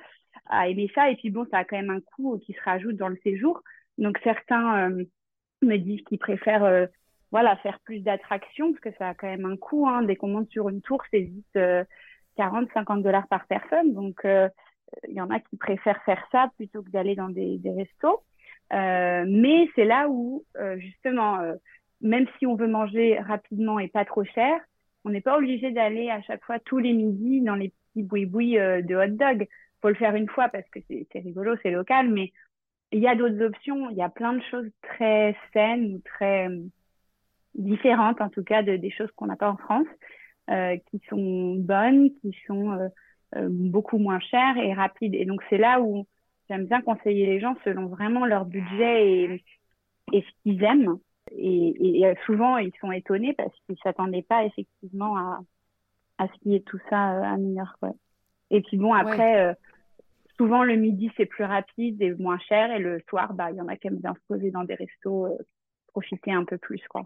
à, 0.51 0.69
aimer 0.69 0.91
ça. 0.95 1.11
Et 1.11 1.17
puis 1.17 1.31
bon, 1.31 1.47
ça 1.51 1.59
a 1.59 1.65
quand 1.65 1.77
même 1.77 1.91
un 1.91 2.01
coût 2.01 2.39
qui 2.39 2.53
se 2.53 2.63
rajoute 2.65 2.97
dans 2.97 3.09
le 3.09 3.19
séjour. 3.23 3.63
Donc 3.99 4.19
certains 4.23 4.91
euh, 4.91 5.05
me 5.63 5.77
disent 5.77 6.03
qu'ils 6.03 6.19
préfèrent 6.19 6.65
euh, 6.65 6.87
voilà, 7.31 7.57
faire 7.57 7.79
plus 7.81 8.01
d'attractions 8.01 8.73
parce 8.73 8.81
que 8.81 8.99
ça 8.99 9.11
a 9.11 9.15
quand 9.15 9.29
même 9.29 9.47
un 9.47 9.57
coût. 9.57 9.89
Hein. 9.89 10.03
Dès 10.03 10.17
qu'on 10.17 10.29
monte 10.29 10.51
sur 10.51 10.69
une 10.69 10.83
tour, 10.83 11.03
c'est 11.11 11.21
vite 11.21 11.59
40, 12.37 12.69
50 12.75 13.03
dollars 13.03 13.29
par 13.29 13.47
personne. 13.47 13.93
Donc 13.95 14.25
il 15.09 15.15
y 15.15 15.21
en 15.21 15.31
a 15.31 15.41
qui 15.41 15.57
préfèrent 15.57 16.03
faire 16.05 16.23
ça 16.33 16.51
plutôt 16.57 16.83
que 16.83 16.91
d'aller 16.91 17.15
dans 17.15 17.29
des, 17.29 17.61
restos. 17.65 18.23
Euh, 18.73 19.25
mais 19.27 19.69
c'est 19.75 19.85
là 19.85 20.09
où, 20.09 20.45
euh, 20.57 20.79
justement, 20.79 21.41
euh, 21.41 21.55
même 22.01 22.27
si 22.39 22.47
on 22.47 22.55
veut 22.55 22.69
manger 22.69 23.19
rapidement 23.19 23.79
et 23.79 23.89
pas 23.89 24.05
trop 24.05 24.25
cher, 24.25 24.61
on 25.05 25.11
n'est 25.11 25.21
pas 25.21 25.39
obligé 25.39 25.71
d'aller 25.71 26.11
à 26.11 26.23
chaque 26.23 26.45
fois 26.45 26.59
tous 26.61 26.79
les 26.79 26.93
midis 26.93 27.41
dans 27.41 27.55
les 27.55 27.71
petits 27.71 28.03
boui-boui 28.03 28.53
de 28.53 28.95
hot 28.95 29.17
dog. 29.17 29.49
Faut 29.83 29.89
le 29.89 29.95
faire 29.95 30.15
une 30.15 30.29
fois 30.29 30.49
parce 30.49 30.69
que 30.71 30.81
c'est 30.89 31.07
rigolo, 31.21 31.57
c'est 31.63 31.71
local, 31.71 32.11
mais 32.11 32.33
il 32.93 33.01
y 33.01 33.09
a 33.09 33.15
d'autres 33.15 33.43
options. 33.45 33.91
Il 33.91 33.97
y 33.97 34.03
a 34.03 34.09
plein 34.09 34.35
de 34.35 34.43
choses 34.51 34.69
très 34.83 35.37
saines 35.53 35.95
ou 35.95 36.03
très 36.05 36.49
différentes, 37.55 38.21
en 38.21 38.29
tout 38.29 38.45
cas, 38.45 38.63
de, 38.63 38.77
des 38.77 38.91
choses 38.91 39.11
qu'on 39.17 39.27
n'a 39.27 39.37
pas 39.37 39.51
en 39.51 39.57
France, 39.57 39.87
euh, 40.51 40.77
qui 40.91 41.01
sont 41.09 41.55
bonnes, 41.57 42.11
qui 42.21 42.37
sont 42.47 42.73
euh, 43.37 43.49
beaucoup 43.51 43.99
moins 43.99 44.21
chères 44.21 44.57
et 44.59 44.75
rapides. 44.75 45.15
Et 45.15 45.25
donc, 45.25 45.43
c'est 45.49 45.59
là 45.59 45.81
où 45.81 46.07
J'aime 46.51 46.67
bien 46.67 46.83
conseiller 46.83 47.27
les 47.27 47.39
gens 47.39 47.55
selon 47.65 47.87
vraiment 47.87 48.27
leur 48.27 48.45
budget 48.45 49.07
et, 49.09 49.45
et 50.13 50.21
ce 50.21 50.43
qu'ils 50.43 50.63
aiment. 50.65 50.99
Et, 51.31 52.01
et, 52.01 52.15
souvent, 52.27 52.57
ils 52.57 52.73
sont 52.81 52.91
étonnés 52.91 53.35
parce 53.35 53.55
qu'ils 53.65 53.79
s'attendaient 53.85 54.27
pas 54.29 54.45
effectivement 54.45 55.17
à, 55.17 55.39
à 56.19 56.27
ce 56.27 56.33
qu'il 56.41 56.51
y 56.51 56.57
ait 56.57 56.61
tout 56.61 56.81
ça 56.91 57.13
euh, 57.13 57.23
à 57.23 57.37
New 57.37 57.55
York. 57.55 57.77
Ouais. 57.83 57.93
Et 58.51 58.63
puis 58.63 58.79
bon, 58.79 58.93
après, 58.93 59.47
euh, 59.47 59.55
souvent 60.41 60.65
le 60.65 60.77
midi, 60.77 61.11
c'est 61.19 61.27
plus 61.27 61.45
rapide 61.45 62.01
et 62.01 62.15
moins 62.15 62.39
cher. 62.39 62.71
Et 62.73 62.79
le 62.79 63.03
soir, 63.11 63.35
bah, 63.35 63.51
il 63.51 63.57
y 63.59 63.61
en 63.61 63.69
a 63.69 63.77
qui 63.77 63.89
aiment 63.89 63.99
bien 64.01 64.15
se 64.15 64.21
poser 64.27 64.51
dans 64.51 64.65
des 64.65 64.75
restos, 64.75 65.27
euh, 65.27 65.37
profiter 65.89 66.33
un 66.33 66.45
peu 66.47 66.57
plus. 66.57 66.81
Quoi. 66.89 67.05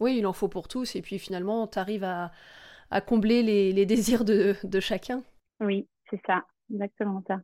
Oui, 0.00 0.18
il 0.18 0.26
en 0.26 0.32
faut 0.32 0.48
pour 0.48 0.68
tous. 0.68 0.94
Et 0.96 1.02
puis 1.02 1.18
finalement, 1.18 1.66
tu 1.66 1.78
arrives 1.78 2.04
à, 2.04 2.30
à 2.90 3.00
combler 3.00 3.42
les, 3.42 3.72
les 3.72 3.86
désirs 3.86 4.24
de, 4.24 4.56
de 4.64 4.80
chacun. 4.80 5.22
Oui, 5.60 5.88
c'est 6.10 6.20
ça, 6.26 6.46
exactement 6.70 7.22
ça. 7.26 7.40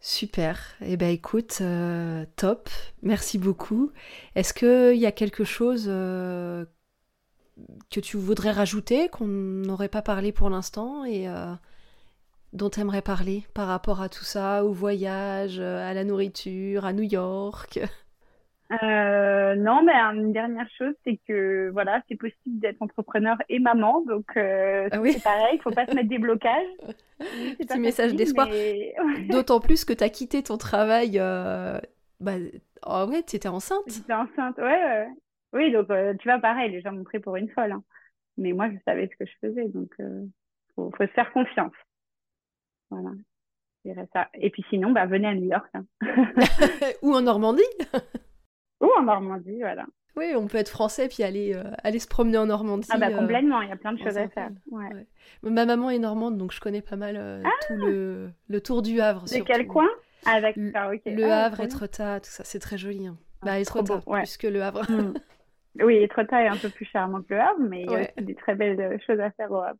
Super. 0.00 0.76
Eh 0.80 0.96
ben 0.96 1.10
écoute, 1.10 1.58
euh, 1.60 2.24
top. 2.36 2.68
Merci 3.02 3.38
beaucoup. 3.38 3.92
Est-ce 4.34 4.54
qu'il 4.54 4.98
y 4.98 5.06
a 5.06 5.12
quelque 5.12 5.44
chose 5.44 5.86
euh, 5.88 6.64
que 7.90 8.00
tu 8.00 8.16
voudrais 8.16 8.52
rajouter 8.52 9.08
qu'on 9.08 9.26
n'aurait 9.26 9.88
pas 9.88 10.02
parlé 10.02 10.32
pour 10.32 10.50
l'instant? 10.50 11.04
Et 11.04 11.28
euh, 11.28 11.54
dont 12.52 12.70
tu 12.70 12.80
aimerais 12.80 13.02
parler 13.02 13.44
par 13.54 13.68
rapport 13.68 14.02
à 14.02 14.08
tout 14.08 14.24
ça, 14.24 14.64
au 14.64 14.72
voyage, 14.72 15.60
à 15.60 15.94
la 15.94 16.04
nourriture, 16.04 16.84
à 16.84 16.92
New 16.92 17.04
York? 17.04 17.80
Euh, 18.82 19.56
non, 19.56 19.82
mais 19.82 19.94
une 19.94 20.32
dernière 20.32 20.68
chose, 20.78 20.94
c'est 21.04 21.18
que 21.26 21.70
voilà, 21.72 22.02
c'est 22.08 22.14
possible 22.14 22.60
d'être 22.60 22.80
entrepreneur 22.80 23.36
et 23.48 23.58
maman, 23.58 24.00
donc 24.02 24.26
euh, 24.36 24.88
ah 24.92 24.98
c'est 25.04 25.24
pareil, 25.24 25.54
il 25.54 25.60
faut 25.60 25.72
pas 25.72 25.86
se 25.86 25.94
mettre 25.94 26.08
des 26.08 26.18
blocages. 26.18 26.68
Petit 27.58 27.80
message 27.80 28.14
d'espoir. 28.14 28.48
D'autant 29.28 29.58
plus 29.58 29.84
que 29.84 29.92
tu 29.92 30.04
as 30.04 30.08
quitté 30.08 30.44
ton 30.44 30.56
travail. 30.56 31.18
Euh... 31.18 31.80
Bah, 32.20 32.34
oh 32.86 33.06
ouais, 33.10 33.22
tu 33.24 33.36
étais 33.36 33.48
enceinte. 33.48 33.82
J'étais 33.88 34.12
enceinte, 34.12 34.56
ouais, 34.58 35.08
Oui, 35.52 35.72
donc 35.72 35.90
euh, 35.90 36.14
tu 36.20 36.28
vois, 36.28 36.38
pareil, 36.38 36.70
les 36.70 36.80
gens 36.80 36.92
m'ont 36.92 37.04
pris 37.04 37.18
pour 37.18 37.34
une 37.34 37.48
folle. 37.48 37.72
Hein. 37.72 37.82
Mais 38.36 38.52
moi, 38.52 38.70
je 38.70 38.76
savais 38.84 39.08
ce 39.12 39.16
que 39.16 39.28
je 39.28 39.48
faisais, 39.48 39.68
donc 39.68 39.90
euh, 39.98 40.24
faut, 40.76 40.92
faut 40.96 41.04
se 41.04 41.12
faire 41.12 41.32
confiance. 41.32 41.72
Voilà. 42.90 43.10
Ça. 44.12 44.28
Et 44.34 44.50
puis 44.50 44.64
sinon, 44.68 44.90
bah, 44.90 45.06
venez 45.06 45.28
à 45.28 45.34
New 45.34 45.48
York. 45.48 45.70
Hein. 45.74 45.84
Ou 47.02 47.14
en 47.14 47.22
Normandie 47.22 47.62
ou 48.80 48.88
en 48.98 49.02
Normandie, 49.02 49.58
voilà. 49.60 49.86
Oui, 50.16 50.32
on 50.36 50.48
peut 50.48 50.58
être 50.58 50.70
français 50.70 51.08
puis 51.08 51.22
aller, 51.22 51.54
euh, 51.54 51.70
aller 51.84 51.98
se 51.98 52.08
promener 52.08 52.38
en 52.38 52.46
Normandie. 52.46 52.88
Ah 52.90 52.98
bah 52.98 53.08
euh, 53.10 53.16
complètement, 53.16 53.60
il 53.62 53.68
y 53.68 53.72
a 53.72 53.76
plein 53.76 53.92
de 53.92 53.98
choses 53.98 54.18
à 54.18 54.28
faire. 54.28 54.50
Ma 55.42 55.64
maman 55.64 55.90
est 55.90 55.98
normande, 55.98 56.36
donc 56.36 56.52
je 56.52 56.60
connais 56.60 56.82
pas 56.82 56.96
mal 56.96 57.16
euh, 57.16 57.42
ah 57.44 57.50
tout 57.66 57.74
le, 57.74 58.30
le, 58.48 58.60
tour 58.60 58.82
du 58.82 59.00
Havre. 59.00 59.24
De 59.24 59.42
quel 59.44 59.66
coin? 59.66 59.88
Le, 60.26 60.72
ah, 60.74 60.90
le 61.06 61.24
ah, 61.24 61.44
Havre, 61.44 61.60
Etretat, 61.60 62.20
tout 62.20 62.30
ça, 62.30 62.44
c'est 62.44 62.58
très 62.58 62.76
joli. 62.76 63.06
Hein. 63.06 63.16
Ah, 63.42 63.46
bah, 63.46 63.60
Etretat, 63.60 64.00
plus 64.00 64.36
que 64.36 64.46
le 64.46 64.62
Havre. 64.62 64.90
Mm. 64.90 65.14
Oui, 65.80 65.94
Etretat 65.98 66.42
est 66.42 66.48
un 66.48 66.56
peu 66.56 66.68
plus 66.68 66.84
charmant 66.84 67.22
que 67.22 67.32
le 67.32 67.40
Havre, 67.40 67.60
mais 67.60 67.82
il 67.82 67.90
y 67.92 67.94
a 67.94 68.00
aussi 68.00 68.26
des 68.26 68.34
très 68.34 68.56
belles 68.56 69.00
choses 69.06 69.20
à 69.20 69.30
faire 69.30 69.52
au 69.52 69.58
Havre. 69.58 69.78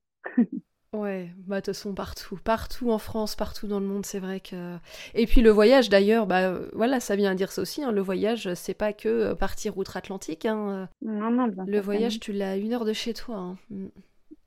Ouais, 0.93 1.31
bah 1.47 1.61
de 1.61 1.67
toute 1.67 1.75
façon 1.75 1.95
partout, 1.95 2.37
partout 2.43 2.91
en 2.91 2.99
France, 2.99 3.37
partout 3.37 3.69
dans 3.69 3.79
le 3.79 3.87
monde, 3.87 4.05
c'est 4.05 4.19
vrai 4.19 4.41
que. 4.41 4.77
Et 5.15 5.27
puis 5.27 5.41
le 5.41 5.51
voyage 5.51 5.89
d'ailleurs, 5.89 6.27
bah 6.27 6.59
voilà, 6.73 6.99
ça 6.99 7.15
vient 7.15 7.35
dire 7.37 7.53
ça 7.53 7.63
aussi. 7.63 7.85
Hein, 7.85 7.93
le 7.93 8.01
voyage, 8.01 8.53
c'est 8.55 8.75
pas 8.75 8.93
que 8.93 9.09
euh, 9.09 9.35
partir 9.37 9.79
outre-Atlantique. 9.79 10.47
Hein. 10.47 10.89
Non, 11.01 11.31
non, 11.31 11.47
bien 11.47 11.65
Le 11.65 11.81
voyage, 11.81 12.19
tu 12.19 12.33
l'as 12.33 12.53
à 12.53 12.57
une 12.57 12.73
heure 12.73 12.85
de 12.85 12.93
chez 12.93 13.15
toi. 13.15 13.37
hein. 13.37 13.59
Mm. 13.71 13.87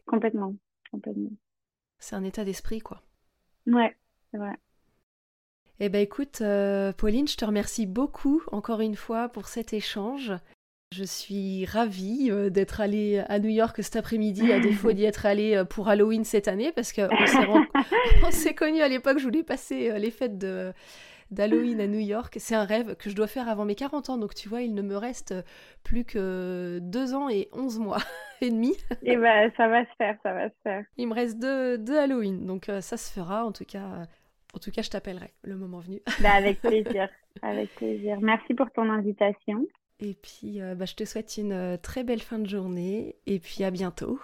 Complètement, 0.06 0.54
complètement. 0.92 1.32
C'est 2.00 2.18
un 2.18 2.26
état 2.26 2.44
d'esprit, 2.44 2.82
quoi. 2.82 3.02
Ouais, 3.66 3.96
c'est 4.32 4.38
vrai. 4.38 4.58
Eh 5.80 5.88
ben 5.90 6.02
écoute, 6.02 6.42
euh, 6.42 6.92
Pauline, 6.92 7.28
je 7.28 7.38
te 7.38 7.46
remercie 7.46 7.86
beaucoup 7.86 8.44
encore 8.52 8.82
une 8.82 8.96
fois 8.96 9.30
pour 9.30 9.48
cet 9.48 9.74
échange. 9.74 10.34
Je 10.96 11.04
suis 11.04 11.66
ravie 11.66 12.30
euh, 12.30 12.52
d'être 12.52 12.80
allée 12.80 13.24
à 13.28 13.40
New 13.40 13.50
York 13.50 13.82
cet 13.82 13.96
après-midi, 13.96 14.52
à 14.52 14.60
défaut 14.60 14.92
d'y 14.92 15.06
être 15.06 15.26
allée 15.26 15.56
euh, 15.56 15.66
pour 15.66 15.90
Halloween 15.90 16.24
cette 16.24 16.48
année, 16.48 16.72
parce 16.72 16.94
qu'on 16.94 17.10
s'est, 18.32 18.54
connus 18.54 18.82
à 18.82 18.88
l'époque, 18.88 19.18
je 19.18 19.24
voulais 19.24 19.42
passer 19.42 19.90
euh, 19.90 19.98
les 19.98 20.12
fêtes 20.12 20.38
de, 20.38 20.72
d'Halloween 21.32 21.82
à 21.82 21.88
New 21.88 22.00
York. 22.00 22.36
C'est 22.38 22.54
un 22.54 22.64
rêve 22.64 22.96
que 22.96 23.10
je 23.10 23.16
dois 23.16 23.26
faire 23.26 23.50
avant 23.50 23.66
mes 23.66 23.74
40 23.74 24.12
ans, 24.12 24.18
donc 24.20 24.36
tu 24.36 24.50
vois, 24.50 24.62
il 24.62 24.76
ne 24.76 24.84
me 24.84 24.96
reste 24.96 25.34
plus 25.84 26.06
que 26.06 26.78
2 26.80 27.14
ans 27.16 27.28
et 27.28 27.50
11 27.54 27.80
mois 27.80 27.98
et 28.42 28.52
demi. 28.52 28.78
Et 29.02 29.18
ben, 29.18 29.52
ça 29.58 29.68
va 29.68 29.86
se 29.86 29.96
faire, 29.98 30.16
ça 30.22 30.34
va 30.34 30.50
se 30.50 30.56
faire. 30.62 30.84
Il 30.98 31.08
me 31.08 31.16
reste 31.16 31.40
deux, 31.40 31.80
deux 31.80 31.98
Halloween, 31.98 32.46
donc 32.46 32.70
ça 32.82 32.98
se 32.98 33.12
fera, 33.12 33.46
en 33.46 33.52
tout 33.52 33.66
cas, 33.66 34.06
en 34.54 34.60
tout 34.60 34.70
cas 34.70 34.84
je 34.84 34.92
t'appellerai 34.92 35.34
le 35.42 35.56
moment 35.56 35.80
venu. 35.80 36.02
Bah, 36.22 36.34
avec 36.34 36.62
plaisir, 36.62 37.10
avec 37.42 37.74
plaisir. 37.74 38.20
Merci 38.22 38.54
pour 38.54 38.70
ton 38.70 38.88
invitation. 38.92 39.66
Et 40.06 40.18
puis, 40.22 40.62
euh, 40.62 40.76
bah, 40.76 40.84
je 40.84 40.96
te 40.96 41.06
souhaite 41.06 41.38
une 41.38 41.54
euh, 41.54 41.78
très 41.82 42.04
belle 42.04 42.22
fin 42.22 42.38
de 42.38 42.48
journée. 42.48 43.16
Et 43.26 43.40
puis, 43.40 43.64
à 43.64 43.72
bientôt. 43.72 44.20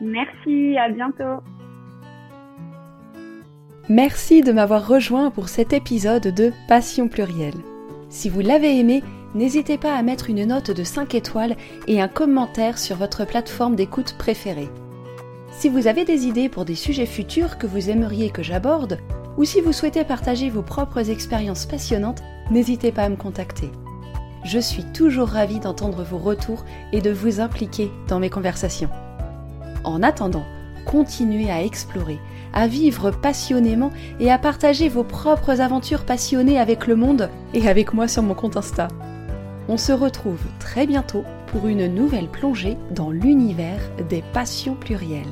Merci, 0.00 0.76
à 0.76 0.88
bientôt. 0.88 1.44
Merci 3.88 4.42
de 4.42 4.50
m'avoir 4.50 4.88
rejoint 4.88 5.30
pour 5.30 5.48
cet 5.48 5.72
épisode 5.72 6.34
de 6.34 6.52
Passion 6.66 7.06
plurielle. 7.06 7.54
Si 8.08 8.28
vous 8.28 8.40
l'avez 8.40 8.80
aimé, 8.80 9.04
n'hésitez 9.36 9.78
pas 9.78 9.94
à 9.94 10.02
mettre 10.02 10.28
une 10.28 10.44
note 10.44 10.72
de 10.72 10.82
5 10.82 11.14
étoiles 11.14 11.56
et 11.86 12.00
un 12.00 12.08
commentaire 12.08 12.78
sur 12.78 12.96
votre 12.96 13.24
plateforme 13.24 13.76
d'écoute 13.76 14.16
préférée. 14.18 14.68
Si 15.52 15.68
vous 15.68 15.86
avez 15.86 16.04
des 16.04 16.26
idées 16.26 16.48
pour 16.48 16.64
des 16.64 16.74
sujets 16.74 17.06
futurs 17.06 17.58
que 17.58 17.68
vous 17.68 17.90
aimeriez 17.90 18.30
que 18.30 18.42
j'aborde, 18.42 18.98
ou 19.36 19.44
si 19.44 19.60
vous 19.60 19.72
souhaitez 19.72 20.02
partager 20.02 20.50
vos 20.50 20.62
propres 20.62 21.10
expériences 21.10 21.66
passionnantes, 21.66 22.22
n'hésitez 22.50 22.90
pas 22.90 23.04
à 23.04 23.08
me 23.08 23.16
contacter. 23.16 23.70
Je 24.44 24.58
suis 24.58 24.84
toujours 24.84 25.28
ravie 25.28 25.60
d'entendre 25.60 26.02
vos 26.04 26.18
retours 26.18 26.64
et 26.92 27.00
de 27.00 27.10
vous 27.10 27.40
impliquer 27.40 27.90
dans 28.08 28.20
mes 28.20 28.30
conversations. 28.30 28.90
En 29.84 30.02
attendant, 30.02 30.44
continuez 30.86 31.50
à 31.50 31.62
explorer, 31.62 32.18
à 32.52 32.66
vivre 32.66 33.10
passionnément 33.10 33.90
et 34.20 34.30
à 34.30 34.38
partager 34.38 34.88
vos 34.88 35.04
propres 35.04 35.60
aventures 35.60 36.04
passionnées 36.04 36.58
avec 36.58 36.86
le 36.86 36.96
monde 36.96 37.30
et 37.52 37.68
avec 37.68 37.92
moi 37.92 38.08
sur 38.08 38.22
mon 38.22 38.34
compte 38.34 38.56
Insta. 38.56 38.88
On 39.68 39.76
se 39.76 39.92
retrouve 39.92 40.40
très 40.60 40.86
bientôt 40.86 41.24
pour 41.48 41.66
une 41.66 41.92
nouvelle 41.92 42.28
plongée 42.28 42.78
dans 42.90 43.10
l'univers 43.10 43.80
des 44.08 44.22
passions 44.32 44.74
plurielles. 44.74 45.26